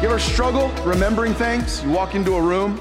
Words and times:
You 0.00 0.08
ever 0.08 0.18
struggle 0.18 0.70
remembering 0.82 1.34
things? 1.34 1.84
You 1.84 1.90
walk 1.90 2.14
into 2.14 2.34
a 2.34 2.40
room 2.40 2.80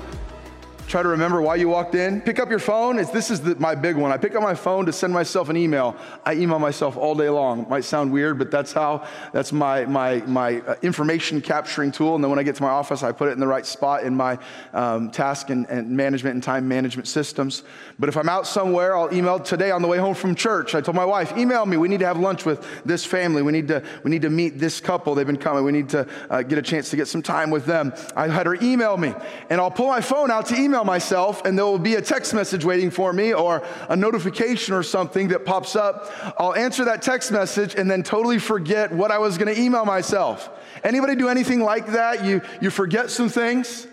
try 0.90 1.04
to 1.04 1.10
remember 1.10 1.40
why 1.40 1.54
you 1.56 1.70
walked 1.70 1.94
in. 1.94 2.20
Pick 2.20 2.40
up 2.40 2.50
your 2.50 2.58
phone. 2.58 2.98
It's, 2.98 3.12
this 3.12 3.30
is 3.30 3.40
the, 3.42 3.56
my 3.58 3.76
big 3.76 3.96
one. 3.96 4.12
I 4.12 4.18
pick 4.18 4.34
up 4.34 4.42
my 4.42 4.56
phone 4.56 4.88
to 4.88 4.92
send 4.92 5.14
myself 5.14 5.48
an 5.50 5.56
email. 5.56 5.96
I 6.26 6.34
email 6.34 6.58
myself 6.58 6.98
all 6.98 7.14
day 7.14 7.30
long. 7.30 7.70
Might 7.70 7.84
sound 7.84 8.12
weird, 8.12 8.40
but 8.40 8.50
that's 8.50 8.74
how, 8.74 9.06
that's 9.32 9.54
my, 9.54 9.86
my, 9.86 10.18
my 10.22 10.62
uh, 10.62 10.76
information 10.82 11.42
capturing 11.42 11.92
tool. 11.92 12.16
And 12.16 12.24
then 12.24 12.32
when 12.32 12.40
I 12.40 12.44
get 12.44 12.56
to 12.56 12.64
my 12.64 12.70
office, 12.70 13.04
I 13.04 13.12
put 13.12 13.30
it 13.30 13.34
in 13.34 13.40
the 13.40 13.48
right 13.48 13.68
spot 13.68 14.04
in 14.04 14.16
my 14.16 14.40
um, 14.74 15.12
task 15.12 15.52
and, 15.52 15.68
and 15.70 15.92
management 15.92 16.34
and 16.34 16.42
time 16.44 16.68
management 16.68 17.08
systems. 17.08 17.62
But 18.00 18.10
if 18.10 18.18
I'm 18.18 18.28
out 18.28 18.48
somewhere, 18.48 18.98
I'll 18.98 19.14
email 19.14 19.40
today 19.40 19.70
on 19.70 19.84
the 19.84 19.88
way 19.88 20.00
home 20.00 20.16
from 20.16 20.34
church. 20.34 20.74
I 20.74 20.82
told 20.82 20.96
my 20.96 21.06
wife, 21.06 21.38
email 21.38 21.68
me. 21.68 21.78
We 21.78 21.88
need 21.88 22.00
to 22.00 22.08
have 22.08 22.18
lunch 22.18 22.46
with 22.46 22.66
this 22.84 23.06
family. 23.06 23.44
We 23.44 23.52
need 23.52 23.68
to, 23.68 23.84
we 24.04 24.10
need 24.10 24.24
to 24.24 24.32
meet 24.32 24.58
this 24.58 24.80
couple. 24.82 25.14
They've 25.14 25.28
been 25.28 25.38
coming. 25.38 25.64
We 25.64 25.72
need 25.72 25.90
to 25.90 26.08
uh, 26.32 26.42
get 26.42 26.58
a 26.58 26.64
chance 26.64 26.90
to 26.90 26.96
get 26.96 27.08
some 27.08 27.22
time 27.22 27.52
with 27.52 27.68
them. 27.68 27.94
I 28.16 28.28
had 28.28 28.48
her 28.48 28.56
email 28.56 28.98
me, 28.98 29.14
and 29.52 29.62
I'll 29.62 29.70
pull 29.70 29.88
my 29.88 30.02
phone 30.02 30.32
out 30.32 30.48
to 30.48 30.56
email 30.56 30.78
email 30.80 30.85
myself 30.85 31.44
and 31.44 31.58
there 31.58 31.66
will 31.66 31.77
be 31.77 31.95
a 31.95 32.02
text 32.02 32.33
message 32.33 32.63
waiting 32.63 32.89
for 32.89 33.11
me 33.11 33.33
or 33.33 33.61
a 33.89 33.95
notification 33.97 34.73
or 34.73 34.81
something 34.81 35.27
that 35.27 35.44
pops 35.45 35.75
up. 35.75 36.09
I'll 36.38 36.55
answer 36.55 36.85
that 36.85 37.02
text 37.02 37.33
message 37.33 37.75
and 37.75 37.91
then 37.91 38.02
totally 38.02 38.39
forget 38.39 38.94
what 38.94 39.11
I 39.11 39.17
was 39.17 39.38
going 39.38 39.53
to 39.53 39.61
email 39.61 39.83
myself. 39.83 40.50
Anybody 40.81 41.16
do 41.16 41.27
anything 41.27 41.61
like 41.61 41.88
that? 41.88 42.23
You, 42.23 42.41
you 42.61 42.69
forget 42.69 43.09
some 43.09 43.27
things? 43.27 43.88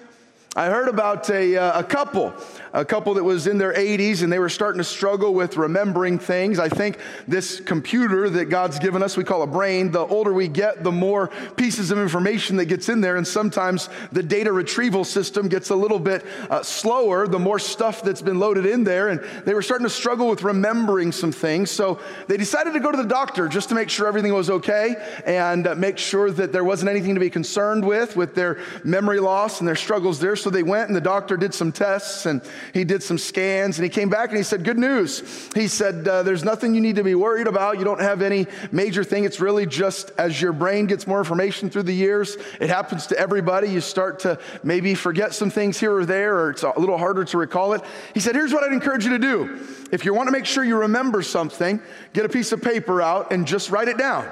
I 0.55 0.67
heard 0.67 0.89
about 0.89 1.29
a, 1.29 1.57
uh, 1.57 1.81
a 1.81 1.85
couple 1.85 2.33
a 2.77 2.85
couple 2.85 3.15
that 3.15 3.25
was 3.25 3.47
in 3.47 3.57
their 3.57 3.73
80s 3.73 4.23
and 4.23 4.31
they 4.31 4.39
were 4.39 4.51
starting 4.51 4.79
to 4.79 4.85
struggle 4.85 5.33
with 5.33 5.57
remembering 5.57 6.19
things. 6.19 6.59
I 6.59 6.69
think 6.69 6.99
this 7.27 7.59
computer 7.59 8.29
that 8.29 8.47
God's 8.47 8.79
given 8.79 9.03
us, 9.03 9.17
we 9.17 9.25
call 9.25 9.41
a 9.41 9.47
brain, 9.47 9.91
the 9.91 10.07
older 10.07 10.35
we 10.35 10.47
get, 10.47 10.85
the 10.85 10.93
more 10.93 11.29
pieces 11.57 11.91
of 11.91 11.99
information 11.99 12.57
that 12.59 12.67
gets 12.67 12.91
in 12.91 13.01
there. 13.01 13.17
And 13.17 13.27
sometimes 13.27 13.89
the 14.13 14.23
data 14.23 14.53
retrieval 14.53 15.05
system 15.05 15.49
gets 15.49 15.71
a 15.71 15.75
little 15.75 15.99
bit 15.99 16.27
uh, 16.51 16.63
slower, 16.63 17.27
the 17.27 17.39
more 17.39 17.59
stuff 17.59 18.03
that's 18.03 18.21
been 18.21 18.39
loaded 18.39 18.67
in 18.67 18.85
there. 18.85 19.09
And 19.09 19.21
they 19.47 19.55
were 19.55 19.63
starting 19.63 19.87
to 19.87 19.93
struggle 19.93 20.29
with 20.29 20.43
remembering 20.43 21.13
some 21.13 21.33
things. 21.33 21.71
So 21.71 21.99
they 22.29 22.37
decided 22.37 22.75
to 22.75 22.81
go 22.81 22.91
to 22.91 22.99
the 22.99 23.09
doctor 23.09 23.49
just 23.49 23.71
to 23.71 23.75
make 23.75 23.89
sure 23.89 24.07
everything 24.07 24.35
was 24.35 24.51
okay 24.51 24.97
and 25.25 25.67
uh, 25.67 25.75
make 25.77 25.97
sure 25.97 26.31
that 26.31 26.53
there 26.53 26.65
wasn't 26.65 26.91
anything 26.91 27.15
to 27.15 27.21
be 27.21 27.31
concerned 27.31 27.87
with, 27.87 28.17
with 28.17 28.35
their 28.35 28.59
memory 28.85 29.19
loss 29.19 29.61
and 29.61 29.67
their 29.67 29.77
struggles 29.77 30.21
there. 30.21 30.37
So 30.37 30.51
they 30.51 30.63
went 30.63 30.89
and 30.89 30.97
the 30.97 31.01
doctor 31.01 31.39
did 31.39 31.55
some 31.55 31.73
tests 31.73 32.27
and 32.27 32.43
he 32.73 32.85
did 32.85 33.03
some 33.03 33.19
scans 33.19 33.79
and 33.79 33.85
he 33.85 33.89
came 33.89 34.09
back 34.09 34.29
and 34.29 34.37
he 34.37 34.43
said, 34.43 34.65
Good 34.65 34.79
news. 34.79 35.49
He 35.55 35.69
said, 35.69 36.07
uh, 36.07 36.23
There's 36.23 36.45
nothing 36.45 36.75
you 36.75 36.81
need 36.81 36.97
to 36.97 37.05
be 37.05 37.15
worried 37.15 37.47
about. 37.47 37.79
You 37.79 37.85
don't 37.85 38.01
have 38.01 38.23
any 38.23 38.47
major 38.73 39.05
thing. 39.05 39.25
It's 39.25 39.41
really 39.41 39.67
just 39.67 40.13
as 40.19 40.41
your 40.41 40.53
brain 40.53 40.87
gets 40.87 41.07
more 41.07 41.19
information 41.19 41.71
through 41.71 41.85
the 41.85 41.95
years, 41.95 42.37
it 42.61 42.69
happens 42.69 43.07
to 43.09 43.19
everybody. 43.19 43.69
You 43.69 43.81
start 43.81 44.21
to 44.21 44.39
maybe 44.63 44.95
forget 44.95 45.35
some 45.35 45.51
things 45.51 45.79
here 45.79 45.95
or 45.95 46.05
there, 46.05 46.37
or 46.37 46.51
it's 46.51 46.63
a 46.63 46.79
little 46.79 46.99
harder 46.99 47.25
to 47.25 47.39
recall 47.39 47.73
it. 47.73 47.83
He 48.15 48.21
said, 48.21 48.35
Here's 48.35 48.53
what 48.53 48.65
I'd 48.65 48.73
encourage 48.73 49.05
you 49.05 49.11
to 49.11 49.19
do. 49.19 49.67
If 49.93 50.05
you 50.05 50.15
want 50.15 50.29
to 50.29 50.33
make 50.33 50.47
sure 50.47 50.65
you 50.65 50.79
remember 50.81 51.23
something, 51.23 51.81
get 52.13 52.25
a 52.25 52.29
piece 52.29 52.53
of 52.53 52.63
paper 52.63 53.01
out 53.01 53.33
and 53.33 53.47
just 53.47 53.71
write 53.71 53.89
it 53.89 53.99
down. 53.99 54.29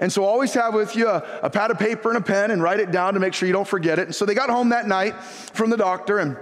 And 0.00 0.12
so 0.12 0.24
always 0.24 0.52
have 0.54 0.74
with 0.74 0.96
you 0.96 1.08
a, 1.08 1.24
a, 1.42 1.50
pad 1.50 1.70
of 1.70 1.78
paper 1.78 2.08
and 2.08 2.18
a 2.18 2.20
pen 2.20 2.50
and 2.50 2.62
write 2.62 2.80
it 2.80 2.90
down 2.90 3.14
to 3.14 3.20
make 3.20 3.32
sure 3.32 3.46
you 3.46 3.52
don't 3.52 3.66
forget 3.66 3.98
it. 3.98 4.06
And 4.06 4.14
so 4.14 4.24
they 4.24 4.34
got 4.34 4.50
home 4.50 4.70
that 4.70 4.88
night 4.88 5.14
from 5.22 5.70
the 5.70 5.76
doctor 5.76 6.18
and 6.18 6.36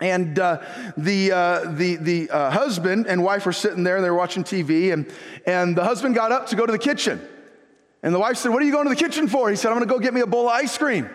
and 0.00 0.38
uh, 0.38 0.62
the, 0.96 1.32
uh, 1.32 1.72
the, 1.72 1.96
the 1.96 2.30
uh, 2.30 2.50
husband 2.50 3.06
and 3.06 3.22
wife 3.22 3.44
were 3.44 3.52
sitting 3.52 3.84
there 3.84 3.96
and 3.96 4.04
they 4.04 4.10
were 4.10 4.16
watching 4.16 4.44
TV. 4.44 4.92
And, 4.92 5.12
and 5.46 5.76
the 5.76 5.84
husband 5.84 6.14
got 6.14 6.32
up 6.32 6.46
to 6.48 6.56
go 6.56 6.64
to 6.64 6.72
the 6.72 6.78
kitchen. 6.78 7.20
And 8.02 8.14
the 8.14 8.18
wife 8.18 8.38
said, 8.38 8.50
What 8.50 8.62
are 8.62 8.64
you 8.64 8.72
going 8.72 8.84
to 8.84 8.94
the 8.94 8.96
kitchen 8.96 9.28
for? 9.28 9.50
He 9.50 9.56
said, 9.56 9.68
I'm 9.68 9.76
going 9.76 9.88
to 9.88 9.94
go 9.94 10.00
get 10.00 10.14
me 10.14 10.22
a 10.22 10.26
bowl 10.26 10.48
of 10.48 10.54
ice 10.54 10.76
cream. 10.78 11.08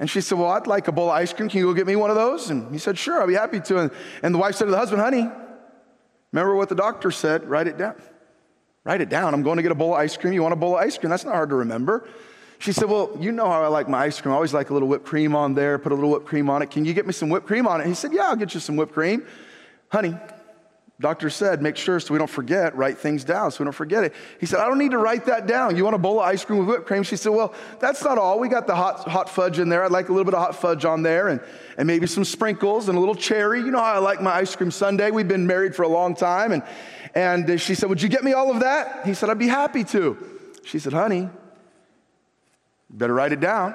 And 0.00 0.10
she 0.10 0.20
said, 0.20 0.36
Well, 0.36 0.50
I'd 0.50 0.66
like 0.66 0.88
a 0.88 0.92
bowl 0.92 1.10
of 1.10 1.14
ice 1.14 1.32
cream. 1.32 1.48
Can 1.48 1.58
you 1.58 1.66
go 1.66 1.74
get 1.74 1.86
me 1.86 1.94
one 1.94 2.10
of 2.10 2.16
those? 2.16 2.50
And 2.50 2.72
he 2.72 2.78
said, 2.78 2.98
Sure, 2.98 3.20
I'll 3.20 3.28
be 3.28 3.34
happy 3.34 3.60
to. 3.60 3.78
And, 3.78 3.90
and 4.22 4.34
the 4.34 4.38
wife 4.38 4.56
said 4.56 4.64
to 4.64 4.70
the 4.72 4.78
husband, 4.78 5.00
Honey, 5.00 5.28
remember 6.32 6.56
what 6.56 6.68
the 6.68 6.74
doctor 6.74 7.12
said? 7.12 7.48
Write 7.48 7.68
it 7.68 7.78
down. 7.78 7.94
Write 8.82 9.00
it 9.00 9.08
down. 9.08 9.32
I'm 9.32 9.42
going 9.42 9.58
to 9.58 9.62
get 9.62 9.70
a 9.70 9.76
bowl 9.76 9.94
of 9.94 10.00
ice 10.00 10.16
cream. 10.16 10.32
You 10.32 10.42
want 10.42 10.54
a 10.54 10.56
bowl 10.56 10.76
of 10.76 10.82
ice 10.82 10.98
cream? 10.98 11.10
That's 11.10 11.24
not 11.24 11.34
hard 11.34 11.50
to 11.50 11.56
remember. 11.56 12.08
She 12.58 12.72
said, 12.72 12.88
Well, 12.88 13.16
you 13.20 13.32
know 13.32 13.48
how 13.48 13.62
I 13.62 13.68
like 13.68 13.88
my 13.88 13.98
ice 13.98 14.20
cream. 14.20 14.32
I 14.32 14.36
always 14.36 14.52
like 14.52 14.70
a 14.70 14.72
little 14.72 14.88
whipped 14.88 15.06
cream 15.06 15.36
on 15.36 15.54
there, 15.54 15.78
put 15.78 15.92
a 15.92 15.94
little 15.94 16.10
whipped 16.10 16.26
cream 16.26 16.50
on 16.50 16.62
it. 16.62 16.70
Can 16.70 16.84
you 16.84 16.92
get 16.92 17.06
me 17.06 17.12
some 17.12 17.28
whipped 17.28 17.46
cream 17.46 17.66
on 17.66 17.80
it? 17.80 17.86
He 17.86 17.94
said, 17.94 18.12
Yeah, 18.12 18.28
I'll 18.28 18.36
get 18.36 18.54
you 18.54 18.60
some 18.60 18.76
whipped 18.76 18.92
cream. 18.92 19.24
Honey, 19.90 20.14
doctor 21.00 21.30
said, 21.30 21.62
make 21.62 21.76
sure 21.76 22.00
so 22.00 22.12
we 22.12 22.18
don't 22.18 22.30
forget, 22.30 22.74
write 22.76 22.98
things 22.98 23.22
down 23.22 23.50
so 23.50 23.62
we 23.62 23.64
don't 23.64 23.72
forget 23.72 24.02
it. 24.04 24.14
He 24.40 24.46
said, 24.46 24.58
I 24.58 24.66
don't 24.66 24.78
need 24.78 24.90
to 24.90 24.98
write 24.98 25.26
that 25.26 25.46
down. 25.46 25.76
You 25.76 25.84
want 25.84 25.94
a 25.94 25.98
bowl 25.98 26.18
of 26.20 26.26
ice 26.26 26.44
cream 26.44 26.58
with 26.58 26.68
whipped 26.68 26.86
cream? 26.86 27.04
She 27.04 27.16
said, 27.16 27.30
Well, 27.30 27.54
that's 27.78 28.02
not 28.02 28.18
all. 28.18 28.40
We 28.40 28.48
got 28.48 28.66
the 28.66 28.74
hot, 28.74 29.08
hot 29.08 29.30
fudge 29.30 29.58
in 29.58 29.68
there. 29.68 29.84
I'd 29.84 29.92
like 29.92 30.08
a 30.08 30.12
little 30.12 30.24
bit 30.24 30.34
of 30.34 30.40
hot 30.40 30.56
fudge 30.56 30.84
on 30.84 31.02
there 31.02 31.28
and, 31.28 31.40
and 31.76 31.86
maybe 31.86 32.06
some 32.06 32.24
sprinkles 32.24 32.88
and 32.88 32.96
a 32.96 33.00
little 33.00 33.14
cherry. 33.14 33.60
You 33.60 33.70
know 33.70 33.78
how 33.78 33.94
I 33.94 33.98
like 33.98 34.20
my 34.20 34.32
ice 34.32 34.54
cream 34.56 34.70
sundae. 34.70 35.10
We've 35.12 35.28
been 35.28 35.46
married 35.46 35.76
for 35.76 35.84
a 35.84 35.88
long 35.88 36.16
time. 36.16 36.52
And, 36.52 36.62
and 37.14 37.60
she 37.60 37.74
said, 37.74 37.88
Would 37.88 38.02
you 38.02 38.08
get 38.08 38.24
me 38.24 38.32
all 38.32 38.50
of 38.50 38.60
that? 38.60 39.06
He 39.06 39.14
said, 39.14 39.30
I'd 39.30 39.38
be 39.38 39.48
happy 39.48 39.84
to. 39.84 40.18
She 40.64 40.78
said, 40.80 40.92
Honey, 40.92 41.30
better 42.90 43.14
write 43.14 43.32
it 43.32 43.40
down. 43.40 43.74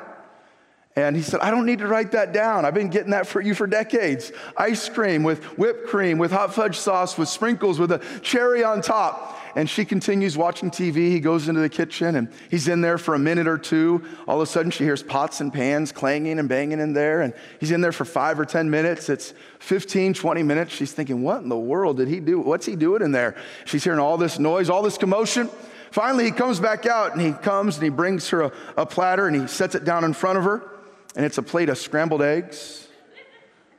And 0.96 1.16
he 1.16 1.24
said, 1.24 1.40
I 1.40 1.50
don't 1.50 1.66
need 1.66 1.80
to 1.80 1.88
write 1.88 2.12
that 2.12 2.34
down. 2.34 2.66
I've 2.66 2.76
been 2.76 2.90
getting 2.90 3.12
that 3.12 3.26
for 3.26 3.42
you 3.42 3.56
for 3.56 3.66
decades. 3.66 4.32
Ice 4.58 4.88
cream 4.90 5.24
with 5.24 5.44
whipped 5.58 5.88
cream, 5.88 6.20
with 6.20 6.32
hot 6.32 6.54
fudge 6.54 6.78
sauce, 6.78 7.18
with 7.18 7.30
sprinkles, 7.30 7.80
with 7.80 7.92
a 7.92 8.00
cherry 8.22 8.64
on 8.64 8.82
top. 8.82 9.40
And 9.56 9.68
she 9.68 9.86
continues 9.86 10.38
watching 10.38 10.70
TV. 10.70 11.10
He 11.10 11.20
goes 11.20 11.48
into 11.48 11.62
the 11.62 11.70
kitchen 11.70 12.16
and 12.16 12.32
he's 12.50 12.68
in 12.68 12.82
there 12.82 13.00
for 13.00 13.16
a 13.16 13.20
minute 13.20 13.48
or 13.48 13.58
two. 13.58 14.04
All 14.28 14.40
of 14.40 14.48
a 14.48 14.52
sudden, 14.52 14.70
she 14.70 14.84
hears 14.84 15.02
pots 15.02 15.42
and 15.42 15.52
pans 15.52 15.92
clanging 15.92 16.38
and 16.38 16.48
banging 16.48 16.80
in 16.80 16.94
there. 16.94 17.22
And 17.22 17.34
he's 17.60 17.72
in 17.72 17.82
there 17.82 17.92
for 17.92 18.06
five 18.06 18.40
or 18.40 18.46
10 18.46 18.70
minutes. 18.70 19.10
It's 19.10 19.34
15, 19.60 20.14
20 20.14 20.44
minutes. 20.44 20.74
She's 20.74 20.92
thinking, 20.92 21.24
What 21.24 21.42
in 21.42 21.50
the 21.50 21.58
world 21.58 21.98
did 21.98 22.08
he 22.08 22.20
do? 22.20 22.40
What's 22.40 22.68
he 22.68 22.76
doing 22.76 23.02
in 23.02 23.12
there? 23.12 23.36
She's 23.66 23.84
hearing 23.84 24.00
all 24.00 24.18
this 24.18 24.38
noise, 24.38 24.70
all 24.70 24.84
this 24.84 24.98
commotion. 24.98 25.50
Finally, 25.94 26.26
he 26.26 26.32
comes 26.32 26.60
back 26.60 26.88
out 26.88 27.12
and 27.12 27.22
he 27.22 27.32
comes 27.32 27.76
and 27.76 27.84
he 27.84 27.90
brings 27.92 28.28
her 28.30 28.42
a, 28.42 28.52
a 28.78 28.84
platter 28.84 29.28
and 29.28 29.40
he 29.40 29.46
sets 29.46 29.76
it 29.76 29.86
down 29.86 30.04
in 30.04 30.12
front 30.12 30.40
of 30.40 30.44
her. 30.44 30.68
And 31.16 31.24
it's 31.24 31.38
a 31.38 31.44
plate 31.44 31.70
of 31.70 31.78
scrambled 31.78 32.24
eggs. 32.24 32.88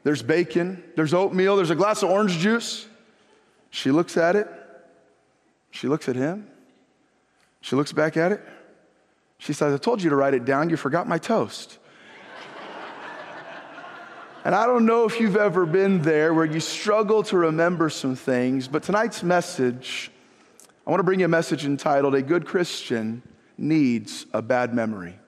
There's 0.04 0.22
bacon, 0.22 0.84
there's 0.94 1.12
oatmeal, 1.12 1.56
there's 1.56 1.70
a 1.70 1.74
glass 1.74 2.04
of 2.04 2.10
orange 2.10 2.38
juice. 2.38 2.86
She 3.70 3.90
looks 3.90 4.16
at 4.16 4.36
it. 4.36 4.48
She 5.72 5.88
looks 5.88 6.08
at 6.08 6.14
him. 6.14 6.46
She 7.60 7.74
looks 7.74 7.90
back 7.90 8.16
at 8.16 8.30
it. 8.30 8.40
She 9.38 9.52
says, 9.52 9.74
I 9.74 9.78
told 9.78 10.00
you 10.00 10.10
to 10.10 10.16
write 10.16 10.34
it 10.34 10.44
down. 10.44 10.70
You 10.70 10.76
forgot 10.76 11.08
my 11.08 11.18
toast. 11.18 11.78
and 14.44 14.54
I 14.54 14.66
don't 14.66 14.86
know 14.86 15.04
if 15.04 15.18
you've 15.18 15.34
ever 15.34 15.66
been 15.66 16.02
there 16.02 16.32
where 16.32 16.44
you 16.44 16.60
struggle 16.60 17.24
to 17.24 17.36
remember 17.36 17.90
some 17.90 18.14
things, 18.14 18.68
but 18.68 18.84
tonight's 18.84 19.24
message 19.24 20.12
I 20.86 20.90
want 20.90 21.00
to 21.00 21.04
bring 21.04 21.20
you 21.20 21.24
a 21.24 21.28
message 21.28 21.64
entitled 21.64 22.14
A 22.14 22.20
Good 22.20 22.44
Christian 22.44 23.22
Needs 23.56 24.26
a 24.34 24.42
Bad 24.42 24.74
Memory. 24.74 25.18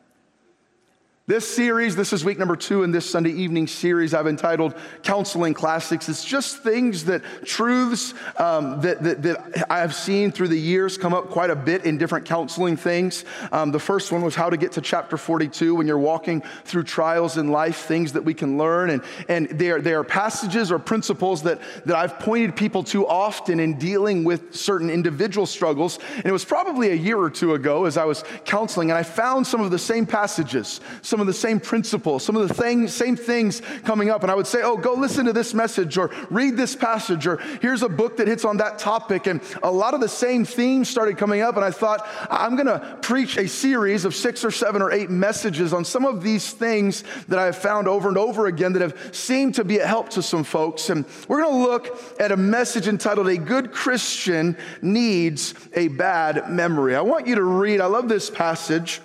This 1.28 1.56
series, 1.56 1.96
this 1.96 2.12
is 2.12 2.24
week 2.24 2.38
number 2.38 2.54
two 2.54 2.84
in 2.84 2.92
this 2.92 3.10
Sunday 3.10 3.32
evening 3.32 3.66
series 3.66 4.14
I've 4.14 4.28
entitled 4.28 4.76
Counseling 5.02 5.54
Classics. 5.54 6.08
It's 6.08 6.24
just 6.24 6.58
things 6.58 7.06
that, 7.06 7.20
truths 7.44 8.14
um, 8.36 8.80
that, 8.82 9.02
that, 9.02 9.22
that, 9.24 9.66
I 9.68 9.80
have 9.80 9.92
seen 9.92 10.30
through 10.30 10.46
the 10.46 10.56
years 10.56 10.96
come 10.96 11.12
up 11.12 11.30
quite 11.30 11.50
a 11.50 11.56
bit 11.56 11.84
in 11.84 11.98
different 11.98 12.26
counseling 12.26 12.76
things. 12.76 13.24
Um, 13.50 13.72
the 13.72 13.80
first 13.80 14.12
one 14.12 14.22
was 14.22 14.36
how 14.36 14.50
to 14.50 14.56
get 14.56 14.70
to 14.72 14.80
chapter 14.80 15.16
42 15.16 15.74
when 15.74 15.88
you're 15.88 15.98
walking 15.98 16.44
through 16.64 16.84
trials 16.84 17.38
in 17.38 17.48
life, 17.48 17.78
things 17.78 18.12
that 18.12 18.22
we 18.22 18.32
can 18.32 18.56
learn. 18.56 18.90
And, 18.90 19.02
and 19.26 19.48
they, 19.48 19.72
are, 19.72 19.80
they 19.80 19.94
are 19.94 20.04
passages 20.04 20.70
or 20.70 20.78
principles 20.78 21.42
that, 21.42 21.60
that 21.86 21.96
I've 21.96 22.20
pointed 22.20 22.54
people 22.54 22.84
to 22.84 23.04
often 23.04 23.58
in 23.58 23.80
dealing 23.80 24.22
with 24.22 24.54
certain 24.54 24.90
individual 24.90 25.46
struggles. 25.46 25.98
And 26.14 26.26
it 26.26 26.32
was 26.32 26.44
probably 26.44 26.90
a 26.90 26.94
year 26.94 27.18
or 27.18 27.30
two 27.30 27.54
ago 27.54 27.84
as 27.86 27.96
I 27.96 28.04
was 28.04 28.22
counseling, 28.44 28.92
and 28.92 28.98
I 28.98 29.02
found 29.02 29.44
some 29.44 29.60
of 29.60 29.72
the 29.72 29.78
same 29.80 30.06
passages. 30.06 30.80
Some 31.02 31.15
some 31.16 31.22
of 31.22 31.26
the 31.26 31.32
same 31.32 31.58
principles, 31.58 32.22
some 32.22 32.36
of 32.36 32.46
the 32.46 32.52
thing, 32.52 32.86
same 32.86 33.16
things 33.16 33.62
coming 33.84 34.10
up. 34.10 34.22
And 34.22 34.30
I 34.30 34.34
would 34.34 34.46
say, 34.46 34.60
oh, 34.62 34.76
go 34.76 34.92
listen 34.92 35.24
to 35.24 35.32
this 35.32 35.54
message 35.54 35.96
or 35.96 36.10
read 36.28 36.58
this 36.58 36.76
passage 36.76 37.26
or 37.26 37.38
here's 37.62 37.82
a 37.82 37.88
book 37.88 38.18
that 38.18 38.28
hits 38.28 38.44
on 38.44 38.58
that 38.58 38.78
topic. 38.78 39.26
And 39.26 39.40
a 39.62 39.70
lot 39.70 39.94
of 39.94 40.00
the 40.00 40.10
same 40.10 40.44
themes 40.44 40.90
started 40.90 41.16
coming 41.16 41.40
up. 41.40 41.56
And 41.56 41.64
I 41.64 41.70
thought, 41.70 42.06
I'm 42.28 42.54
going 42.54 42.66
to 42.66 42.98
preach 43.00 43.38
a 43.38 43.48
series 43.48 44.04
of 44.04 44.14
six 44.14 44.44
or 44.44 44.50
seven 44.50 44.82
or 44.82 44.92
eight 44.92 45.08
messages 45.08 45.72
on 45.72 45.86
some 45.86 46.04
of 46.04 46.22
these 46.22 46.52
things 46.52 47.02
that 47.28 47.38
I 47.38 47.46
have 47.46 47.56
found 47.56 47.88
over 47.88 48.10
and 48.10 48.18
over 48.18 48.44
again 48.44 48.74
that 48.74 48.82
have 48.82 49.14
seemed 49.16 49.54
to 49.54 49.64
be 49.64 49.78
a 49.78 49.86
help 49.86 50.10
to 50.10 50.22
some 50.22 50.44
folks. 50.44 50.90
And 50.90 51.06
we're 51.28 51.40
going 51.40 51.54
to 51.54 51.70
look 51.70 52.20
at 52.20 52.30
a 52.30 52.36
message 52.36 52.88
entitled, 52.88 53.28
A 53.28 53.38
Good 53.38 53.72
Christian 53.72 54.54
Needs 54.82 55.54
a 55.72 55.88
Bad 55.88 56.50
Memory. 56.50 56.94
I 56.94 57.00
want 57.00 57.26
you 57.26 57.36
to 57.36 57.42
read, 57.42 57.80
I 57.80 57.86
love 57.86 58.06
this 58.06 58.28
passage. 58.28 59.00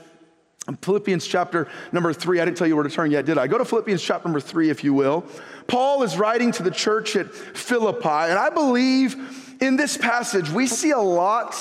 Philippians 0.81 1.25
chapter 1.25 1.67
number 1.91 2.13
three. 2.13 2.39
I 2.39 2.45
didn't 2.45 2.57
tell 2.57 2.67
you 2.67 2.75
where 2.75 2.83
to 2.83 2.89
turn 2.89 3.09
yet, 3.09 3.25
did 3.25 3.37
I? 3.37 3.47
Go 3.47 3.57
to 3.57 3.65
Philippians 3.65 4.01
chapter 4.01 4.27
number 4.27 4.39
three, 4.39 4.69
if 4.69 4.83
you 4.83 4.93
will. 4.93 5.25
Paul 5.67 6.03
is 6.03 6.17
writing 6.17 6.51
to 6.53 6.63
the 6.63 6.71
church 6.71 7.15
at 7.15 7.33
Philippi, 7.33 8.07
and 8.07 8.37
I 8.37 8.49
believe 8.49 9.57
in 9.59 9.75
this 9.75 9.97
passage 9.97 10.49
we 10.49 10.67
see 10.67 10.91
a 10.91 10.99
lot 10.99 11.55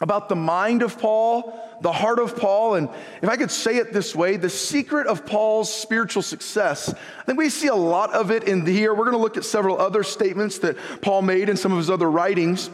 about 0.00 0.28
the 0.28 0.34
mind 0.34 0.82
of 0.82 0.98
Paul, 0.98 1.78
the 1.80 1.92
heart 1.92 2.18
of 2.18 2.36
Paul, 2.36 2.74
and 2.74 2.88
if 3.22 3.28
I 3.28 3.36
could 3.36 3.52
say 3.52 3.76
it 3.76 3.92
this 3.92 4.16
way, 4.16 4.36
the 4.36 4.50
secret 4.50 5.06
of 5.06 5.24
Paul's 5.24 5.72
spiritual 5.72 6.22
success. 6.22 6.92
I 6.92 7.22
think 7.24 7.38
we 7.38 7.48
see 7.48 7.68
a 7.68 7.74
lot 7.74 8.12
of 8.12 8.32
it 8.32 8.44
in 8.44 8.66
here. 8.66 8.94
We're 8.94 9.04
going 9.04 9.16
to 9.16 9.22
look 9.22 9.36
at 9.36 9.44
several 9.44 9.78
other 9.78 10.02
statements 10.02 10.58
that 10.58 10.76
Paul 11.02 11.22
made 11.22 11.48
in 11.48 11.56
some 11.56 11.70
of 11.70 11.78
his 11.78 11.88
other 11.88 12.10
writings. 12.10 12.68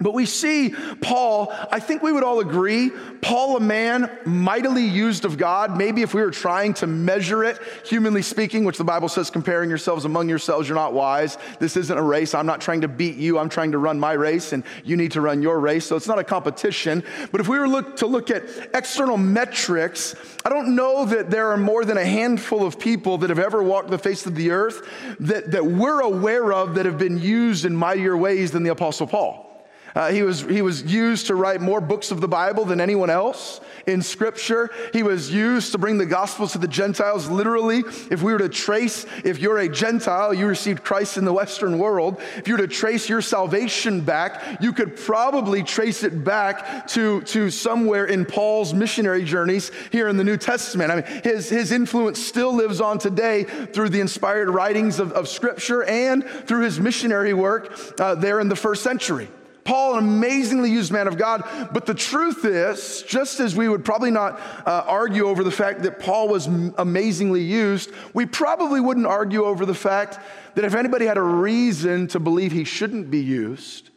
But 0.00 0.12
we 0.12 0.26
see 0.26 0.74
Paul, 1.02 1.54
I 1.70 1.78
think 1.78 2.02
we 2.02 2.10
would 2.10 2.24
all 2.24 2.40
agree, 2.40 2.90
Paul, 3.22 3.56
a 3.56 3.60
man 3.60 4.10
mightily 4.24 4.82
used 4.82 5.24
of 5.24 5.38
God. 5.38 5.78
Maybe 5.78 6.02
if 6.02 6.12
we 6.12 6.20
were 6.20 6.32
trying 6.32 6.74
to 6.74 6.88
measure 6.88 7.44
it, 7.44 7.60
humanly 7.86 8.22
speaking, 8.22 8.64
which 8.64 8.76
the 8.76 8.82
Bible 8.82 9.08
says, 9.08 9.30
comparing 9.30 9.68
yourselves 9.68 10.04
among 10.04 10.28
yourselves, 10.28 10.68
you're 10.68 10.74
not 10.74 10.94
wise. 10.94 11.38
This 11.60 11.76
isn't 11.76 11.96
a 11.96 12.02
race. 12.02 12.34
I'm 12.34 12.44
not 12.44 12.60
trying 12.60 12.80
to 12.80 12.88
beat 12.88 13.14
you. 13.18 13.38
I'm 13.38 13.48
trying 13.48 13.70
to 13.70 13.78
run 13.78 14.00
my 14.00 14.14
race, 14.14 14.52
and 14.52 14.64
you 14.82 14.96
need 14.96 15.12
to 15.12 15.20
run 15.20 15.42
your 15.42 15.60
race. 15.60 15.86
So 15.86 15.94
it's 15.94 16.08
not 16.08 16.18
a 16.18 16.24
competition. 16.24 17.04
But 17.30 17.40
if 17.40 17.46
we 17.46 17.56
were 17.56 17.68
look, 17.68 17.94
to 17.98 18.08
look 18.08 18.32
at 18.32 18.42
external 18.74 19.16
metrics, 19.16 20.16
I 20.44 20.48
don't 20.48 20.74
know 20.74 21.04
that 21.04 21.30
there 21.30 21.52
are 21.52 21.56
more 21.56 21.84
than 21.84 21.98
a 21.98 22.04
handful 22.04 22.66
of 22.66 22.80
people 22.80 23.18
that 23.18 23.30
have 23.30 23.38
ever 23.38 23.62
walked 23.62 23.90
the 23.90 23.98
face 23.98 24.26
of 24.26 24.34
the 24.34 24.50
earth 24.50 24.88
that, 25.20 25.52
that 25.52 25.64
we're 25.64 26.00
aware 26.00 26.52
of 26.52 26.74
that 26.74 26.84
have 26.84 26.98
been 26.98 27.20
used 27.20 27.64
in 27.64 27.76
mightier 27.76 28.16
ways 28.16 28.50
than 28.50 28.64
the 28.64 28.70
Apostle 28.70 29.06
Paul. 29.06 29.53
Uh, 29.94 30.10
he, 30.10 30.22
was, 30.22 30.42
he 30.42 30.60
was 30.60 30.82
used 30.82 31.28
to 31.28 31.34
write 31.34 31.60
more 31.60 31.80
books 31.80 32.10
of 32.10 32.20
the 32.20 32.26
Bible 32.26 32.64
than 32.64 32.80
anyone 32.80 33.10
else 33.10 33.60
in 33.86 34.02
Scripture. 34.02 34.70
He 34.92 35.02
was 35.02 35.32
used 35.32 35.72
to 35.72 35.78
bring 35.78 35.98
the 35.98 36.06
gospel 36.06 36.48
to 36.48 36.58
the 36.58 36.66
Gentiles. 36.66 37.28
Literally, 37.28 37.84
if 38.10 38.22
we 38.22 38.32
were 38.32 38.38
to 38.38 38.48
trace, 38.48 39.06
if 39.24 39.38
you're 39.38 39.58
a 39.58 39.68
Gentile, 39.68 40.34
you 40.34 40.46
received 40.46 40.82
Christ 40.82 41.16
in 41.16 41.24
the 41.24 41.32
Western 41.32 41.78
world. 41.78 42.20
If 42.36 42.48
you 42.48 42.54
were 42.54 42.66
to 42.66 42.68
trace 42.68 43.08
your 43.08 43.22
salvation 43.22 44.00
back, 44.00 44.60
you 44.60 44.72
could 44.72 44.96
probably 44.96 45.62
trace 45.62 46.02
it 46.02 46.24
back 46.24 46.88
to, 46.88 47.20
to 47.22 47.50
somewhere 47.50 48.06
in 48.06 48.24
Paul's 48.24 48.74
missionary 48.74 49.24
journeys 49.24 49.70
here 49.92 50.08
in 50.08 50.16
the 50.16 50.24
New 50.24 50.36
Testament. 50.36 50.90
I 50.90 50.96
mean, 50.96 51.22
his, 51.22 51.48
his 51.48 51.70
influence 51.70 52.18
still 52.18 52.52
lives 52.52 52.80
on 52.80 52.98
today 52.98 53.44
through 53.44 53.90
the 53.90 54.00
inspired 54.00 54.50
writings 54.50 54.98
of, 54.98 55.12
of 55.12 55.28
Scripture 55.28 55.84
and 55.84 56.24
through 56.24 56.62
his 56.62 56.80
missionary 56.80 57.34
work 57.34 57.78
uh, 58.00 58.16
there 58.16 58.40
in 58.40 58.48
the 58.48 58.56
first 58.56 58.82
century. 58.82 59.28
Paul, 59.64 59.96
an 59.96 60.04
amazingly 60.04 60.70
used 60.70 60.92
man 60.92 61.08
of 61.08 61.16
God. 61.16 61.42
But 61.72 61.86
the 61.86 61.94
truth 61.94 62.44
is, 62.44 63.02
just 63.02 63.40
as 63.40 63.56
we 63.56 63.68
would 63.68 63.84
probably 63.84 64.10
not 64.10 64.38
uh, 64.66 64.84
argue 64.86 65.26
over 65.26 65.42
the 65.42 65.50
fact 65.50 65.82
that 65.82 65.98
Paul 65.98 66.28
was 66.28 66.46
amazingly 66.46 67.42
used, 67.42 67.90
we 68.12 68.26
probably 68.26 68.80
wouldn't 68.80 69.06
argue 69.06 69.44
over 69.44 69.64
the 69.64 69.74
fact 69.74 70.18
that 70.54 70.64
if 70.64 70.74
anybody 70.74 71.06
had 71.06 71.16
a 71.16 71.22
reason 71.22 72.06
to 72.08 72.20
believe 72.20 72.52
he 72.52 72.64
shouldn't 72.64 73.10
be 73.10 73.20
used, 73.20 73.90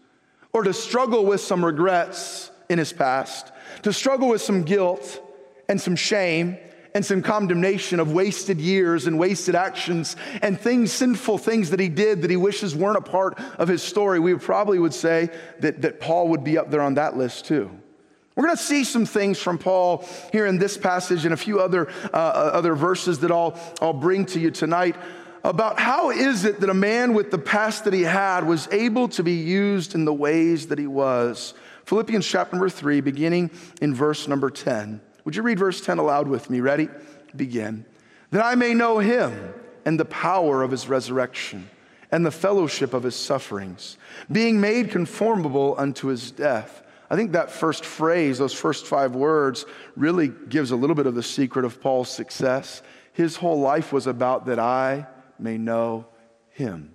or 0.53 0.63
to 0.63 0.73
struggle 0.73 1.25
with 1.25 1.41
some 1.41 1.63
regrets 1.63 2.49
in 2.69 2.79
his 2.79 2.93
past, 2.93 3.51
to 3.83 3.93
struggle 3.93 4.29
with 4.29 4.41
some 4.41 4.63
guilt 4.63 5.21
and 5.69 5.79
some 5.79 5.95
shame, 5.95 6.57
and 6.93 7.05
some 7.05 7.21
condemnation 7.21 7.99
of 7.99 8.11
wasted 8.11 8.59
years 8.59 9.07
and 9.07 9.19
wasted 9.19 9.55
actions 9.55 10.15
and 10.41 10.59
things, 10.59 10.91
sinful 10.91 11.37
things 11.37 11.69
that 11.69 11.79
he 11.79 11.89
did 11.89 12.21
that 12.21 12.31
he 12.31 12.37
wishes 12.37 12.75
weren't 12.75 12.97
a 12.97 13.01
part 13.01 13.39
of 13.57 13.67
his 13.67 13.83
story, 13.83 14.19
we 14.19 14.35
probably 14.35 14.79
would 14.79 14.93
say 14.93 15.29
that, 15.59 15.81
that 15.81 15.99
Paul 15.99 16.29
would 16.29 16.43
be 16.43 16.57
up 16.57 16.71
there 16.71 16.81
on 16.81 16.95
that 16.95 17.17
list 17.17 17.45
too. 17.45 17.69
We're 18.35 18.45
going 18.45 18.57
to 18.57 18.63
see 18.63 18.83
some 18.83 19.07
things 19.07 19.39
from 19.39 19.57
Paul 19.57 20.07
here 20.31 20.45
in 20.45 20.59
this 20.59 20.77
passage 20.77 21.25
and 21.25 21.33
a 21.33 21.37
few 21.37 21.59
other, 21.59 21.89
uh, 22.13 22.17
other 22.17 22.75
verses 22.75 23.19
that 23.21 23.31
I'll, 23.31 23.59
I'll 23.81 23.93
bring 23.93 24.27
to 24.27 24.39
you 24.39 24.51
tonight 24.51 24.95
about 25.43 25.79
how 25.79 26.11
is 26.11 26.45
it 26.45 26.59
that 26.59 26.69
a 26.69 26.73
man 26.73 27.13
with 27.13 27.31
the 27.31 27.39
past 27.39 27.85
that 27.85 27.93
he 27.93 28.03
had 28.03 28.45
was 28.45 28.67
able 28.71 29.07
to 29.09 29.23
be 29.23 29.33
used 29.33 29.95
in 29.95 30.05
the 30.05 30.13
ways 30.13 30.67
that 30.67 30.77
he 30.77 30.85
was. 30.85 31.53
Philippians 31.85 32.27
chapter 32.27 32.55
number 32.55 32.69
3, 32.69 33.01
beginning 33.01 33.49
in 33.81 33.95
verse 33.95 34.27
number 34.27 34.49
10. 34.49 35.01
Would 35.27 35.35
you 35.35 35.41
read 35.41 35.59
verse 35.59 35.81
10 35.81 35.97
aloud 35.97 36.29
with 36.29 36.49
me? 36.49 36.61
Ready? 36.61 36.87
Begin. 37.35 37.83
That 38.31 38.45
I 38.45 38.55
may 38.55 38.73
know 38.73 38.99
him 38.99 39.53
and 39.83 39.99
the 39.99 40.05
power 40.05 40.63
of 40.63 40.71
his 40.71 40.87
resurrection 40.87 41.69
and 42.13 42.25
the 42.25 42.31
fellowship 42.31 42.93
of 42.93 43.03
his 43.03 43.17
sufferings, 43.17 43.97
being 44.31 44.61
made 44.61 44.89
conformable 44.89 45.75
unto 45.77 46.07
his 46.07 46.31
death. 46.31 46.81
I 47.09 47.17
think 47.17 47.33
that 47.33 47.51
first 47.51 47.83
phrase, 47.83 48.37
those 48.37 48.53
first 48.53 48.85
five 48.85 49.17
words, 49.17 49.65
really 49.97 50.29
gives 50.29 50.71
a 50.71 50.77
little 50.77 50.95
bit 50.95 51.07
of 51.07 51.15
the 51.15 51.21
secret 51.21 51.65
of 51.65 51.81
Paul's 51.81 52.09
success. 52.09 52.81
His 53.11 53.35
whole 53.35 53.59
life 53.59 53.91
was 53.91 54.07
about 54.07 54.45
that 54.45 54.59
I 54.59 55.07
may 55.37 55.57
know 55.57 56.05
him. 56.51 56.93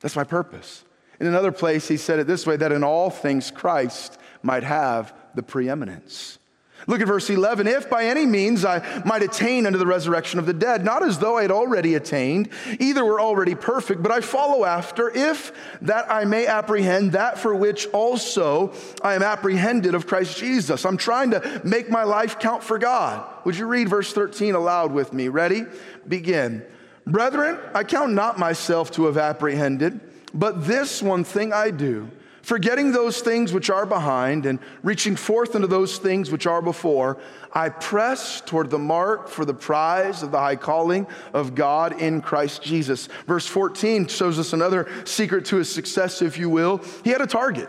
That's 0.00 0.16
my 0.16 0.24
purpose. 0.24 0.84
In 1.18 1.26
another 1.26 1.52
place, 1.52 1.88
he 1.88 1.96
said 1.96 2.18
it 2.18 2.26
this 2.26 2.46
way 2.46 2.58
that 2.58 2.72
in 2.72 2.84
all 2.84 3.08
things 3.08 3.50
Christ 3.50 4.18
might 4.42 4.64
have 4.64 5.14
the 5.34 5.42
preeminence. 5.42 6.38
Look 6.86 7.00
at 7.00 7.06
verse 7.06 7.28
11. 7.28 7.66
If 7.66 7.90
by 7.90 8.04
any 8.04 8.24
means 8.24 8.64
I 8.64 9.02
might 9.04 9.22
attain 9.22 9.66
unto 9.66 9.78
the 9.78 9.86
resurrection 9.86 10.38
of 10.38 10.46
the 10.46 10.52
dead, 10.52 10.84
not 10.84 11.02
as 11.02 11.18
though 11.18 11.36
I 11.36 11.42
had 11.42 11.50
already 11.50 11.94
attained, 11.94 12.48
either 12.78 13.04
were 13.04 13.20
already 13.20 13.54
perfect, 13.54 14.02
but 14.02 14.12
I 14.12 14.20
follow 14.20 14.64
after, 14.64 15.10
if 15.10 15.52
that 15.82 16.10
I 16.10 16.24
may 16.24 16.46
apprehend 16.46 17.12
that 17.12 17.38
for 17.38 17.54
which 17.54 17.86
also 17.88 18.72
I 19.02 19.14
am 19.14 19.22
apprehended 19.22 19.94
of 19.94 20.06
Christ 20.06 20.38
Jesus. 20.38 20.86
I'm 20.86 20.96
trying 20.96 21.32
to 21.32 21.60
make 21.64 21.90
my 21.90 22.04
life 22.04 22.38
count 22.38 22.62
for 22.62 22.78
God. 22.78 23.26
Would 23.44 23.56
you 23.56 23.66
read 23.66 23.88
verse 23.88 24.12
13 24.12 24.54
aloud 24.54 24.92
with 24.92 25.12
me? 25.12 25.28
Ready? 25.28 25.64
Begin. 26.06 26.64
Brethren, 27.06 27.58
I 27.74 27.84
count 27.84 28.12
not 28.12 28.38
myself 28.38 28.90
to 28.92 29.06
have 29.06 29.16
apprehended, 29.16 30.00
but 30.32 30.66
this 30.66 31.02
one 31.02 31.24
thing 31.24 31.52
I 31.52 31.70
do 31.70 32.10
Forgetting 32.48 32.92
those 32.92 33.20
things 33.20 33.52
which 33.52 33.68
are 33.68 33.84
behind 33.84 34.46
and 34.46 34.58
reaching 34.82 35.16
forth 35.16 35.54
into 35.54 35.66
those 35.66 35.98
things 35.98 36.30
which 36.30 36.46
are 36.46 36.62
before, 36.62 37.18
I 37.52 37.68
press 37.68 38.40
toward 38.40 38.70
the 38.70 38.78
mark 38.78 39.28
for 39.28 39.44
the 39.44 39.52
prize 39.52 40.22
of 40.22 40.30
the 40.30 40.38
high 40.38 40.56
calling 40.56 41.06
of 41.34 41.54
God 41.54 42.00
in 42.00 42.22
Christ 42.22 42.62
Jesus. 42.62 43.10
Verse 43.26 43.46
14 43.46 44.06
shows 44.06 44.38
us 44.38 44.54
another 44.54 44.88
secret 45.04 45.44
to 45.44 45.56
his 45.56 45.70
success, 45.70 46.22
if 46.22 46.38
you 46.38 46.48
will. 46.48 46.80
He 47.04 47.10
had 47.10 47.20
a 47.20 47.26
target, 47.26 47.68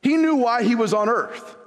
he 0.00 0.16
knew 0.16 0.36
why 0.36 0.62
he 0.62 0.74
was 0.74 0.94
on 0.94 1.10
earth. 1.10 1.58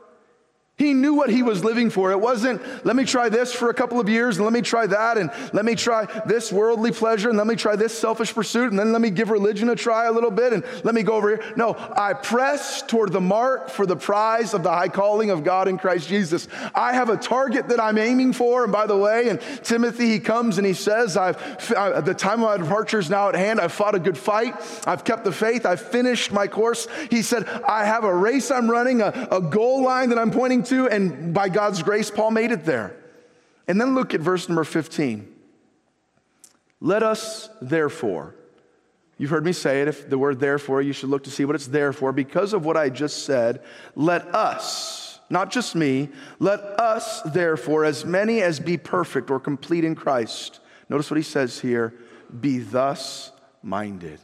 He 0.84 0.94
knew 0.94 1.14
what 1.14 1.30
he 1.30 1.44
was 1.44 1.64
living 1.64 1.90
for. 1.90 2.12
It 2.12 2.20
wasn't, 2.20 2.62
let 2.86 2.96
me 2.96 3.06
try 3.06 3.30
this 3.30 3.54
for 3.54 3.70
a 3.70 3.74
couple 3.74 4.00
of 4.00 4.10
years, 4.10 4.38
and 4.38 4.46
let 4.46 4.54
me 4.54 4.62
try 4.62 4.86
that, 4.86 5.18
and 5.18 5.32
let 5.54 5.66
me 5.66 5.76
try 5.76 6.06
this 6.26 6.52
worldly 6.52 6.92
pleasure, 6.92 7.30
and 7.30 7.38
let 7.38 7.48
me 7.48 7.56
try 7.56 7.76
this 7.76 7.98
selfish 7.98 8.34
pursuit, 8.34 8.72
and 8.72 8.78
then 8.78 8.92
let 8.92 9.02
me 9.02 9.10
give 9.10 9.30
religion 9.30 9.70
a 9.70 9.76
try 9.76 10.06
a 10.06 10.12
little 10.12 10.32
bit, 10.32 10.54
and 10.54 10.64
let 10.84 10.94
me 10.94 11.04
go 11.04 11.14
over 11.14 11.30
here. 11.30 11.54
No, 11.56 11.76
I 11.96 12.14
press 12.14 12.82
toward 12.82 13.14
the 13.14 13.22
mark 13.22 13.70
for 13.70 13.86
the 13.86 13.96
prize 13.96 14.54
of 14.54 14.64
the 14.64 14.72
high 14.72 14.90
calling 14.90 15.30
of 15.30 15.44
God 15.44 15.68
in 15.68 15.78
Christ 15.78 16.08
Jesus. 16.08 16.48
I 16.76 16.94
have 16.94 17.10
a 17.10 17.18
target 17.18 17.70
that 17.70 17.80
I'm 17.80 17.98
aiming 17.98 18.34
for, 18.34 18.64
and 18.64 18.72
by 18.72 18.86
the 18.86 18.98
way, 18.98 19.30
and 19.30 19.40
Timothy, 19.64 20.10
he 20.10 20.20
comes 20.20 20.58
and 20.58 20.68
he 20.68 20.74
says, 20.74 21.16
I've, 21.16 21.38
uh, 21.72 22.02
the 22.02 22.14
time 22.14 22.44
of 22.44 22.50
my 22.50 22.58
departure 22.58 23.00
is 23.00 23.10
now 23.10 23.30
at 23.30 23.36
hand. 23.36 23.60
I've 23.60 23.72
fought 23.72 23.96
a 23.96 24.00
good 24.00 24.18
fight. 24.18 24.56
I've 24.86 25.04
kept 25.04 25.24
the 25.24 25.32
faith. 25.32 25.66
I've 25.66 25.82
finished 25.82 26.32
my 26.32 26.48
course. 26.48 26.88
He 27.10 27.22
said, 27.22 27.48
I 27.48 27.86
have 27.86 28.04
a 28.04 28.14
race 28.14 28.52
I'm 28.52 28.70
running, 28.70 29.02
a, 29.02 29.28
a 29.32 29.42
goal 29.42 29.84
line 29.84 30.10
that 30.10 30.18
I'm 30.18 30.32
pointing 30.32 30.64
to, 30.64 30.73
and 30.88 31.34
by 31.34 31.50
God's 31.50 31.82
grace, 31.84 32.12
Paul 32.12 32.32
made 32.32 32.52
it 32.52 32.66
there. 32.66 32.96
And 33.68 33.80
then 33.80 33.96
look 33.96 34.14
at 34.14 34.20
verse 34.20 34.50
number 34.50 34.64
15. 34.64 35.30
Let 36.82 37.02
us 37.02 37.50
therefore, 37.62 38.36
you've 39.18 39.30
heard 39.30 39.46
me 39.46 39.54
say 39.54 39.82
it, 39.82 39.88
if 39.88 40.10
the 40.10 40.18
word 40.18 40.40
therefore, 40.40 40.82
you 40.82 40.92
should 40.92 41.10
look 41.10 41.24
to 41.24 41.32
see 41.32 41.46
what 41.46 41.56
it's 41.56 41.68
there 41.68 41.94
for. 41.94 42.12
Because 42.12 42.52
of 42.54 42.66
what 42.66 42.76
I 42.76 42.90
just 42.90 43.26
said, 43.26 43.64
let 43.96 44.28
us, 44.36 45.20
not 45.30 45.50
just 45.50 45.76
me, 45.76 46.10
let 46.40 46.60
us 46.60 47.22
therefore, 47.22 47.86
as 47.86 48.04
many 48.04 48.42
as 48.42 48.60
be 48.60 48.78
perfect 48.78 49.32
or 49.32 49.40
complete 49.40 49.86
in 49.86 49.96
Christ, 49.96 50.60
notice 50.90 51.10
what 51.10 51.18
he 51.18 51.24
says 51.24 51.60
here, 51.60 51.94
be 52.42 52.60
thus 52.60 53.32
minded. 53.62 54.20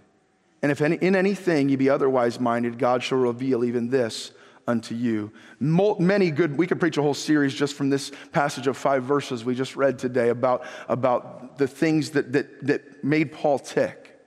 And 0.62 0.72
if 0.72 0.82
any, 0.82 0.98
in 0.98 1.16
anything 1.16 1.70
you 1.70 1.78
be 1.78 1.90
otherwise 1.90 2.40
minded, 2.40 2.78
God 2.78 3.04
shall 3.04 3.20
reveal 3.20 3.64
even 3.64 3.90
this 3.90 4.32
unto 4.70 4.96
you. 4.96 5.32
Many 5.60 6.32
good, 6.32 6.58
we 6.58 6.68
could 6.68 6.80
preach 6.80 6.98
a 6.98 7.02
whole 7.02 7.14
series 7.14 7.54
just 7.54 7.74
from 7.74 7.90
this 7.90 8.12
passage 8.32 8.68
of 8.68 8.78
five 8.78 9.04
verses 9.04 9.44
we 9.44 9.56
just 9.56 9.76
read 9.76 10.00
today 10.00 10.30
about, 10.30 10.64
about 10.88 11.58
the 11.58 11.68
things 11.68 12.12
that, 12.12 12.32
that, 12.34 12.66
that 12.68 13.04
made 13.04 13.34
Paul 13.34 13.60
tick. 13.60 14.18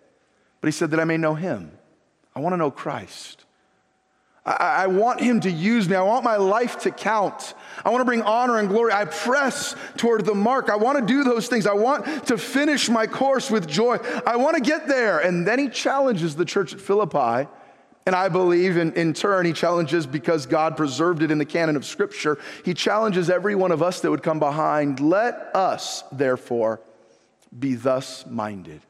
But 0.61 0.67
he 0.67 0.73
said 0.73 0.91
that 0.91 1.01
I 1.01 1.05
may 1.05 1.17
know 1.17 1.35
him. 1.35 1.73
I 2.35 2.41
want 2.41 2.53
to 2.55 2.57
know 2.57 2.71
Christ. 2.71 3.45
I, 4.45 4.85
I 4.85 4.87
want 4.89 5.21
him 5.21 5.41
to 5.41 5.51
use 5.51 5.89
me. 5.89 5.95
I 5.95 6.03
want 6.03 6.25
my 6.25 6.37
life 6.37 6.81
to 6.81 6.91
count. 6.91 7.55
I 7.85 7.91
want 7.91 8.01
to 8.01 8.05
bring 8.05 8.23
honor 8.23 8.59
and 8.59 8.69
glory. 8.69 8.93
I 8.93 9.05
press 9.05 9.77
toward 9.97 10.25
the 10.25 10.35
mark. 10.35 10.69
I 10.71 10.77
want 10.77 10.99
to 10.99 11.07
do 11.07 11.23
those 11.23 11.47
things. 11.47 11.67
I 11.67 11.75
want 11.75 12.27
to 12.27 12.37
finish 12.37 12.89
my 12.89 13.07
course 13.07 13.51
with 13.51 13.69
joy. 13.69 13.99
I 14.27 14.37
want 14.37 14.57
to 14.57 14.63
get 14.63 14.89
there. 14.89 15.21
And 15.21 15.47
then 15.47 15.59
he 15.59 15.69
challenges 15.69 16.35
the 16.35 16.45
church 16.45 16.75
at 16.75 16.81
Philippi. 16.81 17.49
And 18.05 18.17
I 18.17 18.29
believe 18.29 18.77
in, 18.77 18.93
in 18.95 19.15
turn, 19.15 19.47
he 19.47 19.53
challenges 19.53 20.07
because 20.07 20.47
God 20.47 20.77
preserved 20.77 21.23
it 21.23 21.31
in 21.31 21.39
the 21.39 21.45
canon 21.45 21.77
of 21.77 21.85
Scripture. 21.85 22.39
He 22.65 22.75
challenges 22.75 23.31
every 23.31 23.55
one 23.55 23.71
of 23.71 23.83
us 23.83 24.01
that 24.01 24.11
would 24.11 24.23
come 24.23 24.39
behind. 24.39 24.99
Let 24.99 25.55
us, 25.55 26.03
therefore, 26.11 26.81
be 27.57 27.75
thus 27.75 28.27
minded. 28.27 28.81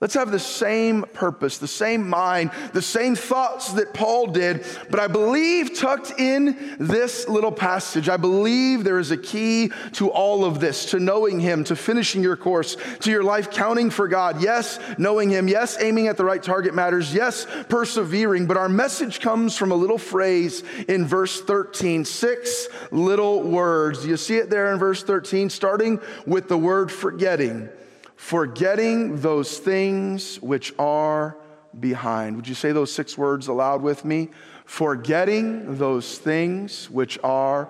Let's 0.00 0.14
have 0.14 0.32
the 0.32 0.40
same 0.40 1.04
purpose, 1.14 1.58
the 1.58 1.68
same 1.68 2.08
mind, 2.08 2.50
the 2.72 2.82
same 2.82 3.14
thoughts 3.14 3.72
that 3.74 3.94
Paul 3.94 4.26
did. 4.26 4.66
But 4.90 4.98
I 4.98 5.06
believe 5.06 5.78
tucked 5.78 6.18
in 6.18 6.76
this 6.80 7.28
little 7.28 7.52
passage, 7.52 8.08
I 8.08 8.16
believe 8.16 8.82
there 8.82 8.98
is 8.98 9.12
a 9.12 9.16
key 9.16 9.70
to 9.92 10.10
all 10.10 10.44
of 10.44 10.58
this, 10.58 10.86
to 10.86 10.98
knowing 10.98 11.38
Him, 11.38 11.62
to 11.64 11.76
finishing 11.76 12.24
your 12.24 12.36
course, 12.36 12.76
to 13.00 13.10
your 13.10 13.22
life 13.22 13.52
counting 13.52 13.88
for 13.88 14.08
God. 14.08 14.42
Yes, 14.42 14.80
knowing 14.98 15.30
Him. 15.30 15.46
Yes, 15.46 15.80
aiming 15.80 16.08
at 16.08 16.16
the 16.16 16.24
right 16.24 16.42
target 16.42 16.74
matters. 16.74 17.14
Yes, 17.14 17.46
persevering. 17.68 18.46
But 18.46 18.56
our 18.56 18.68
message 18.68 19.20
comes 19.20 19.56
from 19.56 19.70
a 19.70 19.76
little 19.76 19.96
phrase 19.96 20.64
in 20.88 21.06
verse 21.06 21.40
13, 21.40 22.04
six 22.04 22.66
little 22.90 23.42
words. 23.42 24.02
Do 24.02 24.08
you 24.08 24.16
see 24.16 24.38
it 24.38 24.50
there 24.50 24.72
in 24.72 24.78
verse 24.80 25.04
13? 25.04 25.50
Starting 25.50 26.00
with 26.26 26.48
the 26.48 26.58
word 26.58 26.90
forgetting 26.90 27.70
forgetting 28.16 29.20
those 29.20 29.58
things 29.58 30.40
which 30.40 30.72
are 30.78 31.36
behind. 31.78 32.36
Would 32.36 32.48
you 32.48 32.54
say 32.54 32.72
those 32.72 32.92
six 32.92 33.18
words 33.18 33.48
aloud 33.48 33.82
with 33.82 34.04
me? 34.04 34.30
Forgetting 34.64 35.76
those 35.76 36.18
things 36.18 36.88
which 36.90 37.18
are, 37.22 37.68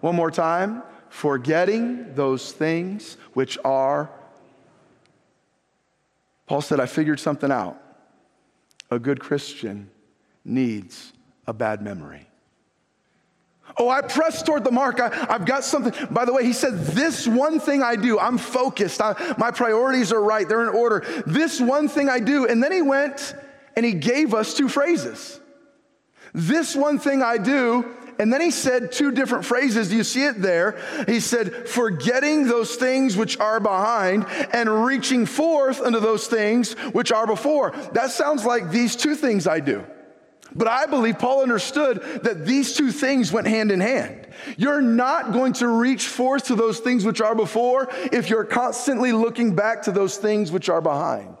one 0.00 0.16
more 0.16 0.30
time, 0.30 0.82
forgetting 1.08 2.14
those 2.14 2.52
things 2.52 3.16
which 3.34 3.58
are. 3.64 4.10
Paul 6.46 6.60
said, 6.60 6.80
I 6.80 6.86
figured 6.86 7.20
something 7.20 7.50
out. 7.50 7.80
A 8.90 8.98
good 8.98 9.20
Christian 9.20 9.90
needs 10.44 11.12
a 11.46 11.52
bad 11.52 11.82
memory. 11.82 12.27
Oh, 13.76 13.88
I 13.88 14.02
press 14.02 14.42
toward 14.42 14.64
the 14.64 14.70
mark. 14.70 15.00
I, 15.00 15.14
have 15.32 15.44
got 15.44 15.64
something. 15.64 15.92
By 16.10 16.24
the 16.24 16.32
way, 16.32 16.44
he 16.44 16.52
said, 16.52 16.78
This 16.78 17.26
one 17.26 17.60
thing 17.60 17.82
I 17.82 17.96
do, 17.96 18.18
I'm 18.18 18.38
focused. 18.38 19.00
I, 19.00 19.34
my 19.38 19.50
priorities 19.50 20.12
are 20.12 20.22
right, 20.22 20.48
they're 20.48 20.68
in 20.68 20.74
order. 20.74 21.04
This 21.26 21.60
one 21.60 21.88
thing 21.88 22.08
I 22.08 22.20
do. 22.20 22.46
And 22.46 22.62
then 22.62 22.72
he 22.72 22.82
went 22.82 23.34
and 23.76 23.84
he 23.84 23.92
gave 23.92 24.34
us 24.34 24.54
two 24.54 24.68
phrases. 24.68 25.38
This 26.32 26.74
one 26.74 26.98
thing 26.98 27.22
I 27.22 27.38
do. 27.38 27.94
And 28.18 28.32
then 28.32 28.40
he 28.40 28.50
said 28.50 28.90
two 28.90 29.12
different 29.12 29.44
phrases. 29.44 29.90
Do 29.90 29.96
you 29.96 30.02
see 30.02 30.24
it 30.24 30.42
there? 30.42 30.76
He 31.06 31.20
said, 31.20 31.68
forgetting 31.68 32.48
those 32.48 32.74
things 32.74 33.16
which 33.16 33.38
are 33.38 33.60
behind 33.60 34.26
and 34.52 34.84
reaching 34.84 35.24
forth 35.24 35.80
unto 35.80 36.00
those 36.00 36.26
things 36.26 36.72
which 36.72 37.12
are 37.12 37.26
before. 37.26 37.70
That 37.92 38.10
sounds 38.10 38.44
like 38.44 38.70
these 38.70 38.96
two 38.96 39.14
things 39.14 39.46
I 39.46 39.60
do. 39.60 39.84
But 40.54 40.68
I 40.68 40.86
believe 40.86 41.18
Paul 41.18 41.42
understood 41.42 42.02
that 42.22 42.46
these 42.46 42.74
two 42.74 42.90
things 42.90 43.32
went 43.32 43.46
hand 43.46 43.70
in 43.70 43.80
hand. 43.80 44.26
You're 44.56 44.80
not 44.80 45.32
going 45.32 45.52
to 45.54 45.68
reach 45.68 46.06
forth 46.06 46.44
to 46.44 46.54
those 46.54 46.80
things 46.80 47.04
which 47.04 47.20
are 47.20 47.34
before 47.34 47.88
if 48.12 48.30
you're 48.30 48.44
constantly 48.44 49.12
looking 49.12 49.54
back 49.54 49.82
to 49.82 49.92
those 49.92 50.16
things 50.16 50.50
which 50.50 50.68
are 50.68 50.80
behind. 50.80 51.36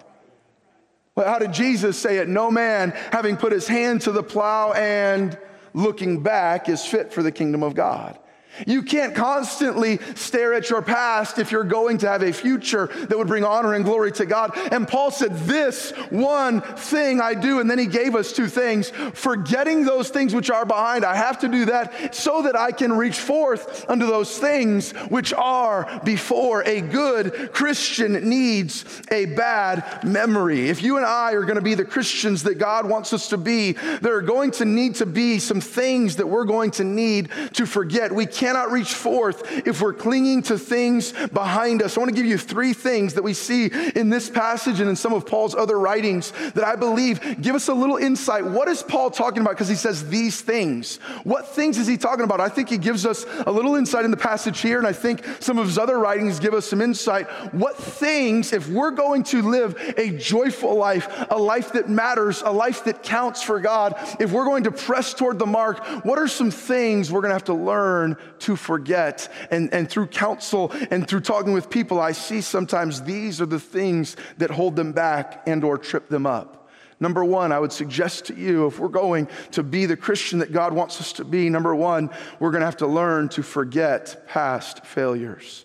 Well, 1.14 1.26
how 1.26 1.38
did 1.38 1.52
Jesus 1.52 1.98
say 1.98 2.18
it? 2.18 2.28
No 2.28 2.50
man, 2.50 2.92
having 3.10 3.36
put 3.36 3.52
his 3.52 3.66
hand 3.66 4.02
to 4.02 4.12
the 4.12 4.22
plow 4.22 4.72
and 4.72 5.36
looking 5.74 6.22
back, 6.22 6.68
is 6.68 6.84
fit 6.84 7.12
for 7.12 7.22
the 7.22 7.32
kingdom 7.32 7.62
of 7.62 7.74
God. 7.74 8.18
You 8.66 8.82
can't 8.82 9.14
constantly 9.14 9.98
stare 10.14 10.54
at 10.54 10.70
your 10.70 10.82
past 10.82 11.38
if 11.38 11.52
you're 11.52 11.64
going 11.64 11.98
to 11.98 12.08
have 12.08 12.22
a 12.22 12.32
future 12.32 12.86
that 12.86 13.16
would 13.16 13.26
bring 13.26 13.44
honor 13.44 13.74
and 13.74 13.84
glory 13.84 14.12
to 14.12 14.26
God. 14.26 14.56
And 14.72 14.86
Paul 14.86 15.10
said, 15.10 15.36
This 15.40 15.90
one 16.10 16.60
thing 16.60 17.20
I 17.20 17.34
do. 17.34 17.60
And 17.60 17.70
then 17.70 17.78
he 17.78 17.86
gave 17.86 18.14
us 18.14 18.32
two 18.32 18.48
things. 18.48 18.90
Forgetting 19.14 19.84
those 19.84 20.08
things 20.08 20.34
which 20.34 20.50
are 20.50 20.64
behind, 20.64 21.04
I 21.04 21.14
have 21.14 21.38
to 21.40 21.48
do 21.48 21.66
that 21.66 22.14
so 22.14 22.42
that 22.42 22.56
I 22.56 22.72
can 22.72 22.92
reach 22.92 23.18
forth 23.18 23.88
unto 23.88 24.06
those 24.06 24.38
things 24.38 24.92
which 25.10 25.32
are 25.32 26.00
before. 26.04 26.62
A 26.64 26.80
good 26.80 27.52
Christian 27.52 28.28
needs 28.28 28.84
a 29.10 29.26
bad 29.26 30.04
memory. 30.04 30.68
If 30.68 30.82
you 30.82 30.96
and 30.96 31.06
I 31.06 31.32
are 31.32 31.42
going 31.42 31.56
to 31.56 31.62
be 31.62 31.74
the 31.74 31.84
Christians 31.84 32.42
that 32.44 32.56
God 32.56 32.88
wants 32.88 33.12
us 33.12 33.28
to 33.30 33.36
be, 33.36 33.72
there 33.72 34.16
are 34.16 34.22
going 34.22 34.50
to 34.52 34.64
need 34.64 34.96
to 34.96 35.06
be 35.06 35.38
some 35.38 35.60
things 35.60 36.16
that 36.16 36.26
we're 36.26 36.44
going 36.44 36.70
to 36.72 36.84
need 36.84 37.30
to 37.54 37.66
forget. 37.66 38.12
We 38.12 38.26
can't 38.26 38.47
cannot 38.48 38.72
reach 38.72 38.94
forth 38.94 39.66
if 39.66 39.82
we're 39.82 39.92
clinging 39.92 40.42
to 40.42 40.58
things 40.58 41.12
behind 41.34 41.82
us. 41.82 41.98
I 41.98 42.00
want 42.00 42.08
to 42.08 42.16
give 42.16 42.24
you 42.24 42.38
three 42.38 42.72
things 42.72 43.12
that 43.12 43.22
we 43.22 43.34
see 43.34 43.66
in 43.94 44.08
this 44.08 44.30
passage 44.30 44.80
and 44.80 44.88
in 44.88 44.96
some 44.96 45.12
of 45.12 45.26
Paul's 45.26 45.54
other 45.54 45.78
writings 45.78 46.32
that 46.54 46.64
I 46.64 46.74
believe 46.74 47.42
give 47.42 47.54
us 47.54 47.68
a 47.68 47.74
little 47.74 47.98
insight. 47.98 48.46
What 48.46 48.66
is 48.68 48.82
Paul 48.82 49.10
talking 49.10 49.42
about? 49.42 49.50
Because 49.50 49.68
he 49.68 49.74
says 49.74 50.08
these 50.08 50.40
things. 50.40 50.96
What 51.24 51.48
things 51.48 51.76
is 51.76 51.86
he 51.86 51.98
talking 51.98 52.24
about? 52.24 52.40
I 52.40 52.48
think 52.48 52.70
he 52.70 52.78
gives 52.78 53.04
us 53.04 53.26
a 53.46 53.52
little 53.52 53.74
insight 53.74 54.06
in 54.06 54.10
the 54.10 54.16
passage 54.16 54.60
here, 54.60 54.78
and 54.78 54.86
I 54.86 54.94
think 54.94 55.26
some 55.40 55.58
of 55.58 55.66
his 55.66 55.76
other 55.76 55.98
writings 55.98 56.38
give 56.38 56.54
us 56.54 56.64
some 56.64 56.80
insight. 56.80 57.26
What 57.52 57.76
things, 57.76 58.54
if 58.54 58.66
we're 58.66 58.92
going 58.92 59.24
to 59.24 59.42
live 59.42 59.76
a 59.98 60.16
joyful 60.16 60.74
life, 60.74 61.26
a 61.28 61.36
life 61.36 61.72
that 61.72 61.90
matters, 61.90 62.40
a 62.40 62.50
life 62.50 62.84
that 62.84 63.02
counts 63.02 63.42
for 63.42 63.60
God, 63.60 63.94
if 64.18 64.32
we're 64.32 64.46
going 64.46 64.64
to 64.64 64.72
press 64.72 65.12
toward 65.12 65.38
the 65.38 65.44
mark, 65.44 65.84
what 66.02 66.18
are 66.18 66.28
some 66.28 66.50
things 66.50 67.12
we're 67.12 67.20
going 67.20 67.28
to 67.30 67.34
have 67.34 67.44
to 67.44 67.54
learn 67.54 68.16
to 68.40 68.56
forget. 68.56 69.32
And, 69.50 69.72
and 69.72 69.88
through 69.88 70.06
counsel 70.08 70.72
and 70.90 71.06
through 71.06 71.20
talking 71.20 71.52
with 71.52 71.70
people, 71.70 72.00
I 72.00 72.12
see 72.12 72.40
sometimes 72.40 73.02
these 73.02 73.40
are 73.40 73.46
the 73.46 73.60
things 73.60 74.16
that 74.38 74.50
hold 74.50 74.76
them 74.76 74.92
back 74.92 75.42
and 75.46 75.64
or 75.64 75.78
trip 75.78 76.08
them 76.08 76.26
up. 76.26 76.68
Number 77.00 77.24
one, 77.24 77.52
I 77.52 77.60
would 77.60 77.72
suggest 77.72 78.26
to 78.26 78.34
you 78.34 78.66
if 78.66 78.80
we're 78.80 78.88
going 78.88 79.28
to 79.52 79.62
be 79.62 79.86
the 79.86 79.96
Christian 79.96 80.40
that 80.40 80.52
God 80.52 80.72
wants 80.72 81.00
us 81.00 81.12
to 81.14 81.24
be, 81.24 81.48
number 81.48 81.74
one, 81.74 82.10
we're 82.40 82.50
going 82.50 82.60
to 82.60 82.66
have 82.66 82.78
to 82.78 82.88
learn 82.88 83.28
to 83.30 83.42
forget 83.42 84.26
past 84.26 84.84
failures. 84.84 85.64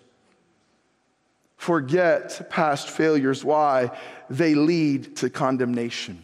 Forget 1.56 2.48
past 2.50 2.90
failures. 2.90 3.44
Why? 3.44 3.90
They 4.30 4.54
lead 4.54 5.16
to 5.16 5.30
condemnation. 5.30 6.22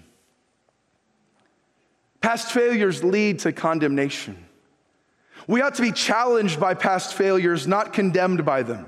Past 2.21 2.53
failures 2.53 3.03
lead 3.03 3.41
to 3.41 3.53
condemnation. 3.53 4.37
We 5.51 5.63
ought 5.63 5.75
to 5.75 5.83
be 5.83 5.91
challenged 5.91 6.61
by 6.61 6.75
past 6.75 7.15
failures, 7.15 7.67
not 7.67 7.93
condemned 7.93 8.45
by 8.45 8.63
them. 8.63 8.87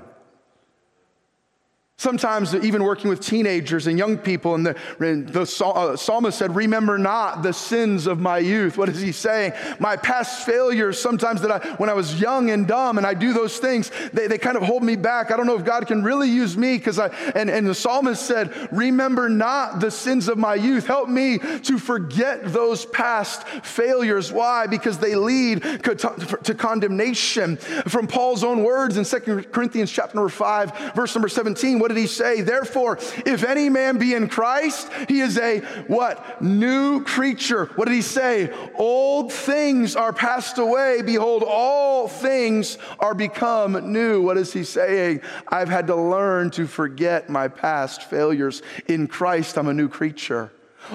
Sometimes, 2.03 2.53
even 2.53 2.83
working 2.83 3.09
with 3.09 3.21
teenagers 3.21 3.87
and 3.87 3.97
young 3.97 4.17
people, 4.17 4.55
and 4.55 4.65
the, 4.65 4.75
the 4.99 5.63
uh, 5.65 5.95
psalmist 5.95 6.37
said, 6.37 6.53
Remember 6.53 6.97
not 6.97 7.43
the 7.43 7.53
sins 7.53 8.07
of 8.07 8.19
my 8.19 8.39
youth. 8.39 8.77
What 8.77 8.89
is 8.89 8.99
he 8.99 9.13
saying? 9.13 9.53
My 9.79 9.95
past 9.95 10.45
failures, 10.45 10.99
sometimes 10.99 11.39
that 11.43 11.49
I, 11.49 11.59
when 11.77 11.89
I 11.89 11.93
was 11.93 12.19
young 12.19 12.49
and 12.49 12.67
dumb 12.67 12.97
and 12.97 13.07
I 13.07 13.13
do 13.13 13.31
those 13.31 13.57
things, 13.57 13.89
they, 14.11 14.27
they 14.27 14.37
kind 14.37 14.57
of 14.57 14.63
hold 14.63 14.83
me 14.83 14.97
back. 14.97 15.31
I 15.31 15.37
don't 15.37 15.47
know 15.47 15.55
if 15.57 15.63
God 15.63 15.87
can 15.87 16.03
really 16.03 16.29
use 16.29 16.57
me 16.57 16.77
because 16.77 16.99
I, 16.99 17.07
and, 17.35 17.49
and 17.49 17.65
the 17.65 17.73
psalmist 17.73 18.25
said, 18.25 18.51
Remember 18.73 19.29
not 19.29 19.79
the 19.79 19.89
sins 19.89 20.27
of 20.27 20.37
my 20.37 20.55
youth. 20.55 20.85
Help 20.85 21.07
me 21.07 21.37
to 21.37 21.77
forget 21.79 22.51
those 22.51 22.83
past 22.83 23.47
failures. 23.47 24.29
Why? 24.29 24.67
Because 24.67 24.97
they 24.99 25.15
lead 25.15 25.61
to 25.63 26.53
condemnation. 26.57 27.55
From 27.55 28.07
Paul's 28.07 28.43
own 28.43 28.61
words 28.61 28.97
in 28.97 29.05
2 29.05 29.43
Corinthians 29.53 29.89
chapter 29.89 30.17
number 30.17 30.27
5, 30.27 30.95
verse 30.95 31.15
number 31.15 31.29
17, 31.29 31.79
what 31.79 31.92
did 31.93 31.99
he 31.99 32.07
say? 32.07 32.41
Therefore, 32.41 32.97
if 33.25 33.43
any 33.43 33.69
man 33.69 33.97
be 33.97 34.13
in 34.13 34.27
Christ, 34.27 34.89
he 35.07 35.19
is 35.19 35.37
a 35.37 35.59
what? 35.87 36.41
New 36.41 37.03
creature. 37.03 37.65
What 37.75 37.85
did 37.85 37.93
he 37.93 38.01
say? 38.01 38.51
Old 38.75 39.31
things 39.31 39.95
are 39.95 40.13
passed 40.13 40.57
away. 40.57 41.01
Behold, 41.01 41.43
all 41.45 42.07
things 42.07 42.77
are 42.99 43.13
become 43.13 43.91
new. 43.91 44.21
What 44.21 44.37
is 44.37 44.53
he 44.53 44.63
saying? 44.63 45.21
I've 45.47 45.69
had 45.69 45.87
to 45.87 45.95
learn 45.95 46.51
to 46.51 46.67
forget 46.67 47.29
my 47.29 47.47
past 47.47 48.03
failures. 48.03 48.61
In 48.87 49.07
Christ, 49.07 49.57
I'm 49.57 49.67
a 49.67 49.73
new 49.73 49.89
creature. 49.89 50.51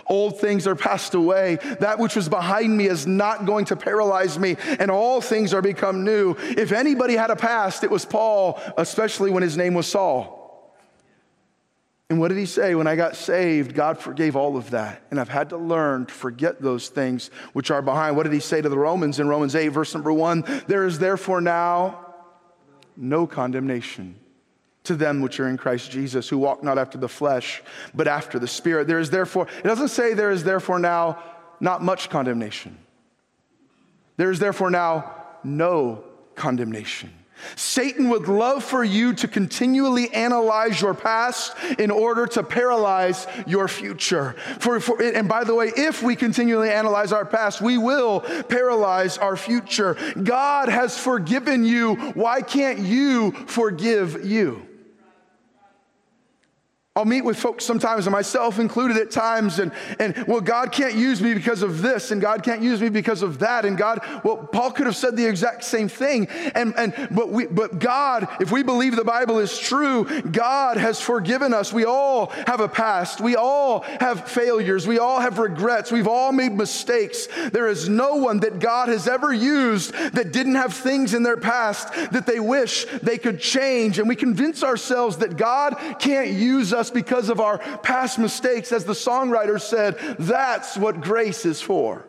Old 0.07 0.41
things 0.41 0.67
are 0.67 0.75
passed 0.75 1.15
away. 1.15 1.57
That 1.81 1.99
which 1.99 2.17
was 2.17 2.29
behind 2.29 2.77
me 2.77 2.87
is 2.87 3.07
not 3.07 3.47
going 3.47 3.65
to 3.67 3.77
paralyze 3.77 4.39
me, 4.39 4.57
and 4.79 4.91
all 4.91 5.21
things 5.21 5.55
are 5.55 5.63
become 5.63 6.05
new. 6.05 6.37
If 6.39 6.73
anybody 6.73 7.17
had 7.17 7.31
a 7.31 7.37
past, 7.37 7.85
it 7.85 7.91
was 7.91 8.05
Paul, 8.05 8.61
especially 8.77 9.31
when 9.31 9.43
his 9.43 9.57
name 9.57 9.75
was 9.75 9.87
Saul. 9.87 10.38
And 12.11 12.19
what 12.19 12.29
did 12.29 12.39
he 12.39 12.47
say? 12.47 12.75
When 12.75 12.87
I 12.87 12.97
got 12.97 13.17
saved, 13.17 13.75
God 13.75 13.99
forgave 13.99 14.35
all 14.35 14.57
of 14.57 14.71
that. 14.71 15.03
And 15.11 15.21
I've 15.21 15.29
had 15.29 15.51
to 15.51 15.59
learn 15.59 16.07
to 16.07 16.15
forget 16.15 16.61
those 16.61 16.89
things 16.89 17.31
which 17.53 17.71
are 17.71 17.83
behind. 17.83 18.17
What 18.17 18.23
did 18.23 18.33
he 18.33 18.41
say 18.41 18.63
to 18.63 18.69
the 18.69 18.79
Romans 18.79 19.21
in 19.21 19.29
Romans 19.29 19.55
8, 19.55 19.69
verse 19.69 19.93
number 19.93 20.13
1? 20.13 20.65
There 20.67 20.87
is 20.87 20.99
therefore 20.99 21.43
now 21.43 22.07
no 22.97 23.27
condemnation 23.27 24.17
to 24.85 24.97
them 24.97 25.21
which 25.21 25.39
are 25.39 25.49
in 25.49 25.59
Christ 25.59 25.91
Jesus, 25.91 26.31
who 26.31 26.39
walk 26.39 26.63
not 26.63 26.79
after 26.79 26.97
the 26.97 27.11
flesh, 27.11 27.63
but 27.95 28.09
after 28.09 28.39
the 28.39 28.49
Spirit. 28.49 28.87
There 28.87 28.99
is 28.99 29.11
therefore, 29.11 29.47
it 29.59 29.65
doesn't 29.65 29.89
say 29.89 30.15
there 30.15 30.31
is 30.31 30.45
therefore 30.45 30.79
now 30.79 31.23
not 31.61 31.83
much 31.83 32.09
condemnation. 32.09 32.79
There 34.17 34.31
is 34.31 34.39
therefore 34.39 34.71
now 34.71 35.15
no 35.45 36.05
condemnation. 36.35 37.13
Satan 37.57 38.11
would 38.11 38.29
love 38.29 38.65
for 38.65 38.85
you 38.85 39.15
to 39.15 39.29
continually 39.29 40.13
analyze 40.13 40.81
your 40.81 40.95
past 40.95 41.57
in 41.79 41.91
order 41.91 42.27
to 42.27 42.43
paralyze 42.43 43.27
your 43.47 43.69
future. 43.69 44.35
For, 44.61 44.81
for, 44.81 45.03
and 45.03 45.29
by 45.29 45.45
the 45.45 45.55
way, 45.55 45.73
if 45.77 46.03
we 46.03 46.17
continually 46.17 46.71
analyze 46.71 47.13
our 47.13 47.25
past, 47.25 47.61
we 47.61 47.79
will 47.79 48.21
paralyze 48.21 49.19
our 49.19 49.37
future. 49.37 49.97
God 50.23 50.69
has 50.69 50.99
forgiven 50.99 51.65
you. 51.65 51.95
Why 51.95 52.43
can't 52.43 52.79
you 52.79 53.33
forgive 53.47 54.25
you? 54.25 54.68
I'll 56.99 57.05
meet 57.05 57.25
with 57.25 57.39
folks 57.39 57.65
sometimes, 57.65 58.09
and 58.09 58.13
myself 58.13 58.59
included 58.59 58.97
at 58.97 59.13
times, 59.13 59.61
and, 59.61 59.71
and 60.01 60.17
well, 60.27 60.41
God 60.41 60.73
can't 60.73 60.97
use 60.97 61.23
me 61.23 61.33
because 61.33 61.63
of 61.63 61.81
this, 61.81 62.11
and 62.11 62.21
God 62.21 62.43
can't 62.43 62.61
use 62.61 62.81
me 62.81 62.89
because 62.89 63.23
of 63.23 63.39
that, 63.39 63.65
and 63.65 63.79
God, 63.79 64.01
well, 64.25 64.37
Paul 64.37 64.73
could 64.73 64.87
have 64.87 64.97
said 64.97 65.17
the 65.17 65.25
exact 65.25 65.63
same 65.63 65.89
thing, 65.89 66.27
and, 66.57 66.75
and 66.77 67.09
but 67.13 67.29
we 67.29 67.47
but 67.47 67.79
God, 67.79 68.27
if 68.41 68.51
we 68.51 68.65
believe 68.65 68.97
the 68.97 69.05
Bible 69.05 69.39
is 69.39 69.57
true, 69.57 70.23
God 70.23 70.77
has 70.77 71.01
forgiven 71.01 71.55
us. 71.55 71.73
We 71.73 71.85
all 71.85 72.27
have 72.49 72.59
a 72.59 72.69
past, 72.69 73.21
we 73.21 73.37
all 73.37 73.83
have 74.01 74.29
failures, 74.29 74.89
we 74.89 74.99
all 74.99 75.21
have 75.21 75.39
regrets, 75.39 75.93
we've 75.93 76.09
all 76.09 76.33
made 76.33 76.51
mistakes. 76.53 77.29
There 77.53 77.69
is 77.69 77.89
no 77.89 78.17
one 78.17 78.41
that 78.41 78.59
God 78.59 78.89
has 78.89 79.07
ever 79.07 79.33
used 79.33 79.93
that 79.93 80.33
didn't 80.33 80.57
have 80.57 80.75
things 80.75 81.15
in 81.15 81.23
their 81.23 81.37
past 81.37 81.93
that 82.11 82.27
they 82.27 82.41
wish 82.41 82.87
they 83.05 83.19
could 83.19 83.39
change, 83.39 84.01
and 84.01 84.09
we 84.09 84.17
convince 84.17 84.65
ourselves 84.65 85.19
that 85.19 85.37
God 85.37 85.77
can't 86.01 86.31
use 86.31 86.73
us 86.73 86.88
because 86.91 87.29
of 87.29 87.41
our 87.41 87.59
past 87.79 88.19
mistakes. 88.19 88.73
As 88.73 88.85
the 88.85 88.93
songwriter 88.93 89.61
said, 89.61 89.99
that's 90.19 90.77
what 90.77 91.01
grace 91.01 91.45
is 91.45 91.61
for. 91.61 92.08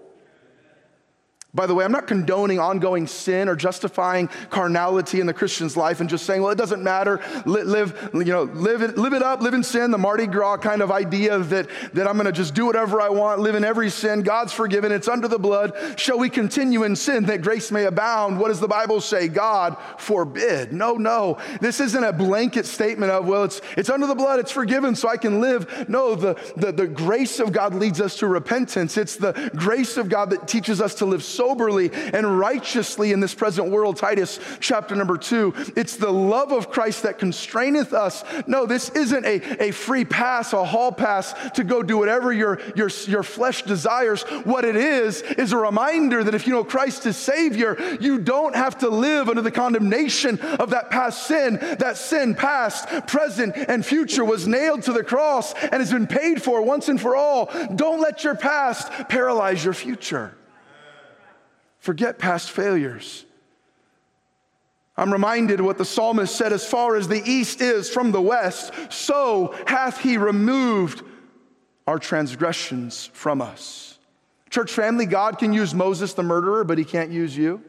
By 1.59 1.65
the 1.65 1.75
way, 1.75 1.83
I'm 1.83 1.91
not 1.91 2.07
condoning 2.07 2.57
ongoing 2.57 3.05
sin 3.05 3.49
or 3.49 3.55
justifying 3.57 4.29
carnality 4.49 5.19
in 5.19 5.27
the 5.27 5.33
Christian's 5.33 5.75
life 5.75 5.99
and 5.99 6.09
just 6.09 6.25
saying, 6.25 6.41
well, 6.41 6.51
it 6.51 6.57
doesn't 6.57 6.81
matter. 6.81 7.19
Live, 7.45 8.11
you 8.13 8.23
know, 8.23 8.43
live 8.43 8.81
it, 8.81 8.97
live 8.97 9.11
it 9.11 9.21
up, 9.21 9.41
live 9.41 9.53
in 9.53 9.61
sin, 9.61 9.91
the 9.91 9.97
Mardi 9.97 10.25
Gras 10.25 10.55
kind 10.55 10.81
of 10.81 10.89
idea 10.89 11.37
that, 11.37 11.67
that 11.91 12.07
I'm 12.07 12.13
going 12.13 12.27
to 12.27 12.31
just 12.31 12.53
do 12.53 12.65
whatever 12.65 13.01
I 13.01 13.09
want, 13.09 13.41
live 13.41 13.55
in 13.55 13.65
every 13.65 13.89
sin. 13.89 14.21
God's 14.21 14.53
forgiven, 14.53 14.93
it's 14.93 15.09
under 15.09 15.27
the 15.27 15.37
blood. 15.37 15.73
Shall 15.97 16.17
we 16.17 16.29
continue 16.29 16.83
in 16.83 16.95
sin 16.95 17.25
that 17.25 17.41
grace 17.41 17.73
may 17.73 17.83
abound? 17.83 18.39
What 18.39 18.47
does 18.47 18.61
the 18.61 18.69
Bible 18.69 19.01
say? 19.01 19.27
God 19.27 19.75
forbid. 19.97 20.71
No, 20.71 20.93
no. 20.93 21.39
This 21.59 21.81
isn't 21.81 22.03
a 22.05 22.13
blanket 22.13 22.67
statement 22.67 23.11
of, 23.11 23.27
well, 23.27 23.43
it's, 23.43 23.59
it's 23.75 23.89
under 23.89 24.07
the 24.07 24.15
blood, 24.15 24.39
it's 24.39 24.53
forgiven, 24.53 24.95
so 24.95 25.09
I 25.09 25.17
can 25.17 25.41
live. 25.41 25.89
No, 25.89 26.15
the, 26.15 26.39
the, 26.55 26.71
the 26.71 26.87
grace 26.87 27.41
of 27.41 27.51
God 27.51 27.75
leads 27.75 27.99
us 27.99 28.15
to 28.19 28.27
repentance. 28.27 28.95
It's 28.95 29.17
the 29.17 29.51
grace 29.57 29.97
of 29.97 30.07
God 30.07 30.29
that 30.29 30.47
teaches 30.47 30.79
us 30.79 30.95
to 30.95 31.05
live 31.05 31.21
soberly 31.49 31.89
and 32.13 32.39
righteously 32.39 33.11
in 33.11 33.19
this 33.19 33.33
present 33.33 33.71
world. 33.71 33.97
Titus 33.97 34.39
chapter 34.59 34.95
number 34.95 35.17
two. 35.17 35.53
It's 35.75 35.95
the 35.95 36.11
love 36.11 36.51
of 36.51 36.69
Christ 36.69 37.03
that 37.03 37.17
constraineth 37.17 37.91
us. 37.91 38.23
No, 38.45 38.65
this 38.65 38.89
isn't 38.89 39.25
a, 39.25 39.67
a 39.69 39.71
free 39.71 40.05
pass, 40.05 40.53
a 40.53 40.63
hall 40.63 40.91
pass 40.91 41.33
to 41.55 41.63
go 41.63 41.81
do 41.81 41.97
whatever 41.97 42.31
your, 42.31 42.59
your, 42.75 42.89
your 43.07 43.23
flesh 43.23 43.63
desires. 43.63 44.21
What 44.43 44.63
it 44.63 44.75
is, 44.75 45.23
is 45.23 45.51
a 45.51 45.57
reminder 45.57 46.23
that 46.23 46.35
if 46.35 46.45
you 46.45 46.53
know 46.53 46.63
Christ 46.63 47.05
is 47.07 47.17
Savior, 47.17 47.97
you 47.99 48.19
don't 48.19 48.55
have 48.55 48.77
to 48.79 48.89
live 48.89 49.27
under 49.27 49.41
the 49.41 49.51
condemnation 49.51 50.39
of 50.39 50.69
that 50.69 50.91
past 50.91 51.25
sin. 51.27 51.57
That 51.79 51.97
sin, 51.97 52.35
past, 52.35 53.07
present, 53.07 53.55
and 53.57 53.83
future, 53.83 54.23
was 54.23 54.47
nailed 54.47 54.83
to 54.83 54.93
the 54.93 55.03
cross 55.03 55.53
and 55.55 55.75
has 55.75 55.91
been 55.91 56.07
paid 56.07 56.43
for 56.43 56.61
once 56.61 56.89
and 56.89 57.01
for 57.01 57.15
all. 57.15 57.49
Don't 57.75 58.01
let 58.01 58.23
your 58.23 58.35
past 58.35 58.91
paralyze 59.09 59.63
your 59.63 59.73
future. 59.73 60.35
Forget 61.79 62.19
past 62.19 62.51
failures. 62.51 63.25
I'm 64.97 65.13
reminded 65.13 65.61
what 65.61 65.77
the 65.77 65.85
psalmist 65.85 66.35
said 66.35 66.51
as 66.51 66.65
far 66.65 66.97
as 66.97 67.07
the 67.07 67.23
east 67.23 67.61
is 67.61 67.89
from 67.89 68.11
the 68.11 68.21
west, 68.21 68.73
so 68.89 69.55
hath 69.65 70.01
he 70.01 70.17
removed 70.17 71.03
our 71.87 71.97
transgressions 71.97 73.09
from 73.13 73.41
us. 73.41 73.97
Church 74.49 74.71
family, 74.71 75.05
God 75.05 75.37
can 75.37 75.53
use 75.53 75.73
Moses 75.73 76.13
the 76.13 76.23
murderer, 76.23 76.63
but 76.65 76.77
he 76.77 76.83
can't 76.83 77.11
use 77.11 77.35
you. 77.37 77.63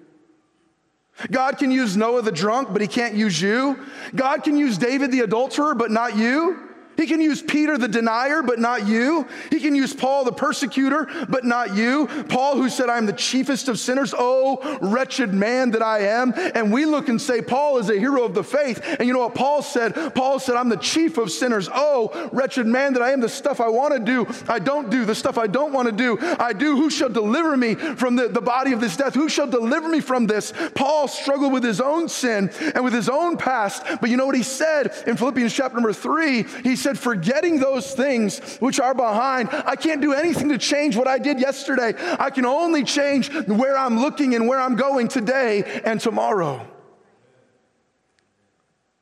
God 1.30 1.58
can 1.58 1.70
use 1.70 1.96
Noah 1.96 2.22
the 2.22 2.32
drunk, 2.32 2.72
but 2.72 2.80
he 2.80 2.88
can't 2.88 3.14
use 3.14 3.40
you. 3.40 3.78
God 4.14 4.42
can 4.42 4.56
use 4.56 4.78
David 4.78 5.12
the 5.12 5.20
adulterer, 5.20 5.74
but 5.74 5.90
not 5.90 6.16
you. 6.16 6.69
He 7.00 7.06
can 7.06 7.22
use 7.22 7.40
Peter 7.40 7.78
the 7.78 7.88
denier, 7.88 8.42
but 8.42 8.58
not 8.58 8.86
you. 8.86 9.26
He 9.48 9.58
can 9.58 9.74
use 9.74 9.94
Paul 9.94 10.24
the 10.24 10.32
persecutor, 10.32 11.08
but 11.30 11.46
not 11.46 11.74
you. 11.74 12.06
Paul, 12.28 12.56
who 12.56 12.68
said, 12.68 12.90
I'm 12.90 13.06
the 13.06 13.14
chiefest 13.14 13.68
of 13.68 13.78
sinners. 13.78 14.12
Oh, 14.16 14.78
wretched 14.82 15.32
man 15.32 15.70
that 15.70 15.80
I 15.80 16.00
am. 16.00 16.34
And 16.36 16.70
we 16.70 16.84
look 16.84 17.08
and 17.08 17.18
say, 17.18 17.40
Paul 17.40 17.78
is 17.78 17.88
a 17.88 17.98
hero 17.98 18.22
of 18.22 18.34
the 18.34 18.44
faith. 18.44 18.84
And 18.98 19.08
you 19.08 19.14
know 19.14 19.20
what 19.20 19.34
Paul 19.34 19.62
said? 19.62 20.14
Paul 20.14 20.38
said, 20.38 20.56
I'm 20.56 20.68
the 20.68 20.76
chief 20.76 21.16
of 21.16 21.30
sinners. 21.30 21.70
Oh, 21.72 22.28
wretched 22.32 22.66
man 22.66 22.92
that 22.92 23.02
I 23.02 23.12
am. 23.12 23.20
The 23.20 23.30
stuff 23.30 23.62
I 23.62 23.68
want 23.68 23.94
to 23.94 24.00
do, 24.00 24.26
I 24.46 24.58
don't 24.58 24.90
do. 24.90 25.06
The 25.06 25.14
stuff 25.14 25.38
I 25.38 25.46
don't 25.46 25.72
want 25.72 25.88
to 25.88 25.92
do, 25.92 26.18
I 26.38 26.52
do. 26.52 26.76
Who 26.76 26.90
shall 26.90 27.08
deliver 27.08 27.56
me 27.56 27.76
from 27.76 28.16
the, 28.16 28.28
the 28.28 28.42
body 28.42 28.72
of 28.72 28.80
this 28.82 28.98
death? 28.98 29.14
Who 29.14 29.30
shall 29.30 29.46
deliver 29.46 29.88
me 29.88 30.00
from 30.00 30.26
this? 30.26 30.52
Paul 30.74 31.08
struggled 31.08 31.54
with 31.54 31.64
his 31.64 31.80
own 31.80 32.10
sin 32.10 32.50
and 32.74 32.84
with 32.84 32.92
his 32.92 33.08
own 33.08 33.38
past. 33.38 33.84
But 34.02 34.10
you 34.10 34.18
know 34.18 34.26
what 34.26 34.36
he 34.36 34.42
said 34.42 34.92
in 35.06 35.16
Philippians 35.16 35.54
chapter 35.54 35.76
number 35.76 35.94
three? 35.94 36.42
He 36.62 36.76
said, 36.76 36.89
said, 36.90 36.98
forgetting 36.98 37.60
those 37.60 37.94
things 37.94 38.56
which 38.58 38.80
are 38.80 38.94
behind, 38.94 39.48
I 39.50 39.76
can't 39.76 40.00
do 40.00 40.12
anything 40.12 40.48
to 40.48 40.58
change 40.58 40.96
what 40.96 41.06
I 41.06 41.18
did 41.18 41.40
yesterday. 41.40 41.94
I 42.18 42.30
can 42.30 42.44
only 42.44 42.84
change 42.84 43.32
where 43.46 43.78
I'm 43.78 44.00
looking 44.00 44.34
and 44.34 44.48
where 44.48 44.60
I'm 44.60 44.76
going 44.76 45.08
today 45.08 45.82
and 45.84 46.00
tomorrow. 46.00 46.66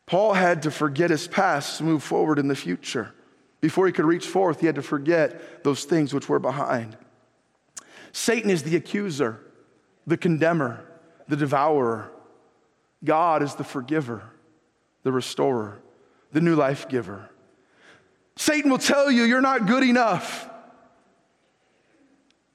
Paul 0.06 0.34
had 0.34 0.62
to 0.62 0.70
forget 0.70 1.10
his 1.10 1.28
past 1.28 1.78
to 1.78 1.84
move 1.84 2.02
forward 2.02 2.38
in 2.38 2.48
the 2.48 2.56
future. 2.56 3.14
Before 3.60 3.86
he 3.86 3.92
could 3.92 4.04
reach 4.04 4.26
forth, 4.26 4.60
he 4.60 4.66
had 4.66 4.76
to 4.76 4.82
forget 4.82 5.64
those 5.64 5.84
things 5.84 6.14
which 6.14 6.28
were 6.28 6.38
behind. 6.38 6.96
Satan 8.12 8.50
is 8.50 8.62
the 8.62 8.76
accuser, 8.76 9.40
the 10.06 10.16
condemner, 10.16 10.84
the 11.26 11.36
devourer. 11.36 12.10
God 13.04 13.42
is 13.42 13.54
the 13.54 13.64
forgiver, 13.64 14.22
the 15.02 15.12
restorer, 15.12 15.78
the 16.32 16.40
new 16.40 16.54
life 16.54 16.88
giver. 16.88 17.28
Satan 18.38 18.70
will 18.70 18.78
tell 18.78 19.10
you 19.10 19.24
you're 19.24 19.40
not 19.40 19.66
good 19.66 19.82
enough. 19.82 20.48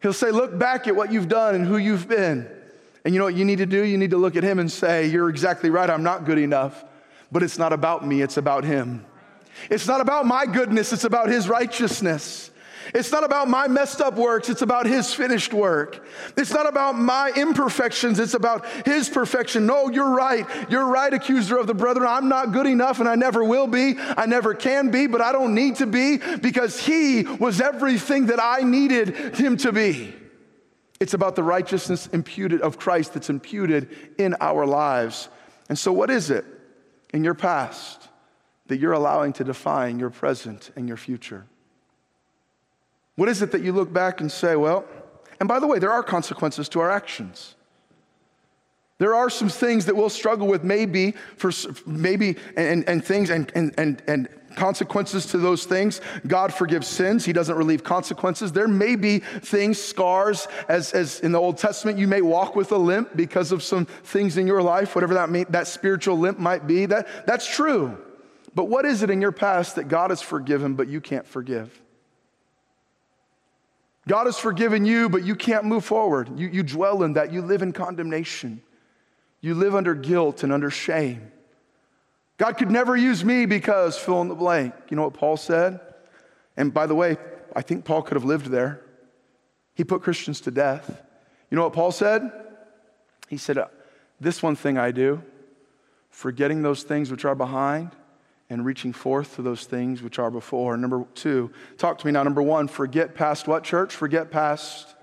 He'll 0.02 0.13
say, 0.13 0.32
Look 0.32 0.58
back 0.58 0.88
at 0.88 0.96
what 0.96 1.12
you've 1.12 1.28
done 1.28 1.56
and 1.56 1.65
who 1.65 1.76
you've 1.76 2.08
been. 2.08 2.50
And 3.04 3.13
you 3.13 3.19
know 3.19 3.26
what 3.26 3.36
you 3.36 3.43
need 3.43 3.58
to 3.58 3.65
do? 3.65 3.84
You 3.84 3.98
need 3.98 4.12
to 4.12 4.17
look 4.17 4.38
at 4.38 4.43
him 4.43 4.60
and 4.60 4.72
say, 4.72 5.08
You're 5.08 5.30
exactly 5.30 5.69
right, 5.69 5.89
I'm 5.89 6.02
not 6.02 6.24
good 6.24 6.38
enough. 6.38 6.86
But 7.34 7.43
it's 7.43 7.58
not 7.58 7.74
about 7.74 8.08
me, 8.08 8.22
it's 8.22 8.38
about 8.38 8.63
him. 8.63 9.06
It's 9.69 9.86
not 9.86 10.00
about 10.00 10.26
my 10.26 10.46
goodness, 10.46 10.93
it's 10.93 11.04
about 11.04 11.28
his 11.28 11.50
righteousness. 11.50 12.50
It's 12.93 13.12
not 13.12 13.24
about 13.24 13.48
my 13.48 13.67
messed 13.67 14.02
up 14.02 14.15
works, 14.15 14.50
it's 14.50 14.62
about 14.62 14.86
His 14.86 15.13
finished 15.13 15.54
work. 15.54 16.06
It's 16.38 16.52
not 16.52 16.67
about 16.67 16.98
my 16.98 17.32
imperfections, 17.36 18.19
it's 18.19 18.34
about 18.34 18.65
His 18.86 19.10
perfection. 19.10 19.65
No, 19.65 19.89
you're 19.89 20.13
right. 20.13 20.46
You're 20.69 20.88
right, 20.88 21.13
accuser 21.13 21.58
of 21.58 21.67
the 21.67 21.74
brethren. 21.74 22.08
I'm 22.08 22.30
not 22.30 22.52
good 22.52 22.67
enough 22.67 23.00
and 23.00 23.08
I 23.08 23.15
never 23.15 23.43
will 23.43 23.67
be. 23.67 23.96
I 23.98 24.26
never 24.26 24.54
can 24.54 24.91
be, 24.91 25.08
but 25.08 25.22
I 25.22 25.32
don't 25.32 25.56
need 25.56 25.78
to 25.78 25.86
be 25.86 26.17
because 26.17 26.80
He 26.80 27.24
was 27.24 27.62
everything 27.62 28.28
that 28.28 28.41
I 28.41 28.62
needed 28.62 29.36
Him 29.36 29.58
to 29.58 29.72
be. 29.72 30.13
It's 31.00 31.13
about 31.13 31.36
the 31.36 31.43
righteousness 31.43 32.08
imputed 32.08 32.62
of 32.62 32.78
Christ 32.78 33.13
that's 33.13 33.30
imputed 33.30 33.89
in 34.17 34.36
our 34.39 34.65
lives. 34.65 35.28
And 35.67 35.78
so, 35.78 35.91
what 35.91 36.10
is 36.10 36.30
it 36.30 36.46
in 37.13 37.24
your 37.24 37.34
past 37.34 38.08
that 38.67 38.78
you're 38.78 38.93
allowing 38.93 39.34
to 39.34 39.43
define 39.43 40.00
your 40.00 40.10
present 40.10 40.72
and 40.76 40.88
your 40.88 40.98
future? 40.98 41.46
What 43.15 43.30
is 43.30 43.41
it 43.41 43.52
that 43.52 43.62
you 43.62 43.71
look 43.71 43.93
back 43.93 44.21
and 44.21 44.32
say, 44.32 44.56
well, 44.56 44.86
and 45.39 45.47
by 45.47 45.60
the 45.60 45.67
way, 45.67 45.80
there 45.80 45.91
are 45.91 46.04
consequences 46.04 46.69
to 46.69 46.80
our 46.80 46.89
actions. 46.89 47.56
There 48.97 49.13
are 49.13 49.30
some 49.30 49.49
things 49.49 49.86
that 49.88 49.95
we'll 49.95 50.10
struggle 50.10 50.47
with, 50.47 50.63
maybe 50.63 51.12
for 51.36 51.52
maybe 51.86 52.38
and, 52.56 52.88
and 52.88 53.04
things 53.04 53.30
and, 53.30 53.52
and, 53.54 53.73
and, 53.78 54.02
and 54.08 54.30
consequences 54.56 55.26
to 55.28 55.38
those 55.38 55.65
things. 55.65 55.99
God 56.28 56.54
forgives 56.54 56.88
sins, 56.88 57.26
He 57.26 57.34
doesn't 57.34 57.56
relieve 57.56 57.84
consequences. 57.84 58.52
There 58.52 58.67
may 58.67 58.95
be 58.95 59.19
things, 59.19 59.82
scars, 59.82 60.47
as, 60.69 60.93
as 60.93 61.19
in 61.19 61.32
the 61.34 61.39
Old 61.39 61.58
Testament, 61.58 61.97
you 61.97 62.08
may 62.08 62.21
walk 62.21 62.56
with 62.56 62.71
a 62.71 62.78
limp 62.78 63.15
because 63.15 63.52
of 63.52 63.62
some 63.63 63.86
things 63.86 64.38
in 64.38 64.47
your 64.47 64.62
life, 64.62 64.95
whatever 64.95 65.15
that, 65.15 65.30
may, 65.30 65.43
that 65.45 65.67
spiritual 65.67 66.17
limp 66.17 66.39
might 66.39 66.67
be. 66.67 66.86
That, 66.86 67.08
that's 67.26 67.54
true. 67.54 67.97
But 68.56 68.69
what 68.69 68.86
is 68.86 69.04
it 69.04 69.10
in 69.10 69.19
your 69.19 69.32
past 69.32 69.76
that 69.76 69.89
God 69.89 70.12
has 70.12 70.21
forgiven, 70.21 70.76
but 70.76 70.88
you 70.88 71.02
can't 71.02 71.28
forgive? 71.28 71.83
God 74.07 74.25
has 74.25 74.37
forgiven 74.37 74.85
you, 74.85 75.07
but 75.07 75.23
you 75.23 75.35
can't 75.35 75.65
move 75.65 75.85
forward. 75.85 76.37
You, 76.37 76.47
you 76.49 76.63
dwell 76.63 77.03
in 77.03 77.13
that. 77.13 77.31
You 77.31 77.41
live 77.41 77.61
in 77.61 77.71
condemnation. 77.71 78.61
You 79.39 79.55
live 79.55 79.75
under 79.75 79.95
guilt 79.95 80.43
and 80.43 80.51
under 80.51 80.69
shame. 80.69 81.31
God 82.37 82.57
could 82.57 82.71
never 82.71 82.97
use 82.97 83.23
me 83.23 83.45
because 83.45 83.97
fill 83.97 84.21
in 84.21 84.27
the 84.27 84.35
blank. 84.35 84.73
You 84.89 84.97
know 84.97 85.03
what 85.03 85.13
Paul 85.13 85.37
said? 85.37 85.79
And 86.57 86.73
by 86.73 86.87
the 86.87 86.95
way, 86.95 87.17
I 87.55 87.61
think 87.61 87.85
Paul 87.85 88.01
could 88.01 88.15
have 88.15 88.25
lived 88.25 88.47
there. 88.47 88.81
He 89.75 89.83
put 89.83 90.01
Christians 90.01 90.41
to 90.41 90.51
death. 90.51 91.01
You 91.49 91.55
know 91.55 91.63
what 91.63 91.73
Paul 91.73 91.91
said? 91.91 92.31
He 93.29 93.37
said, 93.37 93.57
uh, 93.57 93.67
This 94.19 94.43
one 94.43 94.55
thing 94.55 94.77
I 94.77 94.91
do, 94.91 95.21
forgetting 96.09 96.61
those 96.61 96.83
things 96.83 97.09
which 97.09 97.25
are 97.25 97.35
behind 97.35 97.91
and 98.53 98.63
reaching 98.63 98.93
forth 98.93 99.35
to 99.35 99.41
those 99.41 99.65
things 99.65 100.03
which 100.03 100.19
are 100.19 100.29
before. 100.29 100.77
Number 100.77 101.05
two, 101.15 101.51
talk 101.79 101.97
to 101.97 102.05
me 102.05 102.11
now. 102.11 102.21
Number 102.21 102.41
one, 102.41 102.67
forget 102.67 103.15
past 103.15 103.47
what, 103.47 103.63
church? 103.63 103.95
Forget 103.95 104.29
past. 104.29 104.93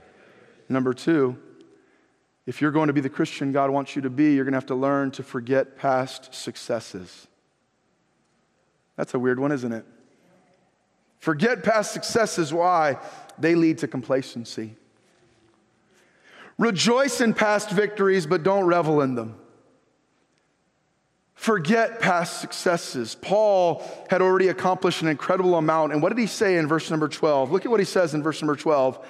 Number 0.68 0.94
two, 0.94 1.36
if 2.46 2.62
you're 2.62 2.70
going 2.70 2.86
to 2.86 2.92
be 2.92 3.00
the 3.00 3.08
Christian 3.08 3.50
God 3.50 3.70
wants 3.70 3.96
you 3.96 4.02
to 4.02 4.10
be, 4.10 4.34
you're 4.34 4.44
going 4.44 4.52
to 4.52 4.56
have 4.56 4.66
to 4.66 4.76
learn 4.76 5.10
to 5.12 5.24
forget 5.24 5.76
past 5.76 6.32
successes. 6.32 7.26
That's 8.96 9.14
a 9.14 9.18
weird 9.18 9.40
one, 9.40 9.50
isn't 9.50 9.72
it? 9.72 9.84
Forget 11.18 11.64
past 11.64 11.92
successes. 11.92 12.54
Why? 12.54 12.98
They 13.36 13.56
lead 13.56 13.78
to 13.78 13.88
complacency. 13.88 14.76
Rejoice 16.56 17.20
in 17.20 17.34
past 17.34 17.70
victories, 17.70 18.26
but 18.26 18.44
don't 18.44 18.64
revel 18.64 19.00
in 19.00 19.16
them. 19.16 19.39
Forget 21.40 22.00
past 22.00 22.42
successes. 22.42 23.14
Paul 23.14 23.82
had 24.10 24.20
already 24.20 24.48
accomplished 24.48 25.00
an 25.00 25.08
incredible 25.08 25.54
amount. 25.54 25.94
And 25.94 26.02
what 26.02 26.10
did 26.10 26.18
he 26.18 26.26
say 26.26 26.58
in 26.58 26.66
verse 26.66 26.90
number 26.90 27.08
12? 27.08 27.50
Look 27.50 27.64
at 27.64 27.70
what 27.70 27.80
he 27.80 27.86
says 27.86 28.12
in 28.12 28.22
verse 28.22 28.42
number 28.42 28.56
12. 28.56 29.02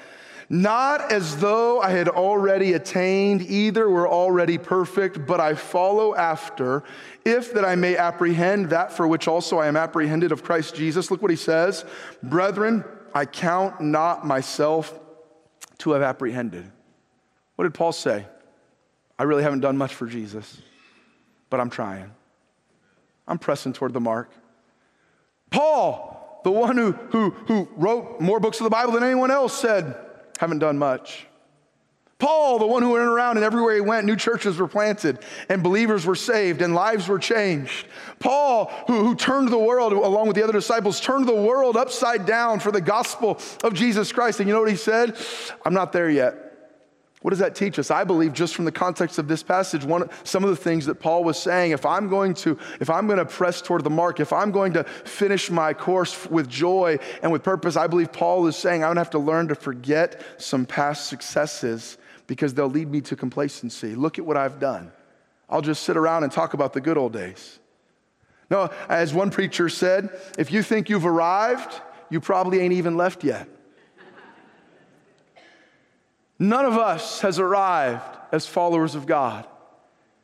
Not 0.49 1.11
as 1.11 1.39
though 1.39 1.81
I 1.81 1.91
had 1.91 2.09
already 2.09 2.75
attained, 2.75 3.43
either 3.43 3.91
were 3.91 4.09
already 4.09 4.59
perfect, 4.59 5.27
but 5.27 5.41
I 5.41 5.55
follow 5.55 6.15
after, 6.15 6.85
if 7.25 7.53
that 7.55 7.65
I 7.65 7.75
may 7.75 7.97
apprehend 7.97 8.71
that 8.71 8.93
for 8.93 9.09
which 9.09 9.27
also 9.27 9.59
I 9.59 9.67
am 9.67 9.77
apprehended 9.77 10.31
of 10.31 10.45
Christ 10.45 10.77
Jesus. 10.77 11.11
Look 11.11 11.23
what 11.23 11.33
he 11.33 11.37
says 11.37 11.85
Brethren, 12.23 12.85
I 13.13 13.27
count 13.27 13.81
not 13.81 14.25
myself 14.25 14.97
to 15.79 15.91
have 15.91 16.03
apprehended. 16.03 16.71
What 17.57 17.65
did 17.65 17.75
Paul 17.75 17.91
say? 17.91 18.25
I 19.19 19.25
really 19.25 19.43
haven't 19.43 19.63
done 19.63 19.77
much 19.77 19.97
for 19.97 20.07
Jesus, 20.07 20.63
but 21.51 21.59
I'm 21.59 21.71
trying. 21.71 22.13
I'm 23.31 23.39
pressing 23.39 23.73
toward 23.73 23.93
the 23.93 24.01
mark. 24.01 24.29
Paul, 25.51 26.41
the 26.45 26.51
one 26.51 26.77
who, 26.77 26.93
who, 26.93 27.31
who 27.31 27.69
wrote 27.77 28.21
more 28.21 28.41
books 28.41 28.59
of 28.59 28.65
the 28.65 28.71
Bible 28.71 28.93
than 28.93 29.05
anyone 29.05 29.31
else, 29.31 29.57
said, 29.57 29.95
Haven't 30.39 30.59
done 30.59 30.79
much. 30.79 31.27
Paul, 32.19 32.59
the 32.59 32.67
one 32.67 32.83
who 32.83 32.91
went 32.91 33.05
around 33.05 33.39
and 33.39 33.45
everywhere 33.45 33.75
he 33.75 33.81
went, 33.81 34.05
new 34.05 34.17
churches 34.17 34.59
were 34.59 34.69
planted 34.69 35.21
and 35.49 35.63
believers 35.63 36.05
were 36.05 36.15
saved 36.15 36.61
and 36.61 36.75
lives 36.75 37.09
were 37.09 37.19
changed. 37.19 37.87
Paul, 38.19 38.71
who, 38.89 39.05
who 39.05 39.15
turned 39.15 39.49
the 39.49 39.59
world, 39.59 39.95
along 39.95 40.27
with 40.27 40.37
the 40.37 40.43
other 40.43 40.53
disciples, 40.53 41.01
turned 41.01 41.27
the 41.27 41.35
world 41.35 41.79
upside 41.79 42.27
down 42.27 42.61
for 42.61 42.73
the 42.73 42.81
gospel 42.81 43.41
of 43.65 43.73
Jesus 43.73 44.13
Christ. 44.13 44.39
And 44.41 44.49
you 44.49 44.55
know 44.55 44.61
what 44.61 44.71
he 44.71 44.77
said? 44.77 45.17
I'm 45.65 45.73
not 45.73 45.93
there 45.93 46.11
yet. 46.11 46.50
What 47.23 47.31
does 47.31 47.41
that 47.41 47.55
teach 47.55 47.79
us? 47.79 47.91
I 47.91 48.05
believe 48.05 48.33
just 48.33 48.55
from 48.55 48.65
the 48.65 48.73
context 48.73 49.19
of 49.19 49.29
this 49.29 49.43
passage, 49.43 49.85
one, 49.85 50.09
some 50.25 50.43
of 50.43 50.49
the 50.49 50.57
things 50.57 50.87
that 50.87 51.01
Paul 51.01 51.23
was 51.23 51.39
saying, 51.39 51.73
if 51.73 51.85
I'm 51.85 52.09
going 52.09 52.33
to, 52.35 52.59
if 52.81 52.89
I'm 52.89 53.07
going 53.07 53.19
to 53.19 53.27
press 53.27 53.61
toward 53.61 53.85
the 53.85 53.91
mark, 53.91 54.21
if 54.21 54.33
I'm 54.33 54.51
going 54.51 54.73
to 54.73 54.85
finish 54.85 55.51
my 55.51 55.75
course 55.75 56.27
with 56.31 56.49
joy 56.49 56.99
and 57.23 57.31
with 57.31 57.43
purpose, 57.43 57.77
I 57.77 57.89
believe 57.89 58.11
Paul 58.11 58.47
is 58.47 58.57
saying 58.57 58.83
I'm 58.83 58.89
going 58.89 58.97
to 58.97 59.01
have 59.01 59.11
to 59.11 59.19
learn 59.19 59.49
to 59.49 59.55
forget 59.55 60.23
some 60.39 60.65
past 60.65 61.09
successes 61.09 61.99
because 62.27 62.55
they'll 62.55 62.71
lead 62.71 62.91
me 62.91 63.03
to 63.03 63.17
complacency. 63.17 63.95
Look 63.95 64.19
at 64.19 64.25
what 64.25 64.39
I've 64.39 64.59
done. 64.59 64.91
I'll 65.51 65.63
just 65.63 65.83
sit 65.83 65.99
around 65.99 66.23
and 66.23 66.33
talk 66.33 66.55
about 66.55 66.73
the 66.73 66.81
good 66.81 66.97
old 66.97 67.13
days. 67.13 67.59
No, 68.51 68.71
as 68.89 69.13
one 69.13 69.31
preacher 69.31 69.69
said, 69.69 70.09
if 70.39 70.51
you 70.51 70.63
think 70.63 70.89
you've 70.89 71.07
arrived, 71.07 71.83
you 72.09 72.19
probably 72.19 72.61
ain't 72.61 72.73
even 72.73 72.97
left 72.97 73.25
yet. 73.25 73.47
None 76.41 76.65
of 76.65 76.79
us 76.79 77.21
has 77.21 77.39
arrived 77.39 78.17
as 78.33 78.47
followers 78.47 78.95
of 78.95 79.07
God. 79.07 79.47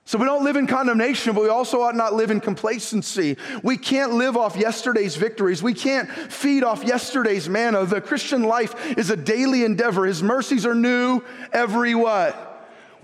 So 0.07 0.19
we 0.19 0.25
don't 0.25 0.45
live 0.45 0.57
in 0.57 0.67
condemnation, 0.67 1.35
but 1.35 1.43
we 1.43 1.49
also 1.51 1.83
ought 1.83 1.95
not 1.95 2.15
live 2.15 2.31
in 2.31 2.41
complacency. 2.41 3.37
We 3.63 3.77
can't 3.77 4.13
live 4.13 4.37
off 4.37 4.57
yesterday's 4.57 5.17
victories. 5.17 5.63
We 5.63 5.75
can't 5.75 6.09
feed 6.09 6.65
off 6.65 6.85
yesterday's 6.85 7.49
manna. 7.49 7.85
The 7.85 8.01
Christian 8.01 8.45
life 8.45 8.97
is 8.97 9.11
a 9.11 9.17
daily 9.17 9.65
endeavor. 9.65 10.07
His 10.07 10.23
mercies 10.23 10.65
are 10.65 10.75
new 10.77 11.23
every 11.53 11.95
what? 11.95 12.46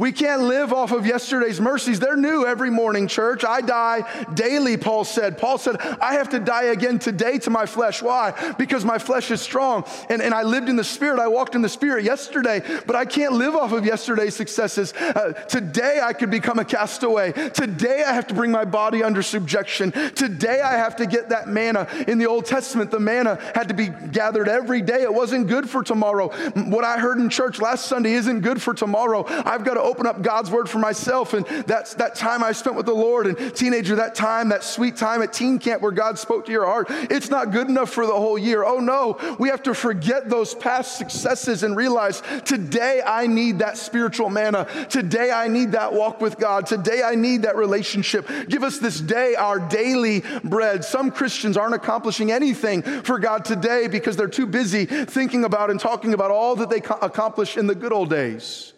We 0.02 0.10
can't 0.10 0.42
live 0.42 0.72
off 0.72 0.90
of 0.90 1.06
yesterday's 1.06 1.60
mercies. 1.60 2.00
They're 2.00 2.16
new 2.16 2.44
every 2.44 2.70
morning, 2.70 3.06
church. 3.06 3.44
I 3.44 3.60
die 3.60 4.02
daily, 4.34 4.76
Paul 4.76 5.04
said. 5.04 5.38
Paul 5.38 5.58
said, 5.58 5.76
I 6.00 6.14
have 6.14 6.30
to 6.30 6.40
die 6.40 6.64
again 6.64 6.98
today 6.98 7.38
to 7.38 7.50
my 7.50 7.66
flesh. 7.66 8.02
Why? 8.02 8.32
Because 8.58 8.84
my 8.84 8.98
flesh 8.98 9.30
is 9.30 9.40
strong. 9.40 9.84
And, 10.10 10.20
and 10.20 10.34
I 10.34 10.42
lived 10.42 10.68
in 10.68 10.74
the 10.74 10.82
Spirit. 10.82 11.20
I 11.20 11.28
walked 11.28 11.54
in 11.54 11.62
the 11.62 11.68
Spirit 11.68 12.04
yesterday, 12.04 12.64
but 12.84 12.96
I 12.96 13.04
can't 13.04 13.34
live 13.34 13.54
off 13.54 13.70
of 13.70 13.86
yesterday's 13.86 14.34
successes. 14.34 14.92
Uh, 14.92 15.34
today 15.46 16.00
I 16.02 16.14
could 16.14 16.32
become 16.32 16.58
a 16.58 16.64
castaway. 16.64 17.30
Today 17.50 18.02
I 18.04 18.12
have 18.12 18.26
to 18.26 18.34
bring 18.34 18.50
my 18.50 18.64
body 18.64 19.04
under 19.04 19.22
subjection. 19.22 19.92
Today 19.92 20.62
I 20.62 20.72
have 20.72 20.96
to 20.96 21.06
get 21.06 21.28
that 21.28 21.46
manna. 21.46 21.86
In 22.08 22.18
the 22.18 22.26
Old 22.26 22.46
Testament, 22.46 22.90
the 22.90 22.98
manna 22.98 23.38
had 23.54 23.68
to 23.68 23.74
be 23.74 23.86
gathered 23.86 24.48
every 24.48 24.82
day. 24.82 25.02
It 25.02 25.14
wasn't 25.14 25.46
good 25.46 25.70
for 25.70 25.84
tomorrow. 25.84 26.30
What 26.56 26.82
I 26.82 26.98
heard 26.98 27.18
in 27.18 27.30
church 27.30 27.60
last 27.60 27.86
Sunday 27.86 28.14
isn't 28.14 28.40
good 28.40 28.60
for 28.60 28.74
tomorrow. 28.74 29.24
I've 29.28 29.64
got 29.64 29.74
to 29.74 29.91
open 29.92 30.06
up 30.06 30.22
God's 30.22 30.50
word 30.50 30.70
for 30.70 30.78
myself. 30.78 31.34
And 31.34 31.44
that's 31.66 31.92
that 31.94 32.14
time 32.14 32.42
I 32.42 32.52
spent 32.52 32.76
with 32.76 32.86
the 32.86 32.94
Lord 32.94 33.26
and 33.26 33.54
teenager, 33.54 33.96
that 33.96 34.14
time, 34.14 34.48
that 34.48 34.64
sweet 34.64 34.96
time 34.96 35.20
at 35.20 35.34
teen 35.34 35.58
camp 35.58 35.82
where 35.82 35.92
God 35.92 36.18
spoke 36.18 36.46
to 36.46 36.52
your 36.52 36.64
heart. 36.64 36.86
It's 36.88 37.28
not 37.28 37.50
good 37.50 37.68
enough 37.68 37.90
for 37.90 38.06
the 38.06 38.14
whole 38.14 38.38
year. 38.38 38.64
Oh 38.64 38.78
no, 38.78 39.18
we 39.38 39.50
have 39.50 39.62
to 39.64 39.74
forget 39.74 40.30
those 40.30 40.54
past 40.54 40.96
successes 40.96 41.62
and 41.62 41.76
realize 41.76 42.22
today 42.46 43.02
I 43.04 43.26
need 43.26 43.58
that 43.58 43.76
spiritual 43.76 44.30
manna. 44.30 44.66
Today 44.88 45.30
I 45.30 45.48
need 45.48 45.72
that 45.72 45.92
walk 45.92 46.22
with 46.22 46.38
God. 46.38 46.64
Today 46.64 47.02
I 47.02 47.14
need 47.14 47.42
that 47.42 47.56
relationship. 47.56 48.26
Give 48.48 48.62
us 48.62 48.78
this 48.78 48.98
day 48.98 49.34
our 49.34 49.58
daily 49.58 50.22
bread. 50.42 50.86
Some 50.86 51.10
Christians 51.10 51.58
aren't 51.58 51.74
accomplishing 51.74 52.32
anything 52.32 52.80
for 53.02 53.18
God 53.18 53.44
today 53.44 53.88
because 53.88 54.16
they're 54.16 54.26
too 54.26 54.46
busy 54.46 54.86
thinking 54.86 55.44
about 55.44 55.70
and 55.70 55.78
talking 55.78 56.14
about 56.14 56.30
all 56.30 56.56
that 56.56 56.70
they 56.70 56.78
accomplished 56.78 57.58
in 57.58 57.66
the 57.66 57.74
good 57.74 57.92
old 57.92 58.08
days. 58.08 58.71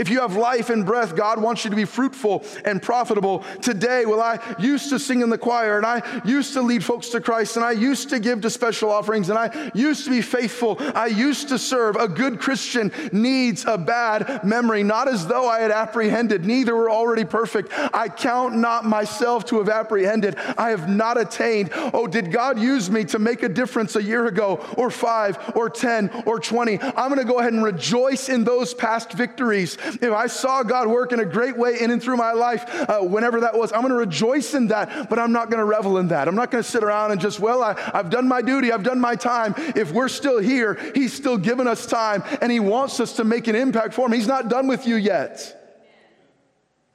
If 0.00 0.08
you 0.08 0.20
have 0.20 0.34
life 0.34 0.70
and 0.70 0.86
breath, 0.86 1.14
God 1.14 1.42
wants 1.42 1.62
you 1.62 1.68
to 1.68 1.76
be 1.76 1.84
fruitful 1.84 2.42
and 2.64 2.80
profitable 2.80 3.44
today. 3.60 4.06
Well, 4.06 4.22
I 4.22 4.38
used 4.58 4.88
to 4.88 4.98
sing 4.98 5.20
in 5.20 5.28
the 5.28 5.36
choir 5.36 5.76
and 5.76 5.84
I 5.84 6.22
used 6.24 6.54
to 6.54 6.62
lead 6.62 6.82
folks 6.82 7.10
to 7.10 7.20
Christ 7.20 7.56
and 7.56 7.64
I 7.64 7.72
used 7.72 8.08
to 8.08 8.18
give 8.18 8.40
to 8.40 8.48
special 8.48 8.90
offerings 8.90 9.28
and 9.28 9.38
I 9.38 9.70
used 9.74 10.04
to 10.06 10.10
be 10.10 10.22
faithful. 10.22 10.78
I 10.94 11.08
used 11.08 11.50
to 11.50 11.58
serve. 11.58 11.96
A 11.96 12.08
good 12.08 12.40
Christian 12.40 12.90
needs 13.12 13.66
a 13.66 13.76
bad 13.76 14.42
memory, 14.42 14.82
not 14.82 15.06
as 15.06 15.26
though 15.26 15.46
I 15.46 15.60
had 15.60 15.70
apprehended. 15.70 16.46
Neither 16.46 16.74
were 16.74 16.88
already 16.88 17.26
perfect. 17.26 17.70
I 17.92 18.08
count 18.08 18.56
not 18.56 18.86
myself 18.86 19.44
to 19.46 19.58
have 19.58 19.68
apprehended. 19.68 20.36
I 20.56 20.70
have 20.70 20.88
not 20.88 21.20
attained. 21.20 21.72
Oh, 21.74 22.06
did 22.06 22.32
God 22.32 22.58
use 22.58 22.90
me 22.90 23.04
to 23.04 23.18
make 23.18 23.42
a 23.42 23.50
difference 23.50 23.96
a 23.96 24.02
year 24.02 24.26
ago 24.28 24.64
or 24.78 24.88
five 24.88 25.38
or 25.54 25.68
10 25.68 26.22
or 26.24 26.40
20? 26.40 26.80
I'm 26.80 27.10
going 27.12 27.18
to 27.18 27.30
go 27.30 27.40
ahead 27.40 27.52
and 27.52 27.62
rejoice 27.62 28.30
in 28.30 28.44
those 28.44 28.72
past 28.72 29.12
victories 29.12 29.76
if 30.00 30.12
I 30.12 30.26
saw 30.26 30.62
God 30.62 30.88
work 30.88 31.12
in 31.12 31.20
a 31.20 31.24
great 31.24 31.56
way 31.56 31.80
in 31.80 31.90
and 31.90 32.02
through 32.02 32.16
my 32.16 32.32
life, 32.32 32.64
uh, 32.88 33.00
whenever 33.00 33.40
that 33.40 33.56
was, 33.56 33.72
I'm 33.72 33.80
going 33.80 33.90
to 33.90 33.96
rejoice 33.96 34.54
in 34.54 34.68
that, 34.68 35.08
but 35.08 35.18
I'm 35.18 35.32
not 35.32 35.50
going 35.50 35.58
to 35.58 35.64
revel 35.64 35.98
in 35.98 36.08
that. 36.08 36.28
I'm 36.28 36.34
not 36.34 36.50
going 36.50 36.62
to 36.62 36.68
sit 36.68 36.84
around 36.84 37.12
and 37.12 37.20
just, 37.20 37.40
well, 37.40 37.62
I, 37.62 37.76
I've 37.92 38.10
done 38.10 38.28
my 38.28 38.42
duty, 38.42 38.72
I've 38.72 38.82
done 38.82 39.00
my 39.00 39.16
time. 39.16 39.54
If 39.76 39.92
we're 39.92 40.08
still 40.08 40.38
here, 40.38 40.78
He's 40.94 41.12
still 41.12 41.38
given 41.38 41.66
us 41.66 41.86
time 41.86 42.22
and 42.40 42.50
He 42.50 42.60
wants 42.60 43.00
us 43.00 43.14
to 43.14 43.24
make 43.24 43.48
an 43.48 43.56
impact 43.56 43.94
for 43.94 44.06
Him. 44.06 44.12
He's 44.12 44.26
not 44.26 44.48
done 44.48 44.66
with 44.66 44.86
you 44.86 44.96
yet. 44.96 45.56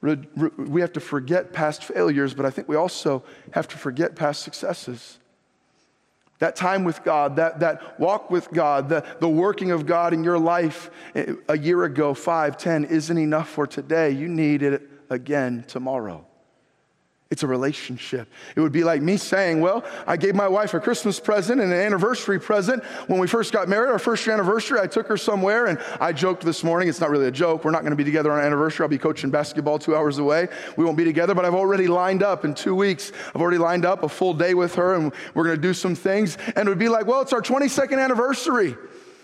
We 0.02 0.80
have 0.80 0.92
to 0.92 1.00
forget 1.00 1.52
past 1.52 1.84
failures, 1.84 2.34
but 2.34 2.46
I 2.46 2.50
think 2.50 2.68
we 2.68 2.76
also 2.76 3.24
have 3.52 3.66
to 3.68 3.76
forget 3.76 4.14
past 4.14 4.42
successes. 4.42 5.18
That 6.38 6.54
time 6.54 6.84
with 6.84 7.02
God, 7.02 7.36
that, 7.36 7.60
that 7.60 7.98
walk 7.98 8.30
with 8.30 8.50
God, 8.50 8.88
the, 8.88 9.04
the 9.20 9.28
working 9.28 9.70
of 9.70 9.86
God 9.86 10.12
in 10.12 10.22
your 10.22 10.38
life 10.38 10.90
eh, 11.14 11.34
a 11.48 11.56
year 11.56 11.84
ago, 11.84 12.12
five, 12.12 12.58
ten, 12.58 12.84
isn't 12.84 13.18
enough 13.18 13.48
for 13.48 13.66
today. 13.66 14.10
You 14.10 14.28
need 14.28 14.62
it 14.62 14.82
again 15.08 15.64
tomorrow. 15.66 16.26
It's 17.28 17.42
a 17.42 17.46
relationship. 17.48 18.28
It 18.54 18.60
would 18.60 18.70
be 18.70 18.84
like 18.84 19.02
me 19.02 19.16
saying, 19.16 19.60
Well, 19.60 19.84
I 20.06 20.16
gave 20.16 20.36
my 20.36 20.46
wife 20.46 20.74
a 20.74 20.80
Christmas 20.80 21.18
present 21.18 21.60
and 21.60 21.72
an 21.72 21.78
anniversary 21.78 22.38
present. 22.38 22.84
When 23.08 23.18
we 23.18 23.26
first 23.26 23.52
got 23.52 23.68
married, 23.68 23.90
our 23.90 23.98
first 23.98 24.28
anniversary, 24.28 24.78
I 24.78 24.86
took 24.86 25.08
her 25.08 25.16
somewhere 25.16 25.66
and 25.66 25.80
I 26.00 26.12
joked 26.12 26.44
this 26.44 26.62
morning. 26.62 26.88
It's 26.88 27.00
not 27.00 27.10
really 27.10 27.26
a 27.26 27.32
joke. 27.32 27.64
We're 27.64 27.72
not 27.72 27.80
going 27.80 27.90
to 27.90 27.96
be 27.96 28.04
together 28.04 28.30
on 28.30 28.38
our 28.38 28.44
anniversary. 28.44 28.84
I'll 28.84 28.88
be 28.88 28.96
coaching 28.96 29.30
basketball 29.30 29.80
two 29.80 29.96
hours 29.96 30.18
away. 30.18 30.46
We 30.76 30.84
won't 30.84 30.96
be 30.96 31.04
together, 31.04 31.34
but 31.34 31.44
I've 31.44 31.54
already 31.54 31.88
lined 31.88 32.22
up 32.22 32.44
in 32.44 32.54
two 32.54 32.76
weeks. 32.76 33.10
I've 33.34 33.42
already 33.42 33.58
lined 33.58 33.84
up 33.84 34.04
a 34.04 34.08
full 34.08 34.32
day 34.32 34.54
with 34.54 34.76
her 34.76 34.94
and 34.94 35.12
we're 35.34 35.44
going 35.44 35.56
to 35.56 35.62
do 35.62 35.74
some 35.74 35.96
things. 35.96 36.38
And 36.54 36.68
it 36.68 36.70
would 36.70 36.78
be 36.78 36.88
like, 36.88 37.06
Well, 37.06 37.22
it's 37.22 37.32
our 37.32 37.42
22nd 37.42 38.00
anniversary. 38.00 38.76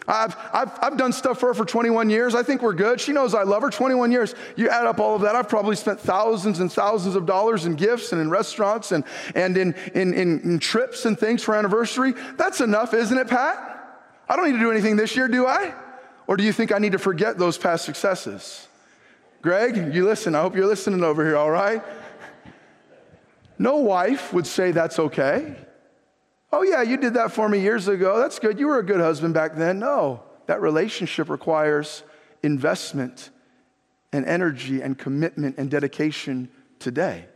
I've, 0.09 0.37
I've, 0.53 0.79
I've 0.83 0.97
done 0.97 1.13
stuff 1.13 1.39
for 1.39 1.49
her 1.49 1.55
for 1.55 1.65
21 1.65 2.11
years. 2.11 2.35
I 2.35 2.43
think 2.43 2.63
we're 2.63 2.73
good. 2.73 3.01
She 3.01 3.13
knows 3.13 3.35
I 3.35 3.43
love 3.43 3.63
her. 3.63 3.71
21 3.71 4.11
years. 4.11 4.35
You 4.57 4.69
add 4.69 4.87
up 4.87 4.99
all 4.99 5.15
of 5.15 5.23
that. 5.23 5.37
I've 5.37 5.49
probably 5.49 5.77
spent 5.77 6.01
thousands 6.01 6.61
and 6.61 6.73
thousands 6.73 7.15
of 7.15 7.27
dollars 7.27 7.67
in 7.67 7.77
gifts 7.77 8.13
and 8.13 8.21
in 8.21 8.29
restaurants 8.29 8.93
and, 8.93 9.05
and 9.35 9.57
in, 9.57 9.75
in, 9.95 10.13
in, 10.15 10.41
in 10.41 10.59
trips 10.59 11.05
and 11.05 11.19
things 11.19 11.43
for 11.43 11.55
anniversary. 11.55 12.15
That's 12.37 12.61
enough, 12.61 12.95
isn't 12.95 13.17
it, 13.17 13.29
Pat? 13.29 13.69
I 14.29 14.37
don't 14.37 14.47
need 14.47 14.53
to 14.53 14.61
do 14.61 14.71
anything 14.71 14.97
this 14.97 15.15
year, 15.17 15.29
do 15.29 15.47
I? 15.47 15.75
Or 16.27 16.37
do 16.37 16.45
you 16.45 16.53
think 16.53 16.73
I 16.73 16.79
need 16.79 16.93
to 16.93 16.99
forget 16.99 17.39
those 17.39 17.59
past 17.59 17.85
successes? 17.85 18.67
Greg, 19.43 19.95
you 19.95 20.05
listen. 20.05 20.35
I 20.35 20.41
hope 20.41 20.55
you're 20.55 20.67
listening 20.67 21.03
over 21.03 21.25
here, 21.25 21.37
all 21.37 21.51
right? 21.51 21.83
No 23.59 23.77
wife 23.77 24.33
would 24.33 24.47
say 24.47 24.73
that's 24.73 24.99
okay. 24.99 25.57
Oh, 26.53 26.63
yeah, 26.63 26.83
you 26.83 26.99
did 26.99 27.15
that 27.15 27.33
for 27.33 27.49
me 27.49 27.61
years 27.61 27.89
ago. 27.89 28.19
That's 28.19 28.39
good. 28.39 28.61
You 28.61 28.67
were 28.67 28.79
a 28.79 28.85
good 28.85 29.01
husband 29.01 29.33
back 29.33 29.57
then. 29.57 29.79
No, 29.79 30.23
that 30.47 30.61
relationship 30.61 31.31
requires 31.31 32.03
investment 32.43 33.31
and 34.13 34.27
energy 34.27 34.83
and 34.83 34.99
commitment 34.99 35.57
and 35.57 35.71
dedication 35.71 36.51
today. 36.79 37.27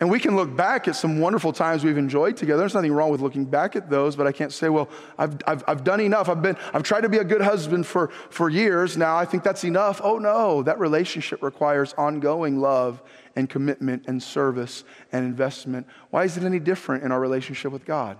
And 0.00 0.10
we 0.10 0.20
can 0.20 0.36
look 0.36 0.54
back 0.54 0.86
at 0.86 0.96
some 0.96 1.18
wonderful 1.18 1.52
times 1.52 1.82
we've 1.82 1.96
enjoyed 1.96 2.36
together. 2.36 2.58
There's 2.58 2.74
nothing 2.74 2.92
wrong 2.92 3.10
with 3.10 3.22
looking 3.22 3.46
back 3.46 3.74
at 3.74 3.88
those, 3.88 4.16
but 4.16 4.26
I 4.26 4.32
can't 4.32 4.52
say, 4.52 4.68
well, 4.68 4.90
I've, 5.16 5.38
I've, 5.46 5.64
I've 5.66 5.84
done 5.84 6.00
enough. 6.00 6.28
I've, 6.28 6.42
been, 6.42 6.58
I've 6.74 6.82
tried 6.82 7.02
to 7.02 7.08
be 7.08 7.18
a 7.18 7.24
good 7.24 7.40
husband 7.40 7.86
for, 7.86 8.08
for 8.28 8.50
years 8.50 8.98
now. 8.98 9.16
I 9.16 9.24
think 9.24 9.44
that's 9.44 9.64
enough. 9.64 10.02
Oh, 10.04 10.18
no, 10.18 10.62
that 10.64 10.78
relationship 10.78 11.42
requires 11.42 11.94
ongoing 11.96 12.60
love 12.60 13.02
and 13.36 13.48
commitment 13.48 14.04
and 14.06 14.22
service 14.22 14.84
and 15.12 15.24
investment. 15.24 15.86
Why 16.10 16.24
is 16.24 16.36
it 16.36 16.44
any 16.44 16.58
different 16.58 17.04
in 17.04 17.12
our 17.12 17.20
relationship 17.20 17.72
with 17.72 17.84
God? 17.84 18.18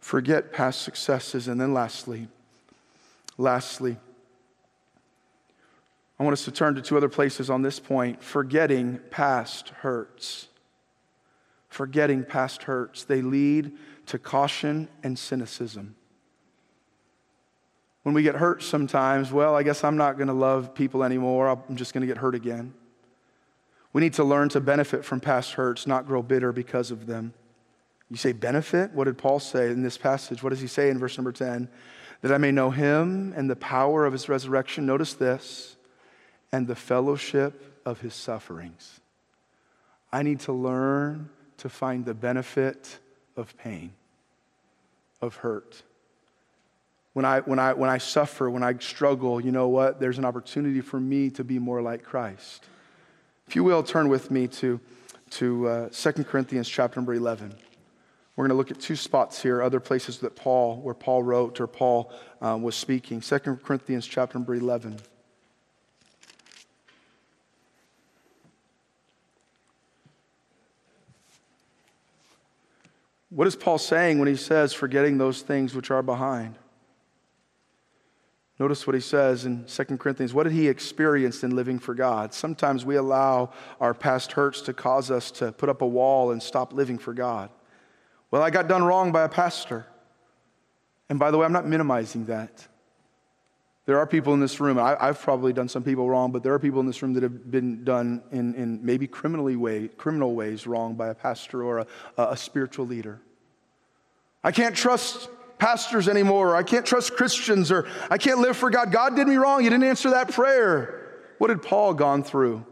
Forget 0.00 0.52
past 0.52 0.82
successes. 0.82 1.48
And 1.48 1.60
then 1.60 1.72
lastly, 1.72 2.28
lastly, 3.38 3.96
I 6.18 6.22
want 6.22 6.34
us 6.34 6.44
to 6.44 6.52
turn 6.52 6.74
to 6.74 6.82
two 6.82 6.96
other 6.96 7.08
places 7.08 7.50
on 7.50 7.62
this 7.62 7.80
point. 7.80 8.22
Forgetting 8.22 9.00
past 9.10 9.70
hurts. 9.70 10.48
Forgetting 11.68 12.24
past 12.24 12.64
hurts. 12.64 13.04
They 13.04 13.22
lead 13.22 13.72
to 14.06 14.18
caution 14.18 14.88
and 15.02 15.18
cynicism. 15.18 15.96
When 18.02 18.14
we 18.14 18.22
get 18.22 18.34
hurt 18.34 18.62
sometimes, 18.62 19.32
well, 19.32 19.56
I 19.56 19.62
guess 19.62 19.82
I'm 19.82 19.96
not 19.96 20.18
going 20.18 20.28
to 20.28 20.34
love 20.34 20.74
people 20.74 21.02
anymore. 21.02 21.48
I'm 21.48 21.76
just 21.76 21.94
going 21.94 22.02
to 22.02 22.06
get 22.06 22.18
hurt 22.18 22.34
again. 22.34 22.74
We 23.94 24.00
need 24.00 24.14
to 24.14 24.24
learn 24.24 24.50
to 24.50 24.60
benefit 24.60 25.04
from 25.04 25.20
past 25.20 25.52
hurts, 25.52 25.86
not 25.86 26.06
grow 26.06 26.20
bitter 26.20 26.52
because 26.52 26.90
of 26.90 27.06
them. 27.06 27.32
You 28.10 28.16
say 28.16 28.32
benefit? 28.32 28.90
What 28.90 29.04
did 29.04 29.16
Paul 29.16 29.38
say 29.40 29.70
in 29.70 29.82
this 29.82 29.96
passage? 29.96 30.42
What 30.42 30.50
does 30.50 30.60
he 30.60 30.66
say 30.66 30.90
in 30.90 30.98
verse 30.98 31.16
number 31.16 31.32
10? 31.32 31.68
That 32.20 32.32
I 32.32 32.38
may 32.38 32.50
know 32.50 32.70
him 32.70 33.32
and 33.36 33.48
the 33.48 33.56
power 33.56 34.04
of 34.04 34.12
his 34.12 34.28
resurrection. 34.28 34.84
Notice 34.84 35.14
this 35.14 35.76
and 36.52 36.66
the 36.66 36.74
fellowship 36.74 37.80
of 37.86 38.00
his 38.00 38.14
sufferings. 38.14 39.00
I 40.12 40.22
need 40.22 40.40
to 40.40 40.52
learn 40.52 41.30
to 41.58 41.68
find 41.68 42.04
the 42.04 42.14
benefit 42.14 42.98
of 43.36 43.56
pain, 43.58 43.92
of 45.20 45.36
hurt. 45.36 45.82
When 47.12 47.24
I, 47.24 47.40
when, 47.40 47.60
I, 47.60 47.74
when 47.74 47.90
I 47.90 47.98
suffer, 47.98 48.50
when 48.50 48.64
I 48.64 48.76
struggle, 48.78 49.40
you 49.40 49.52
know 49.52 49.68
what? 49.68 50.00
There's 50.00 50.18
an 50.18 50.24
opportunity 50.24 50.80
for 50.80 50.98
me 50.98 51.30
to 51.30 51.44
be 51.44 51.60
more 51.60 51.80
like 51.80 52.02
Christ. 52.02 52.66
If 53.46 53.56
you 53.56 53.64
will, 53.64 53.82
turn 53.82 54.08
with 54.08 54.30
me 54.30 54.48
to, 54.48 54.80
to 55.30 55.68
uh, 55.68 55.88
2 55.90 56.24
Corinthians 56.24 56.68
chapter 56.68 56.98
number 56.98 57.14
11. 57.14 57.54
We're 58.36 58.42
going 58.42 58.50
to 58.50 58.56
look 58.56 58.70
at 58.70 58.80
two 58.80 58.96
spots 58.96 59.40
here, 59.40 59.62
other 59.62 59.78
places 59.78 60.18
that 60.18 60.34
Paul, 60.34 60.80
where 60.80 60.94
Paul 60.94 61.22
wrote 61.22 61.60
or 61.60 61.68
Paul 61.68 62.12
um, 62.40 62.62
was 62.62 62.74
speaking. 62.74 63.20
2 63.20 63.38
Corinthians 63.62 64.06
chapter 64.06 64.38
number 64.38 64.54
11. 64.54 64.98
What 73.30 73.46
is 73.46 73.56
Paul 73.56 73.78
saying 73.78 74.18
when 74.20 74.28
he 74.28 74.36
says, 74.36 74.72
forgetting 74.72 75.18
those 75.18 75.42
things 75.42 75.74
which 75.74 75.90
are 75.90 76.02
behind? 76.02 76.54
Notice 78.58 78.86
what 78.86 78.94
he 78.94 79.00
says 79.00 79.46
in 79.46 79.64
2 79.64 79.84
Corinthians. 79.98 80.32
What 80.32 80.44
did 80.44 80.52
he 80.52 80.68
experience 80.68 81.42
in 81.42 81.56
living 81.56 81.80
for 81.80 81.92
God? 81.92 82.32
Sometimes 82.32 82.84
we 82.84 82.94
allow 82.94 83.52
our 83.80 83.94
past 83.94 84.32
hurts 84.32 84.60
to 84.62 84.72
cause 84.72 85.10
us 85.10 85.32
to 85.32 85.50
put 85.50 85.68
up 85.68 85.82
a 85.82 85.86
wall 85.86 86.30
and 86.30 86.40
stop 86.40 86.72
living 86.72 86.96
for 86.96 87.12
God. 87.12 87.50
Well, 88.30 88.42
I 88.42 88.50
got 88.50 88.68
done 88.68 88.84
wrong 88.84 89.10
by 89.10 89.22
a 89.22 89.28
pastor. 89.28 89.86
And 91.08 91.18
by 91.18 91.30
the 91.30 91.38
way, 91.38 91.44
I'm 91.44 91.52
not 91.52 91.66
minimizing 91.66 92.26
that. 92.26 92.68
There 93.86 93.98
are 93.98 94.06
people 94.06 94.32
in 94.32 94.40
this 94.40 94.60
room, 94.60 94.78
I, 94.78 94.96
have 94.98 95.20
probably 95.20 95.52
done 95.52 95.68
some 95.68 95.82
people 95.82 96.08
wrong, 96.08 96.32
but 96.32 96.42
there 96.42 96.54
are 96.54 96.58
people 96.58 96.80
in 96.80 96.86
this 96.86 97.02
room 97.02 97.12
that 97.14 97.22
have 97.22 97.50
been 97.50 97.84
done 97.84 98.22
in, 98.32 98.54
in 98.54 98.84
maybe 98.84 99.06
criminally 99.06 99.56
way, 99.56 99.88
criminal 99.88 100.34
ways 100.34 100.66
wrong 100.66 100.94
by 100.94 101.08
a 101.08 101.14
pastor 101.14 101.62
or 101.62 101.80
a, 101.80 101.86
a 102.16 102.36
spiritual 102.36 102.86
leader. 102.86 103.20
I 104.42 104.52
can't 104.52 104.74
trust 104.74 105.28
pastors 105.58 106.08
anymore, 106.08 106.50
or 106.50 106.56
I 106.56 106.62
can't 106.62 106.84
trust 106.84 107.16
Christians, 107.16 107.70
or 107.70 107.88
I 108.10 108.18
can't 108.18 108.40
live 108.40 108.56
for 108.56 108.70
God. 108.70 108.92
God 108.92 109.16
did 109.16 109.26
me 109.26 109.36
wrong. 109.36 109.62
He 109.62 109.68
didn't 109.68 109.84
answer 109.84 110.10
that 110.10 110.30
prayer. 110.32 111.22
What 111.38 111.50
had 111.50 111.62
Paul 111.62 111.94
gone 111.94 112.22
through? 112.22 112.64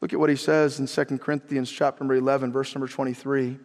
Look 0.00 0.12
at 0.12 0.20
what 0.20 0.30
he 0.30 0.36
says 0.36 0.78
in 0.78 0.86
2 0.86 1.18
Corinthians 1.18 1.70
chapter 1.70 2.04
number 2.04 2.14
11, 2.14 2.52
verse 2.52 2.74
number 2.74 2.86
23. 2.86 3.58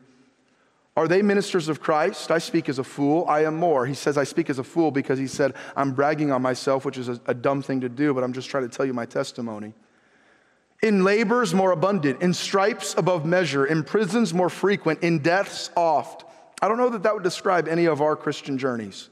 Are 0.95 1.07
they 1.07 1.21
ministers 1.21 1.69
of 1.69 1.81
Christ? 1.81 2.29
I 2.29 2.37
speak 2.37 2.69
as 2.69 2.77
a 2.77 2.83
fool. 2.83 3.25
I 3.27 3.45
am 3.45 3.55
more. 3.55 3.85
He 3.85 3.95
says, 3.95 4.17
I 4.17 4.23
speak 4.23 4.49
as 4.49 4.59
a 4.59 4.63
fool 4.63 4.91
because 4.91 5.17
he 5.17 5.25
said, 5.25 5.55
I'm 5.75 5.93
bragging 5.93 6.31
on 6.31 6.41
myself, 6.41 6.85
which 6.85 6.97
is 6.97 7.09
a, 7.09 7.19
a 7.25 7.33
dumb 7.33 7.63
thing 7.63 7.81
to 7.81 7.89
do, 7.89 8.13
but 8.13 8.23
I'm 8.23 8.33
just 8.33 8.49
trying 8.49 8.69
to 8.69 8.75
tell 8.75 8.85
you 8.85 8.93
my 8.93 9.05
testimony. 9.05 9.73
In 10.83 11.03
labors 11.03 11.53
more 11.53 11.71
abundant, 11.71 12.21
in 12.21 12.33
stripes 12.33 12.93
above 12.95 13.25
measure, 13.25 13.65
in 13.65 13.83
prisons 13.83 14.33
more 14.33 14.49
frequent, 14.49 15.01
in 15.01 15.19
deaths 15.19 15.71
oft. 15.75 16.25
I 16.63 16.69
don't 16.69 16.77
know 16.77 16.87
that 16.91 17.03
that 17.03 17.13
would 17.13 17.23
describe 17.23 17.67
any 17.67 17.87
of 17.87 18.01
our 18.01 18.15
Christian 18.15 18.57
journeys. 18.57 19.09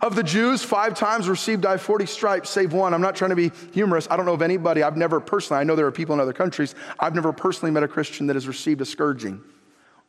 Of 0.00 0.14
the 0.14 0.22
Jews, 0.22 0.62
five 0.62 0.94
times 0.94 1.28
received 1.28 1.66
I 1.66 1.76
40 1.76 2.06
stripes, 2.06 2.50
save 2.50 2.72
one. 2.72 2.94
I'm 2.94 3.00
not 3.00 3.16
trying 3.16 3.30
to 3.30 3.36
be 3.36 3.50
humorous. 3.72 4.06
I 4.08 4.16
don't 4.16 4.26
know 4.26 4.32
of 4.32 4.42
anybody, 4.42 4.84
I've 4.84 4.96
never 4.96 5.18
personally, 5.18 5.60
I 5.60 5.64
know 5.64 5.74
there 5.74 5.86
are 5.86 5.92
people 5.92 6.14
in 6.14 6.20
other 6.20 6.32
countries, 6.32 6.76
I've 7.00 7.16
never 7.16 7.32
personally 7.32 7.72
met 7.72 7.82
a 7.82 7.88
Christian 7.88 8.28
that 8.28 8.36
has 8.36 8.46
received 8.46 8.80
a 8.80 8.84
scourging 8.84 9.40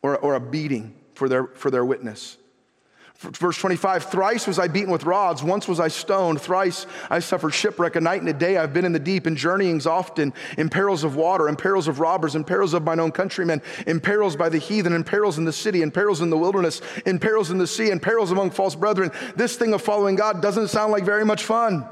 or, 0.03 0.19
or 0.19 0.35
a 0.35 0.39
beating 0.39 0.93
for 1.15 1.27
their, 1.27 1.47
for 1.47 1.71
their 1.71 1.83
witness. 1.83 2.37
Verse 3.19 3.57
25, 3.57 4.05
thrice 4.05 4.47
was 4.47 4.59
I 4.59 4.69
beaten 4.69 4.91
with 4.91 5.03
rods, 5.03 5.43
once 5.43 5.67
was 5.67 5.81
I 5.81 5.89
stoned, 5.89 6.39
thrice 6.39 6.85
I 7.09 7.19
suffered 7.19 7.53
shipwreck, 7.53 7.97
a 7.97 8.01
night 8.01 8.21
and 8.21 8.29
a 8.29 8.33
day 8.33 8.55
I've 8.55 8.71
been 8.71 8.85
in 8.85 8.93
the 8.93 8.99
deep, 8.99 9.27
in 9.27 9.35
journeyings 9.35 9.85
often, 9.85 10.33
in 10.57 10.69
perils 10.69 11.03
of 11.03 11.17
water, 11.17 11.49
in 11.49 11.57
perils 11.57 11.89
of 11.89 11.99
robbers, 11.99 12.35
in 12.35 12.45
perils 12.45 12.73
of 12.73 12.85
mine 12.85 13.01
own 13.01 13.11
countrymen, 13.11 13.61
in 13.85 13.99
perils 13.99 14.37
by 14.37 14.47
the 14.47 14.57
heathen, 14.57 14.93
in 14.93 15.03
perils 15.03 15.37
in 15.37 15.43
the 15.43 15.51
city, 15.51 15.81
in 15.81 15.91
perils 15.91 16.21
in 16.21 16.29
the 16.29 16.37
wilderness, 16.37 16.81
in 17.05 17.19
perils 17.19 17.51
in 17.51 17.57
the 17.57 17.67
sea, 17.67 17.91
in 17.91 17.99
perils 17.99 18.31
among 18.31 18.51
false 18.51 18.73
brethren. 18.73 19.11
This 19.35 19.57
thing 19.57 19.73
of 19.73 19.81
following 19.81 20.15
God 20.15 20.41
doesn't 20.41 20.69
sound 20.69 20.93
like 20.93 21.03
very 21.03 21.25
much 21.25 21.43
fun 21.43 21.85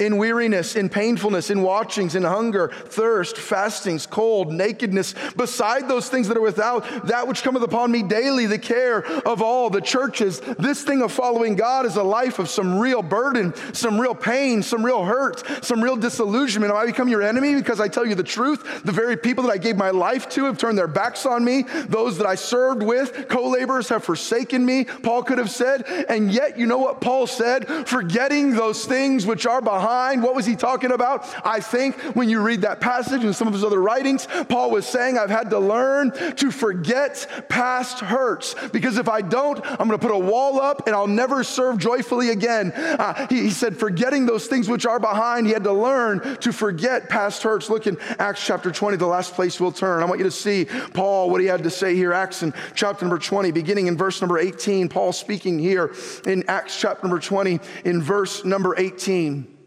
in 0.00 0.16
weariness, 0.16 0.76
in 0.76 0.88
painfulness, 0.88 1.50
in 1.50 1.62
watchings, 1.62 2.14
in 2.14 2.24
hunger, 2.24 2.68
thirst, 2.86 3.36
fastings, 3.36 4.06
cold, 4.06 4.50
nakedness, 4.50 5.14
beside 5.36 5.88
those 5.88 6.08
things 6.08 6.26
that 6.26 6.36
are 6.36 6.40
without, 6.40 7.06
that 7.06 7.28
which 7.28 7.42
cometh 7.42 7.62
upon 7.62 7.92
me 7.92 8.02
daily, 8.02 8.46
the 8.46 8.58
care 8.58 9.04
of 9.26 9.42
all 9.42 9.68
the 9.68 9.80
churches. 9.80 10.40
This 10.58 10.82
thing 10.82 11.02
of 11.02 11.12
following 11.12 11.54
God 11.54 11.84
is 11.84 11.96
a 11.96 12.02
life 12.02 12.38
of 12.38 12.48
some 12.48 12.78
real 12.78 13.02
burden, 13.02 13.52
some 13.74 14.00
real 14.00 14.14
pain, 14.14 14.62
some 14.62 14.84
real 14.84 15.04
hurt, 15.04 15.44
some 15.62 15.84
real 15.84 15.96
disillusionment. 15.96 16.72
Am 16.72 16.78
I 16.78 16.86
become 16.86 17.08
your 17.08 17.22
enemy 17.22 17.54
because 17.54 17.78
I 17.78 17.88
tell 17.88 18.06
you 18.06 18.14
the 18.14 18.22
truth? 18.22 18.82
The 18.84 18.92
very 18.92 19.18
people 19.18 19.44
that 19.44 19.52
I 19.52 19.58
gave 19.58 19.76
my 19.76 19.90
life 19.90 20.30
to 20.30 20.44
have 20.44 20.56
turned 20.56 20.78
their 20.78 20.88
backs 20.88 21.26
on 21.26 21.44
me. 21.44 21.64
Those 21.88 22.16
that 22.18 22.26
I 22.26 22.36
served 22.36 22.82
with, 22.82 23.28
co 23.28 23.50
laborers, 23.50 23.90
have 23.90 24.02
forsaken 24.02 24.64
me, 24.64 24.84
Paul 24.84 25.24
could 25.24 25.36
have 25.36 25.50
said. 25.50 25.84
And 26.08 26.32
yet, 26.32 26.58
you 26.58 26.64
know 26.64 26.78
what 26.78 27.02
Paul 27.02 27.26
said? 27.26 27.68
Forgetting 27.86 28.54
those 28.54 28.86
things 28.86 29.26
which 29.26 29.44
are 29.44 29.60
behind 29.60 29.89
What 29.90 30.34
was 30.34 30.46
he 30.46 30.54
talking 30.54 30.92
about? 30.92 31.26
I 31.44 31.58
think 31.60 31.96
when 32.14 32.28
you 32.28 32.40
read 32.40 32.62
that 32.62 32.80
passage 32.80 33.24
and 33.24 33.34
some 33.34 33.48
of 33.48 33.54
his 33.54 33.64
other 33.64 33.82
writings, 33.82 34.28
Paul 34.48 34.70
was 34.70 34.86
saying, 34.86 35.18
I've 35.18 35.30
had 35.30 35.50
to 35.50 35.58
learn 35.58 36.12
to 36.36 36.50
forget 36.52 37.46
past 37.48 37.98
hurts 37.98 38.54
because 38.72 38.98
if 38.98 39.08
I 39.08 39.20
don't, 39.20 39.60
I'm 39.64 39.88
going 39.88 39.90
to 39.90 39.98
put 39.98 40.14
a 40.14 40.18
wall 40.18 40.60
up 40.60 40.86
and 40.86 40.94
I'll 40.94 41.08
never 41.08 41.42
serve 41.42 41.78
joyfully 41.78 42.30
again. 42.30 42.72
Uh, 42.72 43.26
he, 43.28 43.42
he 43.42 43.50
said, 43.50 43.76
forgetting 43.76 44.26
those 44.26 44.46
things 44.46 44.68
which 44.68 44.86
are 44.86 45.00
behind, 45.00 45.46
he 45.46 45.52
had 45.52 45.64
to 45.64 45.72
learn 45.72 46.20
to 46.38 46.52
forget 46.52 47.08
past 47.08 47.42
hurts. 47.42 47.68
Look 47.68 47.86
in 47.86 47.98
Acts 48.18 48.44
chapter 48.44 48.70
20, 48.70 48.96
the 48.96 49.06
last 49.06 49.34
place 49.34 49.58
we'll 49.58 49.72
turn. 49.72 50.02
I 50.02 50.06
want 50.06 50.18
you 50.18 50.24
to 50.24 50.30
see 50.30 50.66
Paul, 50.94 51.30
what 51.30 51.40
he 51.40 51.48
had 51.48 51.64
to 51.64 51.70
say 51.70 51.96
here. 51.96 52.12
Acts 52.12 52.44
in 52.44 52.54
chapter 52.74 53.04
number 53.04 53.18
20, 53.18 53.50
beginning 53.50 53.88
in 53.88 53.96
verse 53.96 54.20
number 54.20 54.38
18. 54.38 54.88
Paul 54.88 55.12
speaking 55.12 55.58
here 55.58 55.92
in 56.26 56.44
Acts 56.48 56.78
chapter 56.78 57.06
number 57.06 57.20
20, 57.20 57.58
in 57.84 58.00
verse 58.00 58.44
number 58.44 58.78
18. 58.78 59.59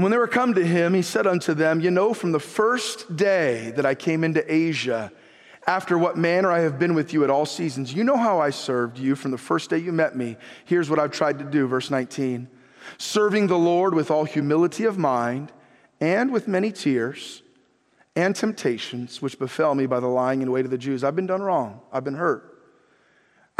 And 0.00 0.02
when 0.02 0.12
they 0.12 0.16
were 0.16 0.28
come 0.28 0.54
to 0.54 0.66
him, 0.66 0.94
he 0.94 1.02
said 1.02 1.26
unto 1.26 1.52
them, 1.52 1.78
You 1.78 1.90
know, 1.90 2.14
from 2.14 2.32
the 2.32 2.40
first 2.40 3.16
day 3.18 3.70
that 3.72 3.84
I 3.84 3.94
came 3.94 4.24
into 4.24 4.42
Asia, 4.50 5.12
after 5.66 5.98
what 5.98 6.16
manner 6.16 6.50
I 6.50 6.60
have 6.60 6.78
been 6.78 6.94
with 6.94 7.12
you 7.12 7.22
at 7.22 7.28
all 7.28 7.44
seasons, 7.44 7.92
you 7.92 8.02
know 8.02 8.16
how 8.16 8.40
I 8.40 8.48
served 8.48 8.98
you 8.98 9.14
from 9.14 9.30
the 9.30 9.36
first 9.36 9.68
day 9.68 9.76
you 9.76 9.92
met 9.92 10.16
me. 10.16 10.38
Here's 10.64 10.88
what 10.88 10.98
I've 10.98 11.10
tried 11.10 11.38
to 11.40 11.44
do, 11.44 11.66
verse 11.66 11.90
19 11.90 12.48
serving 12.96 13.48
the 13.48 13.58
Lord 13.58 13.92
with 13.92 14.10
all 14.10 14.24
humility 14.24 14.84
of 14.84 14.96
mind 14.96 15.52
and 16.00 16.32
with 16.32 16.48
many 16.48 16.72
tears 16.72 17.42
and 18.16 18.34
temptations 18.34 19.20
which 19.20 19.38
befell 19.38 19.74
me 19.74 19.84
by 19.84 20.00
the 20.00 20.06
lying 20.06 20.40
in 20.40 20.50
wait 20.50 20.64
of 20.64 20.70
the 20.70 20.78
Jews. 20.78 21.04
I've 21.04 21.14
been 21.14 21.26
done 21.26 21.42
wrong, 21.42 21.82
I've 21.92 22.04
been 22.04 22.14
hurt. 22.14 22.49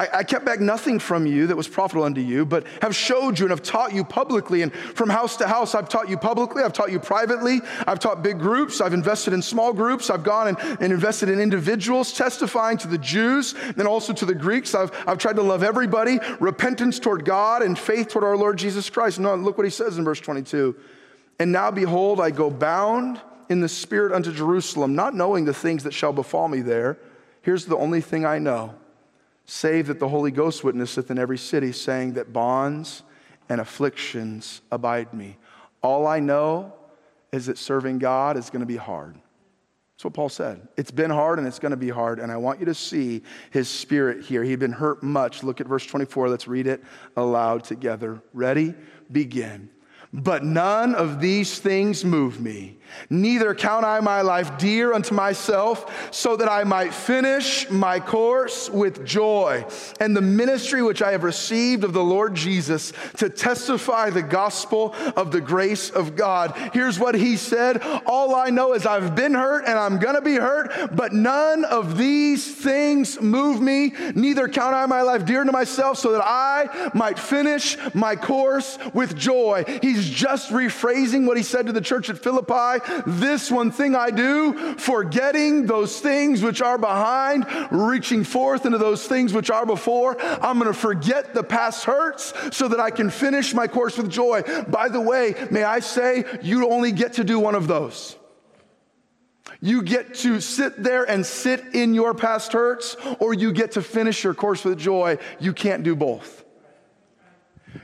I, 0.00 0.20
I, 0.20 0.24
kept 0.24 0.46
back 0.46 0.60
nothing 0.60 0.98
from 0.98 1.26
you 1.26 1.46
that 1.48 1.56
was 1.56 1.68
profitable 1.68 2.04
unto 2.04 2.22
you, 2.22 2.46
but 2.46 2.66
have 2.80 2.96
showed 2.96 3.38
you 3.38 3.44
and 3.44 3.50
have 3.50 3.62
taught 3.62 3.92
you 3.92 4.02
publicly. 4.02 4.62
And 4.62 4.72
from 4.72 5.10
house 5.10 5.36
to 5.36 5.46
house, 5.46 5.74
I've 5.74 5.90
taught 5.90 6.08
you 6.08 6.16
publicly, 6.16 6.62
I've 6.62 6.72
taught 6.72 6.90
you 6.90 6.98
privately, 6.98 7.60
I've 7.86 7.98
taught 7.98 8.22
big 8.22 8.38
groups, 8.38 8.80
I've 8.80 8.94
invested 8.94 9.34
in 9.34 9.42
small 9.42 9.74
groups, 9.74 10.08
I've 10.08 10.22
gone 10.22 10.48
and, 10.48 10.58
and 10.80 10.90
invested 10.90 11.28
in 11.28 11.38
individuals, 11.38 12.14
testifying 12.14 12.78
to 12.78 12.88
the 12.88 12.96
Jews 12.96 13.54
and 13.76 13.86
also 13.86 14.14
to 14.14 14.24
the 14.24 14.34
Greeks. 14.34 14.74
I've, 14.74 14.90
I've 15.06 15.18
tried 15.18 15.36
to 15.36 15.42
love 15.42 15.62
everybody, 15.62 16.18
repentance 16.40 16.98
toward 16.98 17.26
God 17.26 17.60
and 17.60 17.78
faith 17.78 18.08
toward 18.08 18.24
our 18.24 18.38
Lord 18.38 18.56
Jesus 18.56 18.88
Christ. 18.88 19.20
No, 19.20 19.34
look 19.34 19.58
what 19.58 19.66
he 19.66 19.70
says 19.70 19.98
in 19.98 20.04
verse 20.04 20.20
22. 20.20 20.76
And 21.38 21.52
now 21.52 21.70
behold, 21.70 22.22
I 22.22 22.30
go 22.30 22.48
bound 22.48 23.20
in 23.50 23.60
the 23.60 23.68
Spirit 23.68 24.14
unto 24.14 24.32
Jerusalem, 24.32 24.94
not 24.94 25.14
knowing 25.14 25.44
the 25.44 25.52
things 25.52 25.84
that 25.84 25.92
shall 25.92 26.14
befall 26.14 26.48
me 26.48 26.62
there. 26.62 26.96
Here's 27.42 27.66
the 27.66 27.76
only 27.76 28.00
thing 28.00 28.24
I 28.24 28.38
know 28.38 28.76
save 29.50 29.88
that 29.88 29.98
the 29.98 30.08
Holy 30.08 30.30
Ghost 30.30 30.62
witnesseth 30.62 31.10
in 31.10 31.18
every 31.18 31.36
city, 31.36 31.72
saying 31.72 32.12
that 32.12 32.32
bonds 32.32 33.02
and 33.48 33.60
afflictions 33.60 34.62
abide 34.70 35.12
me. 35.12 35.36
All 35.82 36.06
I 36.06 36.20
know 36.20 36.72
is 37.32 37.46
that 37.46 37.58
serving 37.58 37.98
God 37.98 38.36
is 38.36 38.48
going 38.48 38.60
to 38.60 38.66
be 38.66 38.76
hard. 38.76 39.16
That's 39.96 40.04
what 40.04 40.14
Paul 40.14 40.28
said. 40.28 40.68
It's 40.76 40.92
been 40.92 41.10
hard 41.10 41.40
and 41.40 41.48
it's 41.48 41.58
going 41.58 41.72
to 41.72 41.76
be 41.76 41.88
hard. 41.88 42.20
And 42.20 42.30
I 42.30 42.36
want 42.36 42.60
you 42.60 42.66
to 42.66 42.74
see 42.74 43.22
his 43.50 43.68
spirit 43.68 44.24
here. 44.24 44.44
He'd 44.44 44.60
been 44.60 44.70
hurt 44.70 45.02
much. 45.02 45.42
Look 45.42 45.60
at 45.60 45.66
verse 45.66 45.84
24. 45.84 46.28
Let's 46.28 46.46
read 46.46 46.68
it 46.68 46.84
aloud 47.16 47.64
together. 47.64 48.22
Ready? 48.32 48.72
Begin. 49.10 49.68
But 50.12 50.44
none 50.44 50.94
of 50.94 51.20
these 51.20 51.58
things 51.58 52.04
move 52.04 52.40
me 52.40 52.78
Neither 53.08 53.54
count 53.54 53.84
I 53.84 54.00
my 54.00 54.20
life 54.22 54.58
dear 54.58 54.92
unto 54.92 55.14
myself, 55.14 56.12
so 56.12 56.36
that 56.36 56.48
I 56.48 56.64
might 56.64 56.94
finish 56.94 57.68
my 57.70 58.00
course 58.00 58.70
with 58.70 59.04
joy 59.04 59.64
and 59.98 60.16
the 60.16 60.20
ministry 60.20 60.82
which 60.82 61.02
I 61.02 61.12
have 61.12 61.24
received 61.24 61.84
of 61.84 61.92
the 61.92 62.04
Lord 62.04 62.34
Jesus 62.34 62.92
to 63.16 63.28
testify 63.28 64.10
the 64.10 64.22
gospel 64.22 64.94
of 65.16 65.32
the 65.32 65.40
grace 65.40 65.90
of 65.90 66.16
God. 66.16 66.56
Here's 66.72 66.98
what 66.98 67.14
he 67.14 67.36
said 67.36 67.82
All 68.06 68.34
I 68.34 68.50
know 68.50 68.74
is 68.74 68.86
I've 68.86 69.14
been 69.14 69.34
hurt 69.34 69.64
and 69.66 69.78
I'm 69.78 69.98
gonna 69.98 70.22
be 70.22 70.36
hurt, 70.36 70.94
but 70.94 71.12
none 71.12 71.64
of 71.64 71.96
these 71.96 72.54
things 72.54 73.20
move 73.20 73.60
me. 73.60 73.92
Neither 74.14 74.48
count 74.48 74.74
I 74.74 74.86
my 74.86 75.02
life 75.02 75.24
dear 75.24 75.40
unto 75.40 75.52
myself, 75.52 75.98
so 75.98 76.12
that 76.12 76.24
I 76.24 76.90
might 76.94 77.18
finish 77.18 77.76
my 77.94 78.16
course 78.16 78.78
with 78.94 79.16
joy. 79.16 79.64
He's 79.82 80.08
just 80.08 80.50
rephrasing 80.50 81.26
what 81.26 81.36
he 81.36 81.42
said 81.42 81.66
to 81.66 81.72
the 81.72 81.80
church 81.80 82.10
at 82.10 82.18
Philippi 82.18 82.79
this 83.06 83.50
one 83.50 83.70
thing 83.70 83.94
I 83.94 84.10
do, 84.10 84.74
forgetting 84.76 85.66
those 85.66 86.00
things 86.00 86.42
which 86.42 86.62
are 86.62 86.78
behind, 86.78 87.46
reaching 87.70 88.24
forth 88.24 88.66
into 88.66 88.78
those 88.78 89.06
things 89.06 89.32
which 89.32 89.50
are 89.50 89.66
before. 89.66 90.20
I'm 90.20 90.58
going 90.58 90.72
to 90.72 90.78
forget 90.78 91.34
the 91.34 91.44
past 91.44 91.84
hurts 91.84 92.32
so 92.52 92.68
that 92.68 92.80
I 92.80 92.90
can 92.90 93.10
finish 93.10 93.54
my 93.54 93.66
course 93.66 93.96
with 93.96 94.10
joy. 94.10 94.42
By 94.68 94.88
the 94.88 95.00
way, 95.00 95.34
may 95.50 95.64
I 95.64 95.80
say, 95.80 96.24
you 96.42 96.68
only 96.70 96.92
get 96.92 97.14
to 97.14 97.24
do 97.24 97.38
one 97.38 97.54
of 97.54 97.66
those. 97.66 98.16
You 99.60 99.82
get 99.82 100.14
to 100.16 100.40
sit 100.40 100.82
there 100.82 101.04
and 101.04 101.24
sit 101.26 101.74
in 101.74 101.92
your 101.92 102.14
past 102.14 102.52
hurts, 102.52 102.96
or 103.18 103.34
you 103.34 103.52
get 103.52 103.72
to 103.72 103.82
finish 103.82 104.24
your 104.24 104.32
course 104.32 104.64
with 104.64 104.78
joy. 104.78 105.18
You 105.38 105.52
can't 105.52 105.82
do 105.82 105.94
both. 105.94 106.39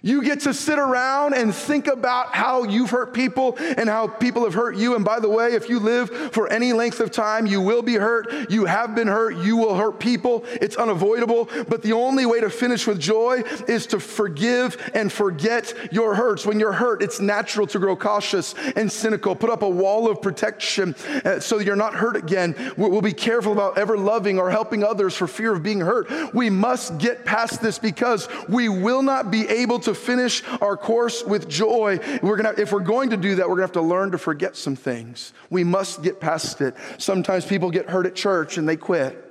You 0.03 0.23
get 0.23 0.41
to 0.41 0.55
sit 0.55 0.79
around 0.79 1.35
and 1.35 1.55
think 1.55 1.87
about 1.87 2.35
how 2.35 2.65
you've 2.65 2.91
hurt 2.91 3.13
people 3.13 3.57
and 3.59 3.89
how 3.89 4.07
people 4.07 4.45
have 4.45 4.55
hurt 4.55 4.77
you. 4.77 4.95
And 4.95 5.05
by 5.05 5.21
the 5.21 5.29
way, 5.29 5.55
if 5.55 5.69
you 5.69 5.79
live 5.79 6.11
for 6.33 6.51
any 6.53 6.73
length 6.73 7.01
of 7.01 7.11
time, 7.11 7.47
you 7.47 7.61
will 7.61 7.83
be 7.83 7.95
hurt. 7.95 8.51
You 8.51 8.67
have 8.67 8.95
been 8.95 9.09
hurt. 9.09 9.37
You 9.37 9.57
will 9.57 9.75
hurt 9.75 9.99
people. 9.99 10.45
It's 10.61 10.77
unavoidable. 10.77 11.49
But 11.69 11.83
the 11.83 11.93
only 11.93 12.27
way 12.27 12.41
to 12.41 12.51
finish 12.51 12.87
with 12.87 13.01
joy 13.01 13.43
is 13.69 13.87
to 13.89 14.01
forgive 14.01 14.77
and 14.95 15.13
forget 15.13 15.73
your 15.91 16.15
hurts. 16.15 16.47
When 16.47 16.61
you're 16.61 16.73
hurt, 16.73 17.03
it's 17.03 17.21
natural 17.21 17.67
to 17.69 17.79
grow 17.79 17.97
cautious 17.97 18.55
and 18.77 18.91
cynical. 18.91 19.35
Put 19.35 19.51
up 19.51 19.63
a 19.63 19.69
wall 19.69 20.11
of 20.11 20.23
protection 20.23 20.95
uh, 21.25 21.41
so 21.41 21.59
you're 21.59 21.77
not 21.77 21.95
hurt 21.95 22.17
again. 22.17 22.55
We'll 22.77 23.01
be 23.01 23.13
careful 23.13 23.53
about 23.53 23.79
ever 23.79 23.97
loving 23.97 24.39
or 24.39 24.51
helping 24.51 24.85
others 24.85 25.17
for 25.17 25.27
fear 25.27 25.53
of 25.53 25.63
being 25.63 25.81
hurt. 25.81 26.35
We 26.35 26.51
must 26.51 26.99
get 26.99 27.25
past 27.25 27.61
this 27.61 27.79
because 27.79 28.29
we 28.49 28.69
will 28.69 29.03
not 29.03 29.31
be 29.31 29.49
able 29.49 29.76
able 29.77 29.85
to 29.85 29.95
finish 29.95 30.43
our 30.63 30.77
course 30.77 31.23
with 31.23 31.49
joy. 31.49 31.99
We're 32.23 32.37
gonna, 32.37 32.55
if 32.57 32.73
we're 32.73 32.81
going 32.81 33.11
to 33.11 33.17
do 33.17 33.37
that, 33.37 33.49
we're 33.49 33.57
going 33.57 33.69
to 33.69 33.75
have 33.79 33.83
to 33.83 33.83
learn 33.83 34.13
to 34.13 34.19
forget 34.19 34.57
some 34.57 34.75
things. 34.75 35.33
We 35.51 35.65
must 35.65 36.03
get 36.03 36.19
past 36.19 36.61
it. 36.61 36.75
Sometimes 36.99 37.45
people 37.45 37.71
get 37.71 37.91
hurt 37.91 38.07
at 38.07 38.15
church 38.15 38.57
and 38.57 38.69
they 38.69 38.77
quit. 38.77 39.23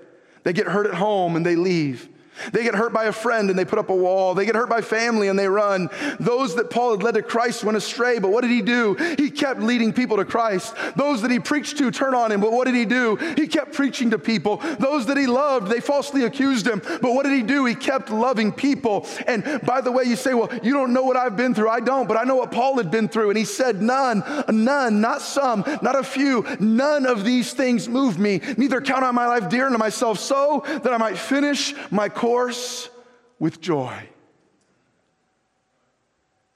They 0.44 0.54
get 0.54 0.68
hurt 0.68 0.86
at 0.86 0.94
home 0.94 1.36
and 1.36 1.46
they 1.46 1.56
leave. 1.56 2.10
They 2.52 2.64
get 2.64 2.76
hurt 2.76 2.94
by 2.94 3.06
a 3.06 3.12
friend 3.12 3.50
and 3.50 3.58
they 3.58 3.66
put 3.66 3.80
up 3.80 3.90
a 3.90 3.96
wall. 3.96 4.34
They 4.34 4.46
get 4.46 4.56
hurt 4.56 4.70
by 4.70 4.82
family 4.82 5.28
and 5.28 5.38
they 5.38 5.48
run. 5.48 5.90
Those 6.20 6.56
that 6.56 6.70
Paul 6.70 6.92
had 6.92 7.04
led 7.04 7.16
to 7.16 7.24
Christ 7.24 7.64
went 7.64 7.78
astray, 7.78 8.20
but 8.20 8.32
what 8.32 8.42
did 8.42 8.52
he 8.52 8.62
do? 8.62 8.96
He 9.18 9.32
kept 9.32 9.60
leading 9.60 9.94
people 9.94 10.18
to 10.18 10.26
Christ. 10.26 10.76
Those 10.96 11.22
that 11.24 11.32
he 11.32 11.40
preached 11.40 11.78
to 11.78 11.92
turn 11.92 12.14
on 12.14 12.32
him, 12.32 12.42
but 12.42 12.52
what 12.52 12.66
did 12.66 12.76
he 12.76 12.86
do? 12.86 13.16
He 13.36 13.48
kept 13.48 13.74
preaching 13.74 14.12
to 14.12 14.20
people. 14.20 14.58
Those 14.80 15.08
that 15.08 15.18
he 15.18 15.28
loved, 15.28 15.72
they 15.72 15.80
falsely 15.80 16.24
accused 16.24 16.68
him, 16.68 16.82
but 17.02 17.14
what 17.14 17.24
did 17.24 17.34
he 17.34 17.42
do? 17.42 17.66
He 17.66 17.76
kept 17.76 18.10
loving 18.10 18.52
people. 18.52 19.08
And 19.26 19.44
by 19.64 19.82
the 19.82 19.92
way, 19.92 20.04
you 20.04 20.16
say, 20.16 20.34
well, 20.34 20.50
you 20.62 20.74
don't 20.74 20.94
know 20.94 21.04
what 21.04 21.18
I've 21.18 21.38
been 21.38 21.54
through. 21.54 21.70
I 21.70 21.80
don't, 21.80 22.08
but 22.08 22.18
I 22.18 22.24
know 22.24 22.36
what 22.36 22.52
Paul 22.52 22.78
had 22.78 22.92
been 22.92 23.08
through. 23.08 23.30
And 23.30 23.38
he 23.38 23.46
said, 23.46 23.82
none, 23.82 24.24
none, 24.50 25.02
not 25.02 25.22
some, 25.22 25.64
not 25.82 25.96
a 25.96 26.04
few, 26.04 26.46
none 26.60 27.06
of 27.06 27.24
these 27.24 27.54
things 27.54 27.88
move 27.88 28.20
me. 28.20 28.42
Neither 28.58 28.82
count 28.82 29.04
I 29.04 29.12
my 29.12 29.28
life 29.28 29.50
dear 29.50 29.66
unto 29.66 29.78
myself 29.78 30.20
so 30.20 30.64
that 30.66 30.94
I 30.94 30.98
might 30.98 31.18
finish 31.18 31.74
my 31.90 32.10
course 32.10 32.25
course 32.26 32.90
with 33.38 33.62
joy. 33.62 33.96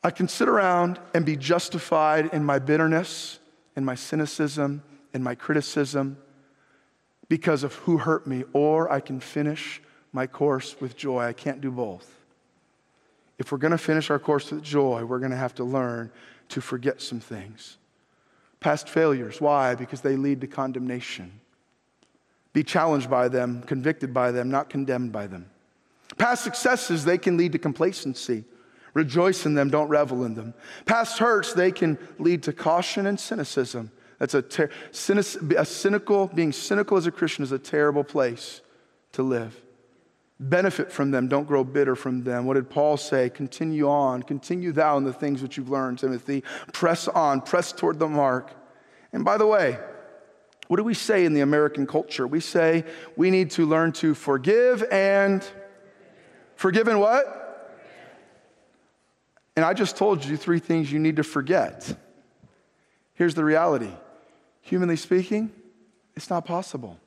I 0.03 0.09
can 0.09 0.27
sit 0.27 0.49
around 0.49 0.99
and 1.13 1.23
be 1.23 1.35
justified 1.35 2.33
in 2.33 2.43
my 2.43 2.57
bitterness, 2.57 3.37
in 3.75 3.85
my 3.85 3.93
cynicism, 3.93 4.81
in 5.13 5.21
my 5.21 5.35
criticism 5.35 6.17
because 7.27 7.63
of 7.63 7.75
who 7.75 7.99
hurt 7.99 8.25
me, 8.25 8.45
or 8.51 8.91
I 8.91 8.99
can 8.99 9.19
finish 9.19 9.79
my 10.11 10.25
course 10.25 10.75
with 10.81 10.97
joy. 10.97 11.21
I 11.25 11.33
can't 11.33 11.61
do 11.61 11.69
both. 11.69 12.17
If 13.37 13.51
we're 13.51 13.59
going 13.59 13.69
to 13.69 13.77
finish 13.77 14.09
our 14.09 14.17
course 14.17 14.49
with 14.49 14.63
joy, 14.63 15.05
we're 15.05 15.19
going 15.19 15.29
to 15.29 15.37
have 15.37 15.53
to 15.55 15.63
learn 15.63 16.11
to 16.47 16.61
forget 16.61 16.99
some 16.99 17.19
things. 17.19 17.77
Past 18.59 18.89
failures. 18.89 19.39
Why? 19.39 19.75
Because 19.75 20.01
they 20.01 20.15
lead 20.15 20.41
to 20.41 20.47
condemnation. 20.47 21.39
Be 22.53 22.63
challenged 22.63 23.07
by 23.07 23.27
them, 23.27 23.61
convicted 23.67 24.15
by 24.15 24.31
them, 24.31 24.49
not 24.49 24.71
condemned 24.71 25.11
by 25.11 25.27
them. 25.27 25.45
Past 26.19 26.43
successes, 26.43 27.05
they 27.05 27.17
can 27.17 27.37
lead 27.37 27.53
to 27.53 27.57
complacency. 27.57 28.43
Rejoice 28.93 29.45
in 29.45 29.55
them, 29.55 29.69
don't 29.69 29.87
revel 29.87 30.25
in 30.25 30.35
them. 30.35 30.53
Past 30.85 31.17
hurts, 31.17 31.53
they 31.53 31.71
can 31.71 31.97
lead 32.19 32.43
to 32.43 32.53
caution 32.53 33.07
and 33.07 33.19
cynicism. 33.19 33.91
That's 34.19 34.33
a, 34.33 34.41
ter- 34.41 34.69
cynic- 34.91 35.57
a 35.57 35.63
cynical, 35.63 36.27
being 36.27 36.51
cynical 36.51 36.97
as 36.97 37.07
a 37.07 37.11
Christian 37.11 37.43
is 37.43 37.53
a 37.53 37.57
terrible 37.57 38.03
place 38.03 38.61
to 39.13 39.23
live. 39.23 39.59
Benefit 40.41 40.91
from 40.91 41.11
them, 41.11 41.27
don't 41.27 41.47
grow 41.47 41.63
bitter 41.63 41.95
from 41.95 42.23
them. 42.23 42.45
What 42.45 42.55
did 42.55 42.69
Paul 42.69 42.97
say? 42.97 43.29
Continue 43.29 43.89
on, 43.89 44.23
continue 44.23 44.71
thou 44.71 44.97
in 44.97 45.05
the 45.05 45.13
things 45.13 45.41
which 45.41 45.57
you've 45.57 45.69
learned, 45.69 45.99
Timothy. 45.99 46.43
Press 46.73 47.07
on, 47.07 47.41
press 47.41 47.71
toward 47.71 47.99
the 47.99 48.07
mark. 48.07 48.51
And 49.13 49.23
by 49.23 49.37
the 49.37 49.47
way, 49.47 49.79
what 50.67 50.77
do 50.77 50.83
we 50.83 50.93
say 50.93 51.25
in 51.25 51.33
the 51.33 51.41
American 51.41 51.87
culture? 51.87 52.27
We 52.27 52.41
say 52.41 52.85
we 53.15 53.31
need 53.31 53.51
to 53.51 53.65
learn 53.65 53.91
to 53.93 54.13
forgive 54.13 54.83
and 54.91 55.45
Forgiven 56.59 56.99
what? 56.99 57.87
And 59.55 59.63
I 59.63 59.73
just 59.73 59.95
told 59.95 60.25
you 60.25 60.35
three 60.35 60.59
things 60.59 60.91
you 60.91 60.99
need 60.99 61.15
to 61.15 61.23
forget. 61.23 61.95
Here's 63.13 63.33
the 63.33 63.45
reality 63.45 63.93
humanly 64.59 64.97
speaking, 64.97 65.53
it's 66.17 66.29
not 66.29 66.43
possible. 66.43 66.99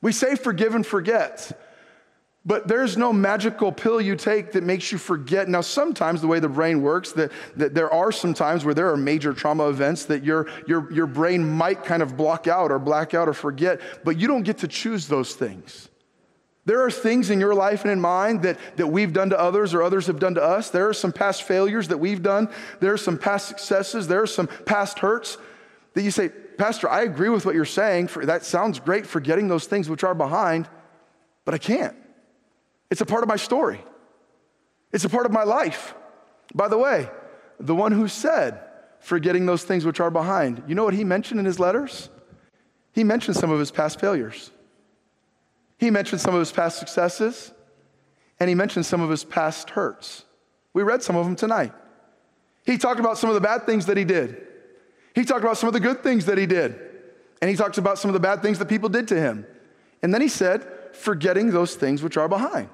We 0.00 0.12
say 0.12 0.34
forgive 0.34 0.74
and 0.74 0.86
forget. 0.86 1.60
But 2.46 2.68
there's 2.68 2.96
no 2.96 3.12
magical 3.12 3.70
pill 3.70 4.00
you 4.00 4.16
take 4.16 4.52
that 4.52 4.64
makes 4.64 4.90
you 4.90 4.96
forget. 4.96 5.46
Now, 5.46 5.60
sometimes 5.60 6.22
the 6.22 6.28
way 6.28 6.40
the 6.40 6.48
brain 6.48 6.80
works, 6.80 7.12
that, 7.12 7.32
that 7.56 7.74
there 7.74 7.92
are 7.92 8.12
some 8.12 8.32
times 8.32 8.64
where 8.64 8.72
there 8.72 8.90
are 8.90 8.96
major 8.96 9.34
trauma 9.34 9.68
events 9.68 10.06
that 10.06 10.24
your, 10.24 10.48
your, 10.66 10.90
your 10.90 11.06
brain 11.06 11.46
might 11.46 11.84
kind 11.84 12.02
of 12.02 12.16
block 12.16 12.46
out 12.46 12.72
or 12.72 12.78
black 12.78 13.12
out 13.12 13.28
or 13.28 13.34
forget, 13.34 13.78
but 14.04 14.18
you 14.18 14.26
don't 14.26 14.42
get 14.42 14.58
to 14.58 14.68
choose 14.68 15.06
those 15.06 15.34
things. 15.34 15.90
There 16.64 16.80
are 16.82 16.90
things 16.90 17.30
in 17.30 17.40
your 17.40 17.54
life 17.54 17.82
and 17.82 17.90
in 17.90 18.00
mine 18.00 18.42
that, 18.42 18.58
that 18.76 18.86
we've 18.86 19.12
done 19.12 19.30
to 19.30 19.38
others 19.38 19.74
or 19.74 19.82
others 19.82 20.06
have 20.06 20.20
done 20.20 20.34
to 20.36 20.42
us. 20.42 20.70
There 20.70 20.88
are 20.88 20.94
some 20.94 21.12
past 21.12 21.42
failures 21.42 21.88
that 21.88 21.98
we've 21.98 22.22
done. 22.22 22.48
There 22.78 22.92
are 22.92 22.98
some 22.98 23.18
past 23.18 23.48
successes. 23.48 24.06
There 24.06 24.22
are 24.22 24.28
some 24.28 24.46
past 24.46 25.00
hurts 25.00 25.38
that 25.94 26.02
you 26.02 26.12
say, 26.12 26.28
Pastor, 26.28 26.88
I 26.88 27.02
agree 27.02 27.28
with 27.28 27.44
what 27.44 27.56
you're 27.56 27.64
saying. 27.64 28.08
For, 28.08 28.24
that 28.26 28.44
sounds 28.44 28.78
great, 28.78 29.06
for 29.06 29.18
getting 29.18 29.48
those 29.48 29.66
things 29.66 29.88
which 29.88 30.04
are 30.04 30.14
behind, 30.14 30.68
but 31.44 31.54
I 31.54 31.58
can't. 31.58 31.96
It's 32.90 33.00
a 33.00 33.06
part 33.06 33.22
of 33.22 33.28
my 33.28 33.36
story, 33.36 33.80
it's 34.92 35.04
a 35.04 35.08
part 35.08 35.26
of 35.26 35.32
my 35.32 35.44
life. 35.44 35.94
By 36.54 36.68
the 36.68 36.78
way, 36.78 37.08
the 37.58 37.74
one 37.74 37.92
who 37.92 38.06
said, 38.08 38.60
forgetting 39.00 39.46
those 39.46 39.64
things 39.64 39.84
which 39.84 40.00
are 40.00 40.10
behind, 40.10 40.62
you 40.68 40.74
know 40.74 40.84
what 40.84 40.94
he 40.94 41.02
mentioned 41.02 41.40
in 41.40 41.46
his 41.46 41.58
letters? 41.58 42.10
He 42.92 43.02
mentioned 43.02 43.36
some 43.36 43.50
of 43.50 43.58
his 43.58 43.70
past 43.70 43.98
failures. 43.98 44.50
He 45.82 45.90
mentioned 45.90 46.20
some 46.20 46.32
of 46.32 46.38
his 46.38 46.52
past 46.52 46.78
successes, 46.78 47.50
and 48.38 48.48
he 48.48 48.54
mentioned 48.54 48.86
some 48.86 49.00
of 49.00 49.10
his 49.10 49.24
past 49.24 49.70
hurts. 49.70 50.24
We 50.72 50.84
read 50.84 51.02
some 51.02 51.16
of 51.16 51.24
them 51.24 51.34
tonight. 51.34 51.72
He 52.64 52.78
talked 52.78 53.00
about 53.00 53.18
some 53.18 53.30
of 53.30 53.34
the 53.34 53.40
bad 53.40 53.66
things 53.66 53.86
that 53.86 53.96
he 53.96 54.04
did. 54.04 54.46
He 55.12 55.24
talked 55.24 55.42
about 55.42 55.58
some 55.58 55.66
of 55.66 55.72
the 55.72 55.80
good 55.80 56.04
things 56.04 56.26
that 56.26 56.38
he 56.38 56.46
did. 56.46 56.78
And 57.40 57.50
he 57.50 57.56
talks 57.56 57.78
about 57.78 57.98
some 57.98 58.10
of 58.10 58.12
the 58.12 58.20
bad 58.20 58.42
things 58.42 58.60
that 58.60 58.68
people 58.68 58.88
did 58.90 59.08
to 59.08 59.18
him. 59.18 59.44
And 60.04 60.14
then 60.14 60.20
he 60.20 60.28
said, 60.28 60.64
forgetting 60.92 61.50
those 61.50 61.74
things 61.74 62.00
which 62.00 62.16
are 62.16 62.28
behind. 62.28 62.70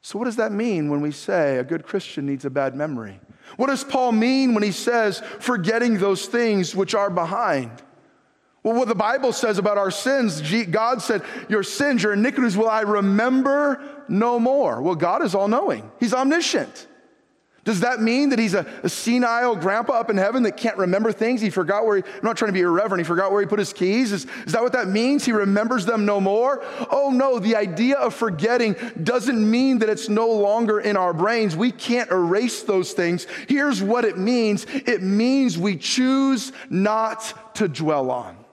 So, 0.00 0.18
what 0.18 0.24
does 0.24 0.36
that 0.36 0.52
mean 0.52 0.88
when 0.88 1.02
we 1.02 1.10
say 1.10 1.58
a 1.58 1.64
good 1.64 1.84
Christian 1.84 2.24
needs 2.24 2.46
a 2.46 2.50
bad 2.50 2.74
memory? 2.74 3.20
What 3.58 3.66
does 3.66 3.84
Paul 3.84 4.12
mean 4.12 4.54
when 4.54 4.62
he 4.62 4.72
says 4.72 5.20
forgetting 5.38 5.98
those 5.98 6.24
things 6.24 6.74
which 6.74 6.94
are 6.94 7.10
behind? 7.10 7.82
Well, 8.66 8.74
what 8.74 8.88
the 8.88 8.96
Bible 8.96 9.32
says 9.32 9.58
about 9.58 9.78
our 9.78 9.92
sins, 9.92 10.42
God 10.72 11.00
said, 11.00 11.22
Your 11.48 11.62
sins, 11.62 12.02
your 12.02 12.14
iniquities 12.14 12.56
will 12.56 12.68
I 12.68 12.80
remember 12.80 13.80
no 14.08 14.40
more. 14.40 14.82
Well, 14.82 14.96
God 14.96 15.22
is 15.22 15.36
all 15.36 15.46
knowing, 15.46 15.88
He's 16.00 16.12
omniscient. 16.12 16.88
Does 17.62 17.80
that 17.80 18.00
mean 18.00 18.28
that 18.30 18.38
he's 18.38 18.54
a, 18.54 18.64
a, 18.84 18.88
senile 18.88 19.56
grandpa 19.56 19.94
up 19.94 20.08
in 20.08 20.16
heaven 20.16 20.44
that 20.44 20.56
can't 20.56 20.76
remember 20.76 21.10
things? 21.10 21.40
He 21.40 21.50
forgot 21.50 21.84
where 21.84 21.96
he, 21.96 22.02
I'm 22.04 22.20
not 22.22 22.36
trying 22.36 22.50
to 22.50 22.52
be 22.52 22.60
irreverent, 22.60 23.00
he 23.00 23.04
forgot 23.04 23.32
where 23.32 23.40
he 23.40 23.46
put 23.48 23.58
his 23.58 23.72
keys? 23.72 24.12
Is, 24.12 24.24
is 24.46 24.52
that 24.52 24.62
what 24.62 24.72
that 24.74 24.86
means? 24.86 25.24
He 25.24 25.32
remembers 25.32 25.84
them 25.84 26.06
no 26.06 26.20
more? 26.20 26.64
Oh 26.92 27.10
no, 27.10 27.40
the 27.40 27.56
idea 27.56 27.96
of 27.96 28.14
forgetting 28.14 28.76
doesn't 29.02 29.50
mean 29.50 29.80
that 29.80 29.88
it's 29.88 30.08
no 30.08 30.28
longer 30.28 30.78
in 30.78 30.96
our 30.96 31.12
brains. 31.12 31.56
We 31.56 31.72
can't 31.72 32.10
erase 32.12 32.62
those 32.62 32.92
things. 32.92 33.26
Here's 33.48 33.82
what 33.82 34.04
it 34.04 34.16
means 34.16 34.66
it 34.70 35.02
means 35.02 35.58
we 35.58 35.76
choose 35.76 36.52
not 36.70 37.54
to 37.56 37.66
dwell 37.66 38.12
on. 38.12 38.45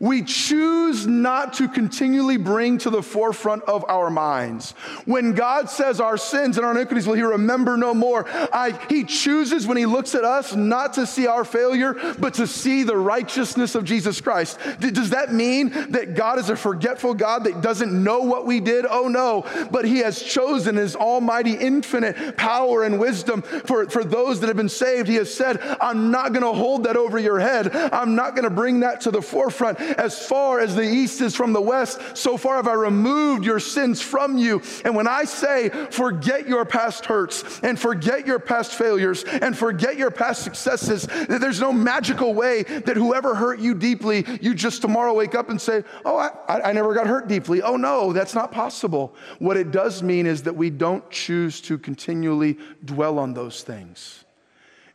We 0.00 0.22
choose 0.22 1.06
not 1.06 1.52
to 1.54 1.68
continually 1.68 2.38
bring 2.38 2.78
to 2.78 2.90
the 2.90 3.02
forefront 3.02 3.64
of 3.64 3.84
our 3.86 4.08
minds. 4.08 4.70
When 5.04 5.34
God 5.34 5.68
says 5.68 6.00
our 6.00 6.16
sins 6.16 6.56
and 6.56 6.64
our 6.64 6.72
iniquities 6.72 7.06
will 7.06 7.14
He 7.14 7.22
remember 7.22 7.76
no 7.76 7.92
more, 7.92 8.24
I, 8.26 8.78
He 8.88 9.04
chooses 9.04 9.66
when 9.66 9.76
He 9.76 9.84
looks 9.84 10.14
at 10.14 10.24
us 10.24 10.54
not 10.54 10.94
to 10.94 11.06
see 11.06 11.26
our 11.26 11.44
failure, 11.44 11.94
but 12.18 12.32
to 12.34 12.46
see 12.46 12.82
the 12.82 12.96
righteousness 12.96 13.74
of 13.74 13.84
Jesus 13.84 14.22
Christ. 14.22 14.58
Does 14.80 15.10
that 15.10 15.34
mean 15.34 15.68
that 15.90 16.14
God 16.14 16.38
is 16.38 16.48
a 16.48 16.56
forgetful 16.56 17.12
God 17.12 17.44
that 17.44 17.60
doesn't 17.60 17.92
know 17.92 18.20
what 18.20 18.46
we 18.46 18.58
did? 18.58 18.86
Oh 18.88 19.06
no, 19.06 19.44
but 19.70 19.84
He 19.84 19.98
has 19.98 20.22
chosen 20.22 20.76
His 20.76 20.96
almighty, 20.96 21.52
infinite 21.52 22.38
power 22.38 22.84
and 22.84 22.98
wisdom 22.98 23.42
for, 23.42 23.84
for 23.90 24.02
those 24.02 24.40
that 24.40 24.46
have 24.46 24.56
been 24.56 24.70
saved. 24.70 25.08
He 25.08 25.16
has 25.16 25.32
said, 25.32 25.60
I'm 25.78 26.10
not 26.10 26.32
going 26.32 26.42
to 26.42 26.54
hold 26.54 26.84
that 26.84 26.96
over 26.96 27.18
your 27.18 27.38
head. 27.38 27.76
I'm 27.76 28.14
not 28.14 28.34
going 28.34 28.44
to 28.44 28.50
bring 28.50 28.80
that 28.80 29.02
to 29.02 29.10
the 29.10 29.20
forefront 29.20 29.78
as 29.98 30.26
far 30.26 30.60
as 30.60 30.74
the 30.74 30.82
east 30.82 31.20
is 31.20 31.34
from 31.34 31.52
the 31.52 31.60
west, 31.60 32.16
so 32.16 32.36
far 32.36 32.56
have 32.56 32.68
I 32.68 32.74
removed 32.74 33.44
your 33.44 33.60
sins 33.60 34.00
from 34.00 34.38
you. 34.38 34.62
And 34.84 34.94
when 34.94 35.06
I 35.06 35.24
say, 35.24 35.68
forget 35.90 36.48
your 36.48 36.64
past 36.64 37.06
hurts 37.06 37.60
and 37.60 37.78
forget 37.78 38.26
your 38.26 38.38
past 38.38 38.72
failures 38.74 39.24
and 39.24 39.56
forget 39.56 39.96
your 39.96 40.10
past 40.10 40.42
successes, 40.42 41.06
that 41.06 41.40
there's 41.40 41.60
no 41.60 41.72
magical 41.72 42.34
way 42.34 42.62
that 42.62 42.96
whoever 42.96 43.34
hurt 43.34 43.60
you 43.60 43.74
deeply, 43.74 44.24
you 44.40 44.54
just 44.54 44.82
tomorrow 44.82 45.14
wake 45.14 45.34
up 45.34 45.50
and 45.50 45.60
say, 45.60 45.84
Oh, 46.04 46.16
I, 46.16 46.70
I 46.70 46.72
never 46.72 46.94
got 46.94 47.06
hurt 47.06 47.28
deeply. 47.28 47.62
Oh, 47.62 47.76
no, 47.76 48.12
that's 48.12 48.34
not 48.34 48.52
possible. 48.52 49.14
What 49.38 49.56
it 49.56 49.70
does 49.70 50.02
mean 50.02 50.26
is 50.26 50.42
that 50.44 50.56
we 50.56 50.70
don't 50.70 51.08
choose 51.10 51.60
to 51.62 51.78
continually 51.78 52.58
dwell 52.84 53.18
on 53.18 53.34
those 53.34 53.62
things. 53.62 54.24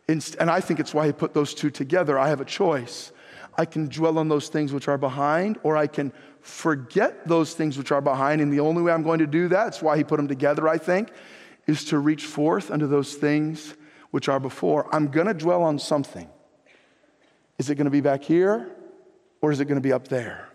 And 0.07 0.51
I 0.51 0.61
think 0.61 0.79
it's 0.79 0.93
why 0.93 1.07
he 1.07 1.13
put 1.13 1.33
those 1.33 1.53
two 1.53 1.71
together. 1.71 2.19
I 2.19 2.29
have 2.29 2.41
a 2.41 2.45
choice. 2.45 3.11
I 3.57 3.65
can 3.65 3.87
dwell 3.87 4.17
on 4.17 4.27
those 4.27 4.49
things 4.49 4.73
which 4.73 4.87
are 4.87 4.97
behind, 4.97 5.59
or 5.63 5.77
I 5.77 5.87
can 5.87 6.11
forget 6.41 7.27
those 7.27 7.53
things 7.53 7.77
which 7.77 7.91
are 7.91 8.01
behind. 8.01 8.41
And 8.41 8.51
the 8.51 8.59
only 8.59 8.81
way 8.81 8.91
I'm 8.91 9.03
going 9.03 9.19
to 9.19 9.27
do 9.27 9.47
that, 9.47 9.63
that's 9.65 9.81
why 9.81 9.97
he 9.97 10.03
put 10.03 10.17
them 10.17 10.27
together, 10.27 10.67
I 10.67 10.77
think, 10.77 11.09
is 11.65 11.85
to 11.85 11.97
reach 11.97 12.25
forth 12.25 12.69
unto 12.69 12.87
those 12.87 13.15
things 13.15 13.75
which 14.11 14.29
are 14.29 14.39
before. 14.39 14.93
I'm 14.93 15.07
going 15.07 15.27
to 15.27 15.33
dwell 15.33 15.63
on 15.63 15.79
something. 15.79 16.29
Is 17.57 17.69
it 17.69 17.75
going 17.75 17.85
to 17.85 17.91
be 17.91 18.01
back 18.01 18.23
here, 18.23 18.69
or 19.41 19.51
is 19.51 19.59
it 19.59 19.65
going 19.65 19.75
to 19.75 19.81
be 19.81 19.93
up 19.93 20.07
there? 20.07 20.49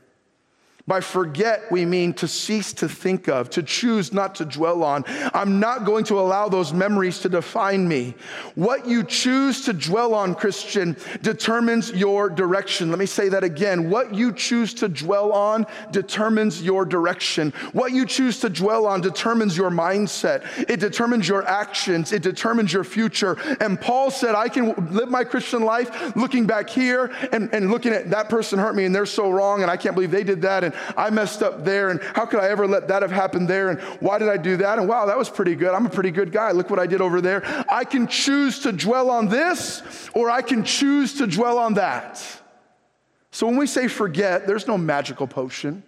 By 0.90 1.00
forget, 1.00 1.70
we 1.70 1.84
mean 1.84 2.14
to 2.14 2.26
cease 2.26 2.72
to 2.72 2.88
think 2.88 3.28
of, 3.28 3.48
to 3.50 3.62
choose 3.62 4.12
not 4.12 4.34
to 4.34 4.44
dwell 4.44 4.82
on. 4.82 5.04
I'm 5.32 5.60
not 5.60 5.84
going 5.84 6.02
to 6.06 6.18
allow 6.18 6.48
those 6.48 6.72
memories 6.72 7.20
to 7.20 7.28
define 7.28 7.86
me. 7.86 8.16
What 8.56 8.88
you 8.88 9.04
choose 9.04 9.64
to 9.66 9.72
dwell 9.72 10.14
on, 10.14 10.34
Christian, 10.34 10.96
determines 11.22 11.92
your 11.92 12.28
direction. 12.28 12.90
Let 12.90 12.98
me 12.98 13.06
say 13.06 13.28
that 13.28 13.44
again. 13.44 13.88
What 13.88 14.12
you 14.12 14.32
choose 14.32 14.74
to 14.74 14.88
dwell 14.88 15.30
on 15.30 15.64
determines 15.92 16.60
your 16.60 16.84
direction. 16.84 17.52
What 17.72 17.92
you 17.92 18.04
choose 18.04 18.40
to 18.40 18.48
dwell 18.48 18.84
on 18.84 19.00
determines 19.00 19.56
your 19.56 19.70
mindset. 19.70 20.42
It 20.68 20.80
determines 20.80 21.28
your 21.28 21.46
actions. 21.46 22.12
It 22.12 22.22
determines 22.22 22.72
your 22.72 22.82
future. 22.82 23.38
And 23.60 23.80
Paul 23.80 24.10
said, 24.10 24.34
I 24.34 24.48
can 24.48 24.74
live 24.90 25.08
my 25.08 25.22
Christian 25.22 25.62
life 25.62 26.16
looking 26.16 26.46
back 26.48 26.68
here 26.68 27.12
and, 27.30 27.48
and 27.54 27.70
looking 27.70 27.92
at 27.92 28.10
that 28.10 28.28
person 28.28 28.58
hurt 28.58 28.74
me 28.74 28.86
and 28.86 28.92
they're 28.92 29.06
so 29.06 29.30
wrong 29.30 29.62
and 29.62 29.70
I 29.70 29.76
can't 29.76 29.94
believe 29.94 30.10
they 30.10 30.24
did 30.24 30.42
that. 30.42 30.64
And 30.64 30.74
I 30.96 31.10
messed 31.10 31.42
up 31.42 31.64
there, 31.64 31.90
and 31.90 32.00
how 32.02 32.26
could 32.26 32.40
I 32.40 32.48
ever 32.48 32.66
let 32.66 32.88
that 32.88 33.02
have 33.02 33.10
happened 33.10 33.48
there? 33.48 33.70
And 33.70 33.80
why 34.00 34.18
did 34.18 34.28
I 34.28 34.36
do 34.36 34.56
that? 34.58 34.78
And 34.78 34.88
wow, 34.88 35.06
that 35.06 35.18
was 35.18 35.28
pretty 35.28 35.54
good. 35.54 35.74
I'm 35.74 35.86
a 35.86 35.90
pretty 35.90 36.10
good 36.10 36.32
guy. 36.32 36.52
Look 36.52 36.70
what 36.70 36.78
I 36.78 36.86
did 36.86 37.00
over 37.00 37.20
there. 37.20 37.42
I 37.70 37.84
can 37.84 38.06
choose 38.06 38.60
to 38.60 38.72
dwell 38.72 39.10
on 39.10 39.28
this, 39.28 39.82
or 40.14 40.30
I 40.30 40.42
can 40.42 40.64
choose 40.64 41.14
to 41.14 41.26
dwell 41.26 41.58
on 41.58 41.74
that. 41.74 42.24
So 43.30 43.46
when 43.46 43.56
we 43.56 43.66
say 43.66 43.88
forget, 43.88 44.46
there's 44.46 44.66
no 44.66 44.76
magical 44.76 45.26
potion. 45.26 45.82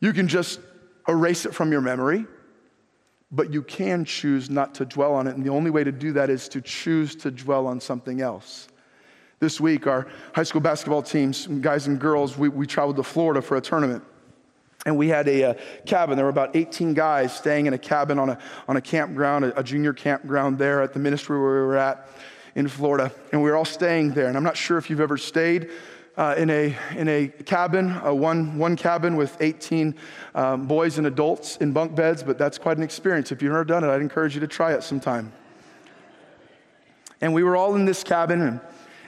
You 0.00 0.12
can 0.12 0.28
just 0.28 0.60
erase 1.08 1.46
it 1.46 1.54
from 1.54 1.72
your 1.72 1.80
memory, 1.80 2.26
but 3.30 3.52
you 3.52 3.62
can 3.62 4.04
choose 4.04 4.50
not 4.50 4.74
to 4.76 4.84
dwell 4.84 5.14
on 5.14 5.26
it. 5.26 5.34
And 5.36 5.44
the 5.44 5.50
only 5.50 5.70
way 5.70 5.84
to 5.84 5.92
do 5.92 6.12
that 6.12 6.30
is 6.30 6.48
to 6.50 6.60
choose 6.60 7.14
to 7.16 7.30
dwell 7.30 7.66
on 7.66 7.80
something 7.80 8.20
else. 8.20 8.68
This 9.42 9.60
week, 9.60 9.88
our 9.88 10.06
high 10.36 10.44
school 10.44 10.60
basketball 10.60 11.02
teams, 11.02 11.48
guys 11.48 11.88
and 11.88 11.98
girls, 11.98 12.38
we, 12.38 12.48
we 12.48 12.64
traveled 12.64 12.94
to 12.94 13.02
Florida 13.02 13.42
for 13.42 13.56
a 13.56 13.60
tournament. 13.60 14.04
And 14.86 14.96
we 14.96 15.08
had 15.08 15.26
a, 15.26 15.42
a, 15.42 15.54
cabin. 15.84 16.14
There 16.14 16.24
were 16.24 16.30
about 16.30 16.54
18 16.54 16.94
guys 16.94 17.34
staying 17.34 17.66
in 17.66 17.74
a 17.74 17.78
cabin 17.78 18.20
on 18.20 18.30
a, 18.30 18.38
on 18.68 18.76
a 18.76 18.80
campground, 18.80 19.46
a, 19.46 19.58
a 19.58 19.64
junior 19.64 19.92
campground 19.94 20.58
there 20.58 20.80
at 20.80 20.92
the 20.92 21.00
ministry 21.00 21.40
where 21.40 21.54
we 21.54 21.66
were 21.66 21.76
at 21.76 22.06
in 22.54 22.68
Florida. 22.68 23.10
And 23.32 23.42
we 23.42 23.50
were 23.50 23.56
all 23.56 23.64
staying 23.64 24.12
there. 24.12 24.28
And 24.28 24.36
I'm 24.36 24.44
not 24.44 24.56
sure 24.56 24.78
if 24.78 24.88
you've 24.88 25.00
ever 25.00 25.18
stayed 25.18 25.70
uh, 26.16 26.36
in, 26.38 26.48
a, 26.48 26.76
in 26.94 27.08
a 27.08 27.26
cabin, 27.26 27.96
a 28.04 28.14
one, 28.14 28.58
one 28.58 28.76
cabin 28.76 29.16
with 29.16 29.36
18 29.40 29.96
um, 30.36 30.68
boys 30.68 30.98
and 30.98 31.08
adults 31.08 31.56
in 31.56 31.72
bunk 31.72 31.96
beds, 31.96 32.22
but 32.22 32.38
that's 32.38 32.58
quite 32.58 32.76
an 32.76 32.84
experience. 32.84 33.32
If 33.32 33.42
you've 33.42 33.50
never 33.50 33.64
done 33.64 33.82
it, 33.82 33.88
I'd 33.88 34.02
encourage 34.02 34.34
you 34.36 34.40
to 34.42 34.46
try 34.46 34.72
it 34.72 34.84
sometime. 34.84 35.32
And 37.20 37.34
we 37.34 37.42
were 37.42 37.56
all 37.56 37.74
in 37.74 37.86
this 37.86 38.04
cabin, 38.04 38.40
and 38.40 38.60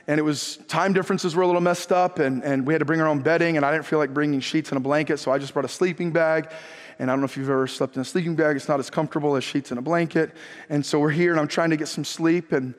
and 0.07 0.19
it 0.19 0.23
was 0.23 0.59
time 0.69 0.93
differences 0.93 1.35
were 1.35 1.43
a 1.43 1.47
little 1.47 1.61
messed 1.61 1.93
up 1.93 2.19
and, 2.19 2.43
and 2.45 2.67
we 2.67 2.75
had 2.75 2.81
to 2.81 2.85
bring 2.85 3.01
our 3.01 3.09
own 3.09 3.21
bedding 3.21 3.57
and 3.57 3.65
i 3.65 3.73
didn't 3.73 3.87
feel 3.87 3.99
like 3.99 4.13
bringing 4.13 4.41
sheets 4.41 4.71
and 4.71 4.77
a 4.77 4.81
blanket 4.81 5.19
so 5.19 5.31
i 5.31 5.39
just 5.39 5.53
brought 5.53 5.65
a 5.65 5.69
sleeping 5.69 6.13
bag. 6.13 6.51
And 6.99 7.11
i 7.11 7.13
don't 7.13 7.21
know 7.21 7.25
if 7.25 7.37
you've 7.37 7.51
ever 7.51 7.67
slept 7.67 7.97
in 7.97 8.03
a 8.03 8.05
sleeping 8.05 8.37
bag 8.37 8.57
it's 8.57 8.69
not 8.69 8.79
as 8.79 8.91
comfortable 8.91 9.37
as 9.37 9.45
sheets 9.45 9.71
and 9.71 9.79
a 9.79 9.83
blanket. 9.83 10.33
And 10.69 10.85
so 10.85 10.99
we're 11.01 11.11
here 11.11 11.31
and 11.31 11.41
i'm 11.41 11.49
trying 11.49 11.71
to 11.71 11.77
get 11.77 11.89
some 11.89 12.05
sleep 12.05 12.53
and 12.53 12.75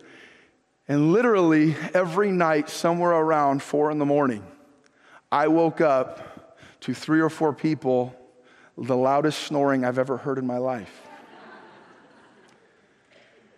and 0.88 1.12
literally 1.12 1.76
every 1.94 2.32
night 2.32 2.70
somewhere 2.70 3.12
around 3.12 3.64
four 3.64 3.92
in 3.92 3.98
the 3.98 4.06
morning 4.06 4.46
i 5.32 5.48
woke 5.48 5.82
up 5.82 6.58
to 6.82 6.94
three 6.94 7.20
or 7.20 7.30
four 7.30 7.54
people 7.54 8.16
the 8.78 8.96
loudest 8.96 9.40
snoring 9.40 9.84
i've 9.84 10.00
ever 10.00 10.18
heard 10.18 10.38
in 10.38 10.46
my 10.46 10.58
life 10.58 11.05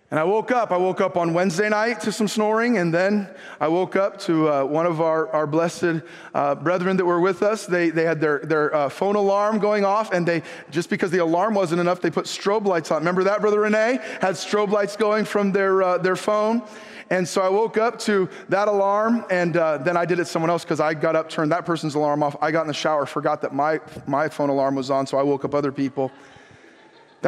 And 0.09 0.17
I 0.17 0.23
woke 0.23 0.51
up. 0.51 0.71
I 0.71 0.77
woke 0.77 1.01
up 1.01 1.17
on 1.17 1.33
Wednesday 1.33 1.67
night 1.67 1.99
to 2.01 2.13
some 2.13 2.29
snoring, 2.29 2.77
and 2.77 2.93
then 2.93 3.29
I 3.59 3.67
woke 3.67 3.97
up 3.97 4.17
to 4.21 4.47
uh, 4.47 4.63
one 4.63 4.85
of 4.85 5.01
our, 5.01 5.27
our 5.33 5.45
blessed 5.45 6.01
uh, 6.33 6.55
brethren 6.55 6.95
that 6.95 7.05
were 7.05 7.19
with 7.19 7.43
us. 7.43 7.65
They, 7.65 7.89
they 7.89 8.05
had 8.05 8.21
their, 8.21 8.39
their 8.39 8.73
uh, 8.73 8.87
phone 8.87 9.17
alarm 9.17 9.59
going 9.59 9.83
off, 9.83 10.13
and 10.13 10.25
they 10.25 10.43
just 10.69 10.89
because 10.89 11.11
the 11.11 11.17
alarm 11.17 11.55
wasn't 11.55 11.81
enough, 11.81 11.99
they 11.99 12.09
put 12.09 12.25
strobe 12.25 12.65
lights 12.65 12.89
on. 12.89 12.99
Remember 12.99 13.25
that, 13.25 13.41
Brother 13.41 13.59
Renee? 13.59 13.99
Had 14.21 14.35
strobe 14.35 14.69
lights 14.69 14.95
going 14.95 15.25
from 15.25 15.51
their, 15.51 15.83
uh, 15.83 15.97
their 15.97 16.15
phone. 16.15 16.63
And 17.09 17.27
so 17.27 17.41
I 17.41 17.49
woke 17.49 17.77
up 17.77 17.99
to 17.99 18.29
that 18.47 18.69
alarm, 18.69 19.25
and 19.29 19.57
uh, 19.57 19.77
then 19.79 19.97
I 19.97 20.05
did 20.05 20.19
it 20.19 20.27
someone 20.27 20.49
else 20.49 20.63
because 20.63 20.79
I 20.79 20.93
got 20.93 21.17
up, 21.17 21.29
turned 21.29 21.51
that 21.51 21.65
person's 21.65 21.95
alarm 21.95 22.23
off. 22.23 22.37
I 22.41 22.51
got 22.51 22.61
in 22.61 22.67
the 22.67 22.73
shower, 22.73 23.05
forgot 23.05 23.41
that 23.41 23.53
my, 23.53 23.81
my 24.05 24.29
phone 24.29 24.49
alarm 24.49 24.75
was 24.75 24.89
on, 24.89 25.05
so 25.05 25.17
I 25.17 25.23
woke 25.23 25.43
up 25.43 25.53
other 25.53 25.73
people. 25.73 26.13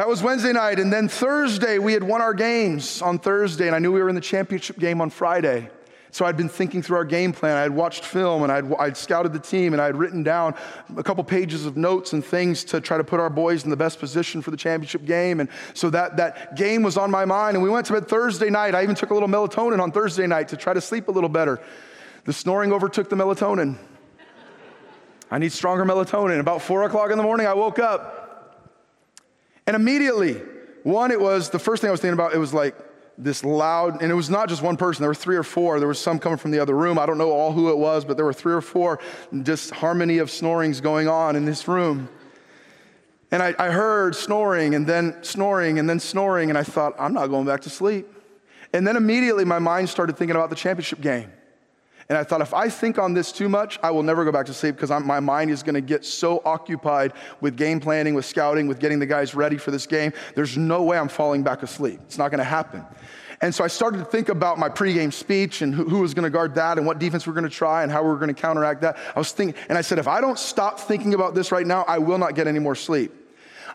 That 0.00 0.08
was 0.08 0.22
Wednesday 0.22 0.54
night. 0.54 0.78
And 0.78 0.90
then 0.90 1.08
Thursday, 1.08 1.78
we 1.78 1.92
had 1.92 2.02
won 2.02 2.22
our 2.22 2.32
games 2.32 3.02
on 3.02 3.18
Thursday, 3.18 3.66
and 3.66 3.76
I 3.76 3.80
knew 3.80 3.92
we 3.92 4.00
were 4.00 4.08
in 4.08 4.14
the 4.14 4.20
championship 4.22 4.78
game 4.78 5.02
on 5.02 5.10
Friday. 5.10 5.68
So 6.10 6.24
I'd 6.24 6.38
been 6.38 6.48
thinking 6.48 6.80
through 6.80 6.96
our 6.96 7.04
game 7.04 7.34
plan. 7.34 7.58
I 7.58 7.60
had 7.60 7.72
watched 7.72 8.06
film 8.06 8.42
and 8.42 8.50
I'd, 8.50 8.72
I'd 8.76 8.96
scouted 8.96 9.34
the 9.34 9.38
team 9.38 9.74
and 9.74 9.82
I 9.82 9.84
had 9.84 9.96
written 9.96 10.22
down 10.22 10.54
a 10.96 11.02
couple 11.02 11.22
pages 11.22 11.66
of 11.66 11.76
notes 11.76 12.14
and 12.14 12.24
things 12.24 12.64
to 12.64 12.80
try 12.80 12.96
to 12.96 13.04
put 13.04 13.20
our 13.20 13.28
boys 13.28 13.64
in 13.64 13.68
the 13.68 13.76
best 13.76 13.98
position 13.98 14.40
for 14.40 14.50
the 14.50 14.56
championship 14.56 15.04
game. 15.04 15.38
And 15.38 15.50
so 15.74 15.90
that, 15.90 16.16
that 16.16 16.56
game 16.56 16.82
was 16.82 16.96
on 16.96 17.10
my 17.10 17.26
mind. 17.26 17.56
And 17.56 17.62
we 17.62 17.68
went 17.68 17.84
to 17.88 17.92
bed 17.92 18.08
Thursday 18.08 18.48
night. 18.48 18.74
I 18.74 18.82
even 18.82 18.94
took 18.94 19.10
a 19.10 19.14
little 19.14 19.28
melatonin 19.28 19.80
on 19.80 19.92
Thursday 19.92 20.26
night 20.26 20.48
to 20.48 20.56
try 20.56 20.72
to 20.72 20.80
sleep 20.80 21.08
a 21.08 21.12
little 21.12 21.28
better. 21.28 21.60
The 22.24 22.32
snoring 22.32 22.72
overtook 22.72 23.10
the 23.10 23.16
melatonin. 23.16 23.76
I 25.30 25.38
need 25.38 25.52
stronger 25.52 25.84
melatonin. 25.84 26.40
About 26.40 26.62
four 26.62 26.84
o'clock 26.84 27.10
in 27.10 27.18
the 27.18 27.22
morning, 27.22 27.46
I 27.46 27.52
woke 27.52 27.78
up 27.78 28.19
and 29.70 29.76
immediately, 29.76 30.32
one, 30.82 31.12
it 31.12 31.20
was 31.20 31.50
the 31.50 31.60
first 31.60 31.80
thing 31.80 31.90
I 31.90 31.92
was 31.92 32.00
thinking 32.00 32.14
about, 32.14 32.34
it 32.34 32.38
was 32.38 32.52
like 32.52 32.74
this 33.16 33.44
loud, 33.44 34.02
and 34.02 34.10
it 34.10 34.16
was 34.16 34.28
not 34.28 34.48
just 34.48 34.62
one 34.62 34.76
person, 34.76 35.00
there 35.00 35.10
were 35.10 35.14
three 35.14 35.36
or 35.36 35.44
four. 35.44 35.78
There 35.78 35.86
was 35.86 36.00
some 36.00 36.18
coming 36.18 36.38
from 36.38 36.50
the 36.50 36.58
other 36.58 36.76
room. 36.76 36.98
I 36.98 37.06
don't 37.06 37.18
know 37.18 37.30
all 37.30 37.52
who 37.52 37.70
it 37.70 37.78
was, 37.78 38.04
but 38.04 38.16
there 38.16 38.26
were 38.26 38.32
three 38.32 38.52
or 38.52 38.62
four 38.62 38.98
just 39.44 39.70
harmony 39.70 40.18
of 40.18 40.28
snorings 40.28 40.82
going 40.82 41.06
on 41.06 41.36
in 41.36 41.44
this 41.44 41.68
room. 41.68 42.08
And 43.30 43.44
I, 43.44 43.54
I 43.60 43.70
heard 43.70 44.16
snoring 44.16 44.74
and 44.74 44.88
then 44.88 45.14
snoring 45.22 45.78
and 45.78 45.88
then 45.88 46.00
snoring, 46.00 46.48
and 46.48 46.58
I 46.58 46.64
thought, 46.64 46.96
I'm 46.98 47.14
not 47.14 47.28
going 47.28 47.46
back 47.46 47.60
to 47.60 47.70
sleep. 47.70 48.08
And 48.72 48.84
then 48.84 48.96
immediately 48.96 49.44
my 49.44 49.60
mind 49.60 49.88
started 49.88 50.16
thinking 50.16 50.34
about 50.34 50.50
the 50.50 50.56
championship 50.56 51.00
game. 51.00 51.30
And 52.10 52.18
I 52.18 52.24
thought, 52.24 52.40
if 52.40 52.52
I 52.52 52.68
think 52.68 52.98
on 52.98 53.14
this 53.14 53.30
too 53.30 53.48
much, 53.48 53.78
I 53.84 53.92
will 53.92 54.02
never 54.02 54.24
go 54.24 54.32
back 54.32 54.46
to 54.46 54.52
sleep 54.52 54.74
because 54.74 54.90
my 54.90 55.20
mind 55.20 55.48
is 55.52 55.62
going 55.62 55.76
to 55.76 55.80
get 55.80 56.04
so 56.04 56.42
occupied 56.44 57.12
with 57.40 57.56
game 57.56 57.78
planning, 57.78 58.14
with 58.14 58.24
scouting, 58.24 58.66
with 58.66 58.80
getting 58.80 58.98
the 58.98 59.06
guys 59.06 59.32
ready 59.32 59.56
for 59.56 59.70
this 59.70 59.86
game. 59.86 60.12
There's 60.34 60.58
no 60.58 60.82
way 60.82 60.98
I'm 60.98 61.08
falling 61.08 61.44
back 61.44 61.62
asleep. 61.62 62.00
It's 62.06 62.18
not 62.18 62.32
going 62.32 62.38
to 62.38 62.44
happen. 62.44 62.84
And 63.40 63.54
so 63.54 63.62
I 63.62 63.68
started 63.68 63.98
to 63.98 64.04
think 64.04 64.28
about 64.28 64.58
my 64.58 64.68
pregame 64.68 65.12
speech 65.12 65.62
and 65.62 65.72
who, 65.72 65.88
who 65.88 66.00
was 66.00 66.12
going 66.12 66.24
to 66.24 66.30
guard 66.30 66.56
that 66.56 66.78
and 66.78 66.86
what 66.86 66.98
defense 66.98 67.28
we 67.28 67.30
we're 67.30 67.40
going 67.40 67.48
to 67.48 67.56
try 67.56 67.84
and 67.84 67.92
how 67.92 68.02
we're 68.02 68.16
going 68.16 68.34
to 68.34 68.34
counteract 68.34 68.80
that. 68.80 68.98
I 69.14 69.18
was 69.18 69.30
thinking, 69.30 69.54
and 69.68 69.78
I 69.78 69.80
said, 69.80 70.00
if 70.00 70.08
I 70.08 70.20
don't 70.20 70.38
stop 70.38 70.80
thinking 70.80 71.14
about 71.14 71.36
this 71.36 71.52
right 71.52 71.66
now, 71.66 71.84
I 71.86 71.98
will 71.98 72.18
not 72.18 72.34
get 72.34 72.48
any 72.48 72.58
more 72.58 72.74
sleep. 72.74 73.14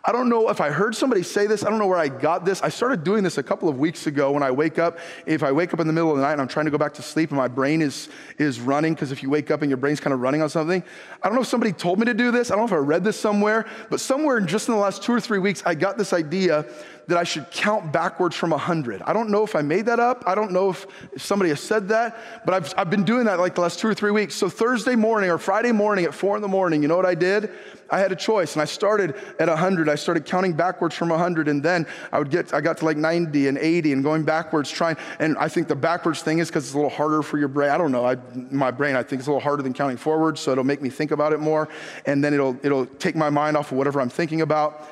I 0.04 0.12
don't 0.12 0.28
know 0.28 0.48
if 0.50 0.60
I 0.60 0.70
heard 0.70 0.94
somebody 0.94 1.22
say 1.22 1.46
this. 1.46 1.64
I 1.64 1.70
don't 1.70 1.78
know 1.78 1.86
where 1.86 1.98
I 1.98 2.08
got 2.08 2.44
this. 2.44 2.62
I 2.62 2.68
started 2.68 3.04
doing 3.04 3.24
this 3.24 3.38
a 3.38 3.42
couple 3.42 3.68
of 3.68 3.78
weeks 3.78 4.06
ago 4.06 4.32
when 4.32 4.42
I 4.42 4.50
wake 4.50 4.78
up. 4.78 4.98
If 5.26 5.42
I 5.42 5.52
wake 5.52 5.72
up 5.72 5.80
in 5.80 5.86
the 5.86 5.92
middle 5.92 6.10
of 6.10 6.16
the 6.16 6.22
night 6.22 6.32
and 6.32 6.40
I'm 6.40 6.48
trying 6.48 6.66
to 6.66 6.70
go 6.70 6.78
back 6.78 6.94
to 6.94 7.02
sleep 7.02 7.30
and 7.30 7.38
my 7.38 7.48
brain 7.48 7.82
is, 7.82 8.08
is 8.38 8.60
running, 8.60 8.94
because 8.94 9.12
if 9.12 9.22
you 9.22 9.30
wake 9.30 9.50
up 9.50 9.62
and 9.62 9.70
your 9.70 9.78
brain's 9.78 10.00
kind 10.00 10.14
of 10.14 10.20
running 10.20 10.42
on 10.42 10.48
something, 10.48 10.82
I 11.22 11.28
don't 11.28 11.34
know 11.34 11.42
if 11.42 11.48
somebody 11.48 11.72
told 11.72 11.98
me 11.98 12.04
to 12.06 12.14
do 12.14 12.30
this. 12.30 12.50
I 12.50 12.56
don't 12.56 12.70
know 12.70 12.76
if 12.76 12.80
I 12.80 12.84
read 12.84 13.04
this 13.04 13.18
somewhere, 13.18 13.66
but 13.90 14.00
somewhere 14.00 14.38
in 14.38 14.46
just 14.46 14.68
in 14.68 14.74
the 14.74 14.80
last 14.80 15.02
two 15.02 15.12
or 15.12 15.20
three 15.20 15.38
weeks, 15.38 15.62
I 15.66 15.74
got 15.74 15.98
this 15.98 16.12
idea 16.12 16.66
that 17.08 17.18
I 17.18 17.24
should 17.24 17.50
count 17.50 17.92
backwards 17.92 18.34
from 18.34 18.50
100. 18.50 19.02
I 19.02 19.12
don't 19.12 19.30
know 19.30 19.44
if 19.44 19.54
I 19.54 19.62
made 19.62 19.86
that 19.86 20.00
up. 20.00 20.24
I 20.26 20.34
don't 20.34 20.50
know 20.50 20.70
if, 20.70 20.86
if 21.12 21.22
somebody 21.22 21.50
has 21.50 21.60
said 21.60 21.88
that, 21.88 22.18
but 22.44 22.54
I've, 22.54 22.74
I've 22.76 22.90
been 22.90 23.04
doing 23.04 23.26
that 23.26 23.38
like 23.38 23.54
the 23.54 23.60
last 23.60 23.78
two 23.78 23.88
or 23.88 23.94
three 23.94 24.10
weeks. 24.10 24.34
So 24.34 24.48
Thursday 24.48 24.96
morning 24.96 25.30
or 25.30 25.38
Friday 25.38 25.72
morning 25.72 26.04
at 26.04 26.14
four 26.14 26.34
in 26.34 26.42
the 26.42 26.48
morning, 26.48 26.82
you 26.82 26.88
know 26.88 26.96
what 26.96 27.06
I 27.06 27.14
did? 27.14 27.50
I 27.88 28.00
had 28.00 28.10
a 28.10 28.16
choice 28.16 28.54
and 28.54 28.62
I 28.62 28.64
started 28.64 29.14
at 29.38 29.48
100. 29.48 29.88
I 29.88 29.94
started 29.94 30.24
counting 30.24 30.52
backwards 30.52 30.96
from 30.96 31.10
100 31.10 31.46
and 31.46 31.62
then 31.62 31.86
I 32.10 32.18
would 32.18 32.30
get, 32.30 32.52
I 32.52 32.60
got 32.60 32.78
to 32.78 32.84
like 32.84 32.96
90 32.96 33.46
and 33.46 33.58
80 33.58 33.92
and 33.92 34.02
going 34.02 34.24
backwards 34.24 34.68
trying. 34.68 34.96
And 35.20 35.38
I 35.38 35.48
think 35.48 35.68
the 35.68 35.76
backwards 35.76 36.22
thing 36.22 36.40
is 36.40 36.48
because 36.48 36.64
it's 36.64 36.74
a 36.74 36.76
little 36.76 36.90
harder 36.90 37.22
for 37.22 37.38
your 37.38 37.48
brain. 37.48 37.70
I 37.70 37.78
don't 37.78 37.92
know. 37.92 38.04
I, 38.04 38.16
my 38.50 38.72
brain, 38.72 38.96
I 38.96 39.04
think 39.04 39.20
it's 39.20 39.28
a 39.28 39.30
little 39.30 39.40
harder 39.40 39.62
than 39.62 39.72
counting 39.72 39.96
forwards. 39.96 40.40
So 40.40 40.50
it'll 40.50 40.64
make 40.64 40.82
me 40.82 40.90
think 40.90 41.12
about 41.12 41.32
it 41.32 41.38
more. 41.38 41.68
And 42.06 42.24
then 42.24 42.34
it'll, 42.34 42.58
it'll 42.64 42.86
take 42.86 43.14
my 43.14 43.30
mind 43.30 43.56
off 43.56 43.70
of 43.70 43.78
whatever 43.78 44.00
I'm 44.00 44.10
thinking 44.10 44.40
about. 44.40 44.88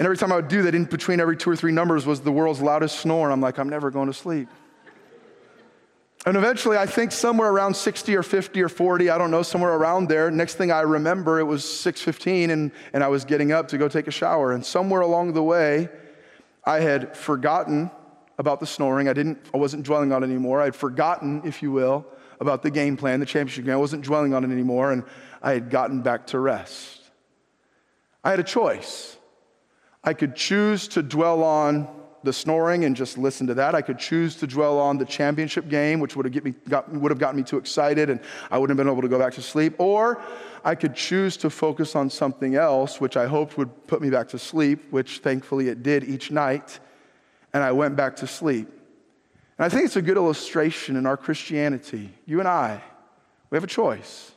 And 0.00 0.06
every 0.06 0.16
time 0.16 0.32
I 0.32 0.36
would 0.36 0.48
do 0.48 0.62
that, 0.62 0.74
in 0.74 0.86
between 0.86 1.20
every 1.20 1.36
two 1.36 1.50
or 1.50 1.56
three 1.56 1.72
numbers 1.72 2.06
was 2.06 2.22
the 2.22 2.32
world's 2.32 2.62
loudest 2.62 3.00
snore. 3.00 3.26
And 3.26 3.34
I'm 3.34 3.42
like, 3.42 3.58
I'm 3.58 3.68
never 3.68 3.90
going 3.90 4.06
to 4.06 4.14
sleep. 4.14 4.48
And 6.24 6.38
eventually, 6.38 6.78
I 6.78 6.86
think 6.86 7.12
somewhere 7.12 7.50
around 7.50 7.74
60 7.74 8.16
or 8.16 8.22
50 8.22 8.62
or 8.62 8.70
40, 8.70 9.10
I 9.10 9.18
don't 9.18 9.30
know, 9.30 9.42
somewhere 9.42 9.74
around 9.74 10.08
there. 10.08 10.30
Next 10.30 10.54
thing 10.54 10.72
I 10.72 10.80
remember, 10.80 11.38
it 11.38 11.44
was 11.44 11.64
6:15, 11.64 12.48
and, 12.48 12.72
and 12.94 13.04
I 13.04 13.08
was 13.08 13.26
getting 13.26 13.52
up 13.52 13.68
to 13.68 13.78
go 13.78 13.88
take 13.88 14.06
a 14.06 14.10
shower. 14.10 14.52
And 14.52 14.64
somewhere 14.64 15.02
along 15.02 15.34
the 15.34 15.42
way, 15.42 15.90
I 16.64 16.80
had 16.80 17.14
forgotten 17.14 17.90
about 18.38 18.58
the 18.58 18.66
snoring. 18.66 19.06
I 19.06 19.12
didn't, 19.12 19.38
I 19.52 19.58
wasn't 19.58 19.82
dwelling 19.82 20.12
on 20.12 20.22
it 20.22 20.28
anymore. 20.28 20.62
I 20.62 20.64
had 20.64 20.74
forgotten, 20.74 21.42
if 21.44 21.60
you 21.60 21.72
will, 21.72 22.06
about 22.40 22.62
the 22.62 22.70
game 22.70 22.96
plan, 22.96 23.20
the 23.20 23.26
championship 23.26 23.66
game. 23.66 23.74
I 23.74 23.76
wasn't 23.76 24.02
dwelling 24.02 24.32
on 24.32 24.44
it 24.44 24.50
anymore, 24.50 24.92
and 24.92 25.04
I 25.42 25.52
had 25.52 25.68
gotten 25.68 26.00
back 26.00 26.28
to 26.28 26.38
rest. 26.38 27.02
I 28.24 28.30
had 28.30 28.40
a 28.40 28.44
choice. 28.44 29.18
I 30.02 30.14
could 30.14 30.34
choose 30.34 30.88
to 30.88 31.02
dwell 31.02 31.42
on 31.42 31.88
the 32.22 32.32
snoring 32.32 32.84
and 32.84 32.94
just 32.94 33.16
listen 33.16 33.46
to 33.46 33.54
that. 33.54 33.74
I 33.74 33.82
could 33.82 33.98
choose 33.98 34.36
to 34.36 34.46
dwell 34.46 34.78
on 34.78 34.98
the 34.98 35.04
championship 35.04 35.68
game, 35.68 36.00
which 36.00 36.16
would 36.16 36.26
have, 36.26 36.32
get 36.32 36.44
me, 36.44 36.54
got, 36.68 36.90
would 36.92 37.10
have 37.10 37.18
gotten 37.18 37.36
me 37.36 37.42
too 37.42 37.56
excited 37.56 38.10
and 38.10 38.20
I 38.50 38.58
wouldn't 38.58 38.78
have 38.78 38.84
been 38.84 38.92
able 38.92 39.02
to 39.02 39.08
go 39.08 39.18
back 39.18 39.34
to 39.34 39.42
sleep. 39.42 39.74
Or 39.78 40.20
I 40.64 40.74
could 40.74 40.94
choose 40.94 41.36
to 41.38 41.50
focus 41.50 41.96
on 41.96 42.10
something 42.10 42.56
else, 42.56 43.00
which 43.00 43.16
I 43.16 43.26
hoped 43.26 43.56
would 43.56 43.86
put 43.86 44.02
me 44.02 44.10
back 44.10 44.28
to 44.28 44.38
sleep, 44.38 44.90
which 44.90 45.18
thankfully 45.18 45.68
it 45.68 45.82
did 45.82 46.04
each 46.04 46.30
night. 46.30 46.78
And 47.52 47.62
I 47.62 47.72
went 47.72 47.96
back 47.96 48.16
to 48.16 48.26
sleep. 48.26 48.68
And 49.58 49.64
I 49.64 49.68
think 49.68 49.86
it's 49.86 49.96
a 49.96 50.02
good 50.02 50.16
illustration 50.16 50.96
in 50.96 51.06
our 51.06 51.16
Christianity. 51.16 52.10
You 52.26 52.38
and 52.38 52.48
I, 52.48 52.82
we 53.50 53.56
have 53.56 53.64
a 53.64 53.68
choice. 53.68 54.32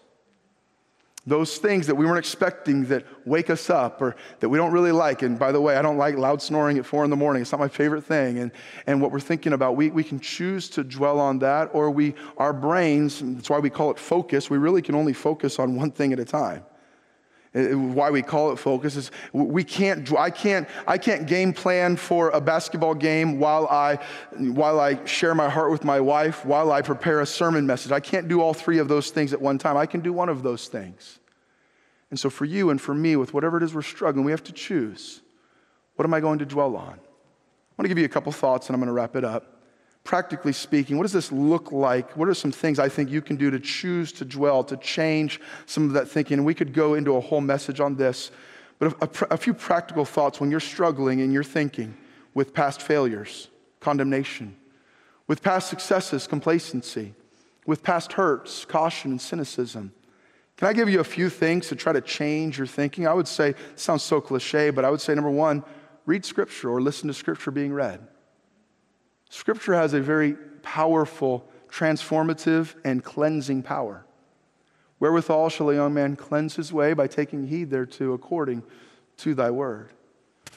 Those 1.25 1.57
things 1.57 1.87
that 1.87 1.95
we 1.95 2.05
weren't 2.05 2.19
expecting 2.19 2.85
that 2.85 3.05
wake 3.25 3.49
us 3.49 3.69
up 3.69 4.01
or 4.01 4.15
that 4.41 4.49
we 4.49 4.57
don't 4.57 4.73
really 4.73 4.91
like. 4.91 5.21
And 5.21 5.39
by 5.39 5.53
the 5.53 5.61
way, 5.61 5.77
I 5.77 5.81
don't 5.81 5.97
like 5.97 6.17
loud 6.17 6.41
snoring 6.41 6.77
at 6.77 6.85
four 6.85 7.05
in 7.05 7.09
the 7.09 7.15
morning. 7.15 7.41
It's 7.41 7.51
not 7.53 7.61
my 7.61 7.69
favorite 7.69 8.03
thing. 8.03 8.39
And, 8.39 8.51
and 8.87 9.01
what 9.01 9.11
we're 9.11 9.21
thinking 9.21 9.53
about, 9.53 9.77
we, 9.77 9.89
we 9.89 10.03
can 10.03 10.19
choose 10.19 10.69
to 10.71 10.83
dwell 10.83 11.21
on 11.21 11.39
that, 11.39 11.69
or 11.71 11.91
we, 11.91 12.13
our 12.37 12.51
brains, 12.51 13.21
that's 13.23 13.49
why 13.49 13.59
we 13.59 13.69
call 13.69 13.89
it 13.89 13.97
focus, 13.97 14.49
we 14.49 14.57
really 14.57 14.81
can 14.81 14.95
only 14.95 15.13
focus 15.13 15.59
on 15.59 15.75
one 15.75 15.91
thing 15.91 16.11
at 16.11 16.19
a 16.19 16.25
time. 16.25 16.63
Uh, 17.55 17.77
why 17.77 18.09
we 18.09 18.23
call 18.23 18.51
it 18.51 18.57
focus 18.57 18.95
is 18.95 19.11
we 19.31 19.63
can't, 19.63 20.11
I 20.17 20.31
can't, 20.31 20.67
I 20.87 20.97
can't 20.97 21.27
game 21.27 21.53
plan 21.53 21.95
for 21.97 22.29
a 22.31 22.41
basketball 22.41 22.95
game 22.95 23.39
while 23.39 23.67
I, 23.67 23.99
while 24.31 24.79
I 24.79 25.03
share 25.05 25.35
my 25.35 25.49
heart 25.49 25.69
with 25.71 25.83
my 25.83 25.99
wife, 25.99 26.45
while 26.45 26.71
I 26.71 26.81
prepare 26.81 27.21
a 27.21 27.25
sermon 27.27 27.67
message. 27.67 27.91
I 27.91 27.99
can't 27.99 28.27
do 28.27 28.41
all 28.41 28.55
three 28.55 28.79
of 28.79 28.87
those 28.87 29.11
things 29.11 29.33
at 29.33 29.41
one 29.41 29.59
time. 29.59 29.77
I 29.77 29.85
can 29.85 30.01
do 30.01 30.11
one 30.11 30.29
of 30.29 30.41
those 30.41 30.67
things. 30.67 31.19
And 32.09 32.19
so 32.19 32.29
for 32.29 32.45
you 32.45 32.71
and 32.71 32.81
for 32.81 32.95
me, 32.95 33.15
with 33.15 33.33
whatever 33.33 33.57
it 33.57 33.63
is 33.63 33.73
we're 33.73 33.83
struggling, 33.83 34.25
we 34.25 34.31
have 34.31 34.43
to 34.45 34.51
choose. 34.51 35.21
What 35.95 36.05
am 36.05 36.13
I 36.13 36.21
going 36.21 36.39
to 36.39 36.45
dwell 36.45 36.75
on? 36.75 36.93
I 36.93 37.75
want 37.77 37.85
to 37.85 37.87
give 37.87 37.99
you 37.99 38.05
a 38.05 38.09
couple 38.09 38.31
thoughts 38.31 38.67
and 38.67 38.75
I'm 38.75 38.79
going 38.79 38.87
to 38.87 38.93
wrap 38.93 39.15
it 39.15 39.23
up 39.23 39.52
practically 40.03 40.51
speaking, 40.51 40.97
what 40.97 41.03
does 41.03 41.13
this 41.13 41.31
look 41.31 41.71
like? 41.71 42.17
What 42.17 42.27
are 42.27 42.33
some 42.33 42.51
things 42.51 42.77
I 42.77 42.89
think 42.89 43.09
you 43.09 43.21
can 43.21 43.35
do 43.35 43.49
to 43.51 43.59
choose 43.59 44.11
to 44.13 44.25
dwell, 44.25 44.63
to 44.65 44.77
change 44.77 45.39
some 45.65 45.85
of 45.85 45.93
that 45.93 46.09
thinking? 46.09 46.39
And 46.39 46.45
we 46.45 46.53
could 46.53 46.73
go 46.73 46.95
into 46.95 47.15
a 47.15 47.21
whole 47.21 47.41
message 47.41 47.79
on 47.79 47.95
this, 47.95 48.31
but 48.79 48.93
a, 48.93 49.05
a, 49.05 49.33
a 49.35 49.37
few 49.37 49.53
practical 49.53 50.03
thoughts 50.03 50.39
when 50.39 50.51
you're 50.51 50.59
struggling 50.59 51.19
in 51.19 51.31
your 51.31 51.43
thinking 51.43 51.95
with 52.33 52.53
past 52.53 52.81
failures, 52.81 53.47
condemnation, 53.79 54.55
with 55.27 55.41
past 55.41 55.69
successes, 55.69 56.27
complacency, 56.27 57.13
with 57.65 57.81
past 57.81 58.13
hurts, 58.13 58.65
caution, 58.65 59.11
and 59.11 59.21
cynicism. 59.21 59.93
Can 60.57 60.67
I 60.67 60.73
give 60.73 60.89
you 60.89 60.99
a 60.99 61.05
few 61.05 61.29
things 61.29 61.69
to 61.69 61.75
try 61.75 61.93
to 61.93 62.01
change 62.01 62.57
your 62.57 62.67
thinking? 62.67 63.07
I 63.07 63.13
would 63.13 63.27
say, 63.27 63.55
sounds 63.75 64.03
so 64.03 64.19
cliche, 64.19 64.69
but 64.69 64.83
I 64.83 64.89
would 64.89 65.01
say 65.01 65.15
number 65.15 65.31
one, 65.31 65.63
read 66.05 66.25
scripture 66.25 66.69
or 66.69 66.81
listen 66.81 67.07
to 67.07 67.13
scripture 67.13 67.51
being 67.51 67.71
read. 67.71 68.05
Scripture 69.33 69.73
has 69.73 69.95
a 69.95 69.99
very 69.99 70.33
powerful, 70.61 71.43
transformative, 71.67 72.75
and 72.85 73.03
cleansing 73.03 73.63
power. 73.63 74.05
Wherewithal 74.99 75.49
shall 75.49 75.71
a 75.71 75.73
young 75.73 75.91
man 75.95 76.15
cleanse 76.15 76.55
his 76.55 76.71
way 76.71 76.93
by 76.93 77.07
taking 77.07 77.47
heed 77.47 77.71
thereto 77.71 78.13
according 78.13 78.61
to 79.17 79.33
thy 79.33 79.49
word. 79.49 79.89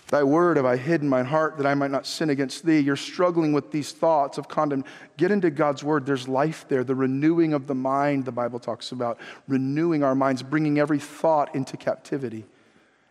Thy 0.09 0.23
word 0.25 0.59
have 0.59 0.67
I 0.67 0.77
hid 0.77 1.01
in 1.01 1.09
my 1.09 1.23
heart 1.23 1.57
that 1.57 1.65
I 1.65 1.73
might 1.73 1.91
not 1.91 2.07
sin 2.07 2.29
against 2.29 2.67
thee. 2.67 2.79
You're 2.79 2.97
struggling 2.97 3.55
with 3.55 3.73
these 3.73 3.93
thoughts 3.93 4.37
of 4.37 4.47
condemnation. 4.47 4.93
Get 5.17 5.31
into 5.31 5.49
God's 5.51 5.83
word. 5.83 6.05
There's 6.05 6.29
life 6.29 6.67
there. 6.69 6.85
The 6.85 6.95
renewing 6.95 7.55
of 7.55 7.67
the 7.67 7.75
mind, 7.75 8.27
the 8.27 8.31
Bible 8.31 8.59
talks 8.59 8.93
about. 8.93 9.19
Renewing 9.49 10.05
our 10.05 10.15
minds, 10.15 10.43
bringing 10.43 10.79
every 10.79 10.99
thought 10.99 11.55
into 11.55 11.79
captivity 11.79 12.45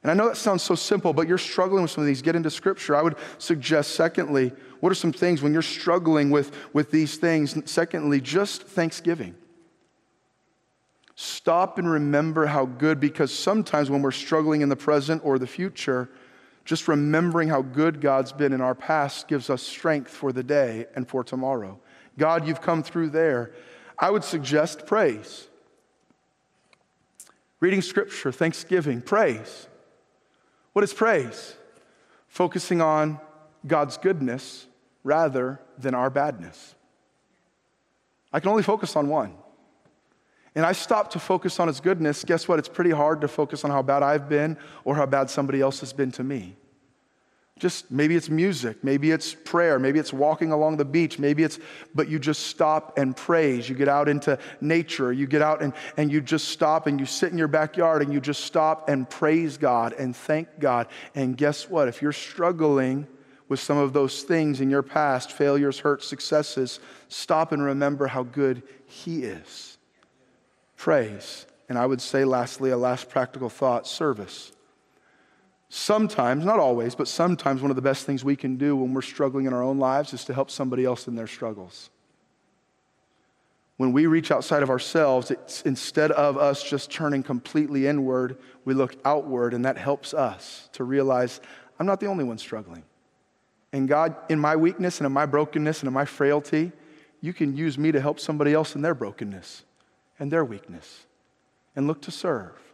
And 0.05 0.11
I 0.11 0.13
know 0.13 0.27
that 0.29 0.37
sounds 0.37 0.61
so 0.61 0.75
simple, 0.75 1.13
but 1.13 1.27
you're 1.27 1.39
struggling 1.39 1.81
with 1.81 1.89
some 1.89 2.03
of 2.03 2.05
these. 2.05 2.21
Get 2.21 2.35
into 2.35 2.51
scripture. 2.51 2.95
I 2.95 3.01
would 3.01 3.15
suggest, 3.39 3.95
secondly, 3.95 4.53
what 4.79 4.91
are 4.91 4.95
some 4.95 5.11
things 5.11 5.41
when 5.41 5.51
you're 5.51 5.63
struggling 5.63 6.29
with, 6.29 6.55
with 6.73 6.91
these 6.91 7.17
things? 7.17 7.57
Secondly, 7.67 8.21
just 8.21 8.61
thanksgiving. 8.61 9.33
Stop 11.15 11.79
and 11.79 11.89
remember 11.89 12.45
how 12.45 12.67
good, 12.67 12.99
because 12.99 13.33
sometimes 13.33 13.89
when 13.89 14.03
we're 14.03 14.11
struggling 14.11 14.61
in 14.61 14.69
the 14.69 14.75
present 14.75 15.23
or 15.25 15.39
the 15.39 15.47
future, 15.47 16.07
just 16.65 16.87
remembering 16.87 17.49
how 17.49 17.63
good 17.63 17.99
God's 17.99 18.31
been 18.31 18.53
in 18.53 18.61
our 18.61 18.75
past 18.75 19.27
gives 19.27 19.49
us 19.49 19.63
strength 19.63 20.11
for 20.11 20.31
the 20.31 20.43
day 20.43 20.85
and 20.95 21.09
for 21.09 21.23
tomorrow. 21.23 21.79
God, 22.15 22.47
you've 22.47 22.61
come 22.61 22.83
through 22.83 23.09
there. 23.09 23.53
I 23.97 24.11
would 24.11 24.23
suggest 24.23 24.85
praise. 24.85 25.47
Reading 27.59 27.81
scripture, 27.81 28.31
thanksgiving, 28.31 29.01
praise. 29.01 29.67
What 30.76 30.84
is 30.84 30.91
praise? 30.91 31.55
Focusing 32.28 32.82
on 32.82 33.17
God's 33.65 33.95
goodness 33.95 34.67
rather 35.05 35.61
than 35.78 35.95
our 35.95 36.09
badness. 36.09 36.76
I 38.34 38.41
can 38.41 38.49
only 38.49 38.61
focus 38.61 38.97
on 38.97 39.07
one. 39.07 39.36
And 40.53 40.65
I 40.65 40.73
stop 40.73 41.11
to 41.11 41.19
focus 41.19 41.61
on 41.61 41.69
his 41.69 41.80
goodness. 41.80 42.26
Guess 42.26 42.49
what? 42.49 42.59
It's 42.59 42.67
pretty 42.67 42.91
hard 42.91 43.21
to 43.21 43.30
focus 43.30 43.63
on 43.63 43.71
how 43.71 43.84
bad 43.84 44.03
I've 44.03 44.28
been 44.28 44.57
or 44.84 44.97
how 44.97 45.05
bad 45.05 45.30
somebody 45.30 45.61
else 45.61 45.80
has 45.80 45.93
been 45.93 46.11
to 46.11 46.26
me. 46.26 46.57
Just 47.57 47.89
maybe 47.89 48.17
it's 48.17 48.29
music, 48.29 48.83
maybe 48.83 49.11
it's 49.11 49.33
prayer, 49.33 49.79
maybe 49.79 49.97
it's 49.97 50.11
walking 50.11 50.51
along 50.51 50.75
the 50.75 50.83
beach, 50.83 51.17
maybe 51.17 51.41
it's, 51.41 51.57
but 51.93 52.09
you 52.09 52.19
just 52.19 52.47
stop 52.47 52.97
and 52.97 53.15
praise. 53.15 53.69
You 53.69 53.75
get 53.75 53.87
out 53.87 54.09
into 54.09 54.37
nature, 54.59 55.13
you 55.13 55.25
get 55.25 55.41
out 55.41 55.61
and, 55.61 55.71
and 55.95 56.11
you 56.11 56.19
just 56.19 56.49
stop 56.49 56.85
and 56.85 56.99
you 56.99 57.05
sit 57.05 57.31
in 57.31 57.37
your 57.37 57.47
backyard 57.47 58.01
and 58.01 58.11
you 58.13 58.19
just 58.19 58.43
stop 58.43 58.89
and 58.89 59.09
praise 59.09 59.57
God 59.57 59.93
and 59.93 60.13
thank 60.13 60.59
God. 60.59 60.87
And 61.15 61.37
guess 61.37 61.69
what? 61.69 61.87
If 61.87 62.01
you're 62.01 62.11
struggling 62.11 63.07
with 63.47 63.61
some 63.61 63.77
of 63.77 63.93
those 63.93 64.23
things 64.23 64.59
in 64.59 64.69
your 64.69 64.83
past, 64.83 65.31
failures, 65.31 65.79
hurts, 65.79 66.05
successes, 66.05 66.81
stop 67.07 67.53
and 67.53 67.63
remember 67.63 68.07
how 68.07 68.23
good 68.23 68.63
He 68.85 69.23
is. 69.23 69.77
Praise. 70.75 71.45
And 71.69 71.77
I 71.77 71.85
would 71.85 72.01
say, 72.01 72.25
lastly, 72.25 72.71
a 72.71 72.77
last 72.77 73.09
practical 73.09 73.49
thought 73.49 73.87
service. 73.87 74.51
Sometimes, 75.78 76.45
not 76.45 76.57
always, 76.57 76.95
but 76.95 77.05
sometimes 77.05 77.61
one 77.61 77.69
of 77.69 77.76
the 77.76 77.82
best 77.82 78.05
things 78.05 78.23
we 78.23 78.38
can 78.38 78.55
do 78.55 78.78
when 78.78 78.93
we're 78.93 79.01
struggling 79.01 79.45
in 79.45 79.51
our 79.51 79.61
own 79.61 79.78
lives 79.78 80.13
is 80.13 80.23
to 80.23 80.34
help 80.34 80.49
somebody 80.49 80.86
else 80.86 81.05
in 81.05 81.15
their 81.15 81.28
struggles. 81.28 81.89
When 83.76 83.91
we 83.91 84.05
reach 84.05 84.32
outside 84.32 84.63
of 84.63 84.69
ourselves, 84.69 85.32
it's 85.32 85.63
instead 85.63 86.11
of 86.11 86.38
us 86.38 86.63
just 86.63 86.91
turning 86.91 87.23
completely 87.23 87.88
inward, 87.88 88.38
we 88.63 88.73
look 88.73 88.95
outward, 89.03 89.53
and 89.53 89.65
that 89.65 89.78
helps 89.78 90.13
us 90.13 90.69
to 90.71 90.86
realize 90.86 91.41
I'm 91.78 91.86
not 91.86 91.99
the 91.99 92.07
only 92.07 92.23
one 92.23 92.38
struggling. 92.38 92.86
And 93.73 93.86
God, 93.86 94.15
in 94.30 94.39
my 94.39 94.55
weakness 94.55 94.99
and 94.99 95.05
in 95.05 95.11
my 95.11 95.26
brokenness 95.26 95.82
and 95.82 95.88
in 95.89 95.93
my 95.93 96.05
frailty, 96.05 96.71
you 97.19 97.34
can 97.34 97.53
use 97.53 97.78
me 97.78 97.91
to 97.91 97.99
help 97.99 98.21
somebody 98.21 98.53
else 98.53 98.76
in 98.76 98.82
their 98.82 98.95
brokenness 98.95 99.65
and 100.19 100.32
their 100.32 100.45
weakness 100.45 101.05
and 101.76 101.86
look 101.86 102.01
to 102.03 102.11
serve. 102.11 102.64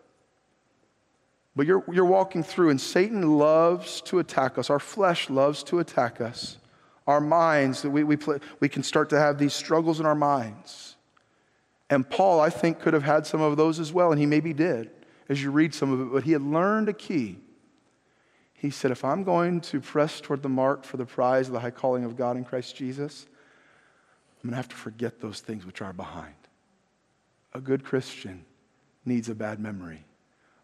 But 1.56 1.66
you're, 1.66 1.84
you're 1.92 2.06
walking 2.06 2.44
through, 2.44 2.70
and 2.70 2.80
Satan 2.80 3.38
loves 3.38 4.02
to 4.02 4.20
attack 4.20 4.58
us. 4.58 4.70
Our 4.70 4.80
flesh 4.80 5.30
loves 5.30 5.64
to 5.64 5.80
attack 5.80 6.22
us. 6.22 6.58
Our 7.08 7.20
minds, 7.20 7.82
that 7.82 7.90
we, 7.90 8.04
we, 8.04 8.16
play, 8.16 8.40
we 8.60 8.70
can 8.70 8.84
start 8.84 9.10
to 9.10 9.20
have 9.20 9.38
these 9.38 9.54
struggles 9.54 10.00
in 10.00 10.06
our 10.06 10.16
minds. 10.16 10.96
And 11.90 12.10
Paul, 12.10 12.40
I 12.40 12.50
think, 12.50 12.80
could 12.80 12.94
have 12.94 13.04
had 13.04 13.28
some 13.28 13.42
of 13.42 13.58
those 13.58 13.80
as 13.80 13.92
well, 13.92 14.12
and 14.12 14.20
he 14.20 14.26
maybe 14.26 14.54
did 14.54 14.92
as 15.32 15.42
you 15.42 15.50
read 15.50 15.74
some 15.74 15.92
of 15.94 16.02
it, 16.02 16.12
but 16.12 16.24
he 16.24 16.34
had 16.34 16.42
learned 16.42 16.90
a 16.90 16.94
key. 16.94 17.38
He 18.54 18.70
said, 18.70 18.92
If 18.92 19.06
I'm 19.06 19.24
going 19.24 19.62
to 19.62 19.80
press 19.80 20.20
toward 20.20 20.44
the 20.44 20.50
mark 20.50 20.84
for 20.84 20.98
the 20.98 21.06
prize 21.06 21.48
of 21.48 21.54
the 21.54 21.60
high 21.62 21.72
calling 21.72 22.04
of 22.04 22.18
God 22.18 22.36
in 22.36 22.44
Christ 22.44 22.76
Jesus, 22.76 23.28
I'm 24.44 24.50
going 24.50 24.52
to 24.52 24.58
have 24.58 24.68
to 24.70 24.76
forget 24.76 25.22
those 25.22 25.40
things 25.40 25.66
which 25.66 25.82
are 25.82 25.94
behind. 25.94 26.36
A 27.54 27.62
good 27.62 27.84
Christian 27.84 28.46
needs 29.06 29.30
a 29.30 29.36
bad 29.36 29.60
memory. 29.60 30.04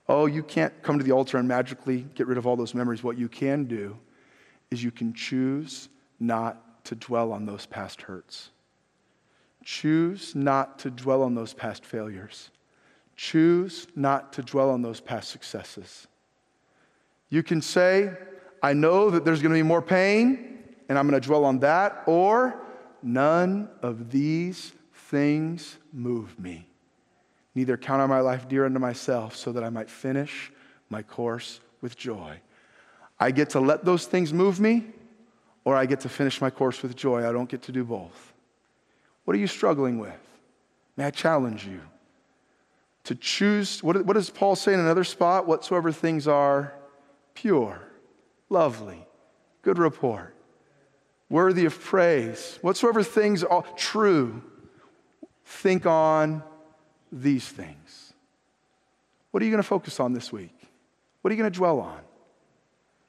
Oh, 0.09 0.25
you 0.25 0.41
can't 0.41 0.81
come 0.83 0.97
to 0.97 1.03
the 1.03 1.11
altar 1.11 1.37
and 1.37 1.47
magically 1.47 2.05
get 2.15 2.27
rid 2.27 2.37
of 2.37 2.47
all 2.47 2.55
those 2.55 2.73
memories. 2.73 3.03
What 3.03 3.17
you 3.17 3.27
can 3.27 3.65
do 3.65 3.97
is 4.71 4.83
you 4.83 4.91
can 4.91 5.13
choose 5.13 5.89
not 6.19 6.85
to 6.85 6.95
dwell 6.95 7.33
on 7.33 7.45
those 7.45 7.65
past 7.65 8.03
hurts. 8.03 8.49
Choose 9.63 10.33
not 10.33 10.79
to 10.79 10.89
dwell 10.89 11.23
on 11.23 11.35
those 11.35 11.53
past 11.53 11.85
failures. 11.85 12.51
Choose 13.17 13.87
not 13.95 14.31
to 14.33 14.41
dwell 14.41 14.69
on 14.69 14.81
those 14.81 15.01
past 15.01 15.29
successes. 15.29 16.07
You 17.29 17.43
can 17.43 17.61
say, 17.61 18.13
I 18.63 18.73
know 18.73 19.09
that 19.09 19.25
there's 19.25 19.41
going 19.41 19.51
to 19.53 19.59
be 19.59 19.63
more 19.63 19.81
pain, 19.81 20.63
and 20.87 20.97
I'm 20.97 21.09
going 21.09 21.19
to 21.19 21.27
dwell 21.27 21.43
on 21.43 21.59
that, 21.59 22.03
or 22.05 22.61
none 23.03 23.67
of 23.81 24.09
these 24.09 24.71
things 24.93 25.77
move 25.91 26.39
me 26.39 26.66
neither 27.57 27.75
count 27.75 27.99
on 27.99 28.07
my 28.07 28.19
life 28.19 28.47
dear 28.47 28.67
unto 28.67 28.77
myself, 28.77 29.35
so 29.35 29.51
that 29.51 29.63
I 29.63 29.69
might 29.71 29.89
finish 29.89 30.51
my 30.91 31.01
course 31.01 31.59
with 31.81 31.97
joy. 31.97 32.39
I 33.19 33.31
get 33.31 33.49
to 33.51 33.59
let 33.59 33.83
those 33.83 34.05
things 34.05 34.31
move 34.31 34.59
me, 34.59 34.85
or 35.65 35.75
I 35.75 35.87
get 35.87 36.01
to 36.01 36.09
finish 36.09 36.39
my 36.39 36.51
course 36.51 36.83
with 36.83 36.95
joy. 36.95 37.27
I 37.27 37.31
don't 37.31 37.49
get 37.49 37.63
to 37.63 37.71
do 37.71 37.83
both. 37.83 38.33
What 39.25 39.35
are 39.35 39.39
you 39.39 39.47
struggling 39.47 39.97
with? 39.97 40.19
May 40.97 41.05
I 41.05 41.09
challenge 41.09 41.65
you 41.65 41.81
to 43.05 43.15
choose? 43.15 43.81
What, 43.81 44.05
what 44.05 44.13
does 44.13 44.29
Paul 44.29 44.55
say 44.55 44.75
in 44.75 44.79
another 44.79 45.03
spot? 45.03 45.47
Whatsoever 45.47 45.91
things 45.91 46.27
are 46.27 46.73
pure, 47.33 47.81
lovely, 48.49 49.03
good 49.63 49.79
report, 49.79 50.35
worthy 51.27 51.65
of 51.65 51.81
praise, 51.81 52.59
whatsoever 52.61 53.01
things 53.01 53.43
are 53.43 53.63
true, 53.75 54.43
think 55.43 55.87
on 55.87 56.43
these 57.11 57.47
things. 57.47 58.13
What 59.31 59.41
are 59.41 59.45
you 59.45 59.51
going 59.51 59.61
to 59.63 59.67
focus 59.67 59.99
on 59.99 60.13
this 60.13 60.31
week? 60.31 60.55
What 61.21 61.31
are 61.31 61.35
you 61.35 61.41
going 61.41 61.51
to 61.51 61.57
dwell 61.57 61.79
on? 61.79 61.99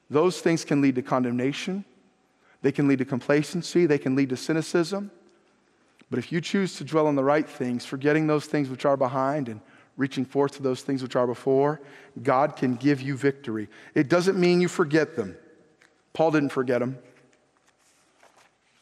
Those 0.09 0.41
things 0.41 0.65
can 0.65 0.81
lead 0.81 0.95
to 0.95 1.01
condemnation, 1.01 1.85
they 2.61 2.71
can 2.71 2.87
lead 2.87 2.99
to 2.99 3.05
complacency, 3.05 3.85
they 3.85 3.97
can 3.97 4.15
lead 4.15 4.29
to 4.29 4.37
cynicism. 4.37 5.11
But 6.09 6.17
if 6.17 6.31
you 6.31 6.41
choose 6.41 6.75
to 6.77 6.83
dwell 6.83 7.07
on 7.07 7.15
the 7.15 7.23
right 7.23 7.47
things, 7.47 7.85
forgetting 7.85 8.25
those 8.25 8.45
things 8.45 8.69
which 8.69 8.85
are 8.85 8.97
behind 8.97 9.47
and 9.47 9.61
reaching 9.95 10.25
forth 10.25 10.53
to 10.53 10.63
those 10.63 10.81
things 10.81 11.03
which 11.03 11.15
are 11.15 11.27
before, 11.27 11.79
God 12.23 12.55
can 12.55 12.75
give 12.75 13.01
you 13.01 13.15
victory. 13.15 13.69
It 13.93 14.09
doesn't 14.09 14.39
mean 14.39 14.61
you 14.61 14.67
forget 14.67 15.15
them. 15.15 15.37
Paul 16.13 16.31
didn't 16.31 16.49
forget 16.49 16.79
them. 16.79 16.97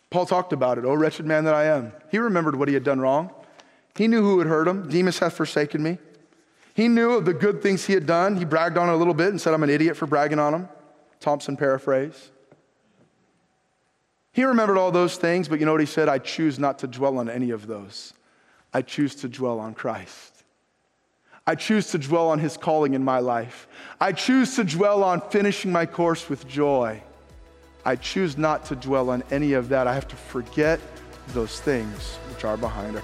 Paul 0.09 0.25
talked 0.25 0.53
about 0.53 0.77
it. 0.77 0.85
Oh, 0.85 0.93
wretched 0.93 1.25
man 1.25 1.43
that 1.43 1.53
I 1.53 1.65
am. 1.65 1.91
He 2.09 2.17
remembered 2.17 2.55
what 2.55 2.69
he 2.69 2.73
had 2.73 2.83
done 2.83 3.01
wrong. 3.01 3.31
He 3.97 4.07
knew 4.07 4.21
who 4.21 4.37
had 4.37 4.47
hurt 4.47 4.67
him. 4.67 4.87
Demas 4.87 5.19
hath 5.19 5.33
forsaken 5.33 5.81
me. 5.81 5.97
He 6.75 6.87
knew 6.87 7.13
of 7.13 7.25
the 7.25 7.33
good 7.33 7.63
things 7.63 7.85
he 7.85 7.93
had 7.93 8.05
done. 8.05 8.37
He 8.37 8.45
bragged 8.45 8.77
on 8.77 8.87
it 8.87 8.93
a 8.93 8.95
little 8.95 9.15
bit 9.15 9.29
and 9.29 9.41
said, 9.41 9.55
I'm 9.55 9.63
an 9.63 9.71
idiot 9.71 9.97
for 9.97 10.05
bragging 10.05 10.37
on 10.37 10.53
him. 10.53 10.69
Thompson 11.19 11.57
paraphrase. 11.57 12.29
He 14.31 14.43
remembered 14.43 14.77
all 14.77 14.91
those 14.91 15.17
things, 15.17 15.47
but 15.47 15.59
you 15.59 15.65
know 15.65 15.71
what 15.71 15.81
he 15.81 15.87
said? 15.87 16.07
I 16.07 16.19
choose 16.19 16.59
not 16.59 16.77
to 16.79 16.87
dwell 16.87 17.17
on 17.17 17.27
any 17.27 17.49
of 17.49 17.65
those. 17.65 18.13
I 18.71 18.83
choose 18.83 19.15
to 19.15 19.27
dwell 19.27 19.59
on 19.59 19.73
Christ. 19.73 20.43
I 21.47 21.55
choose 21.55 21.89
to 21.91 21.97
dwell 21.97 22.29
on 22.29 22.37
his 22.37 22.55
calling 22.55 22.93
in 22.93 23.03
my 23.03 23.17
life. 23.17 23.67
I 23.99 24.11
choose 24.11 24.55
to 24.57 24.63
dwell 24.63 25.03
on 25.03 25.21
finishing 25.31 25.71
my 25.71 25.87
course 25.87 26.29
with 26.29 26.47
joy. 26.47 27.01
I 27.83 27.95
choose 27.95 28.37
not 28.37 28.65
to 28.65 28.75
dwell 28.75 29.09
on 29.09 29.23
any 29.31 29.53
of 29.53 29.69
that. 29.69 29.87
I 29.87 29.95
have 29.95 30.07
to 30.09 30.15
forget 30.15 30.79
those 31.29 31.59
things 31.59 32.17
which 32.29 32.43
are 32.43 32.57
behind 32.57 32.97
us. 32.97 33.03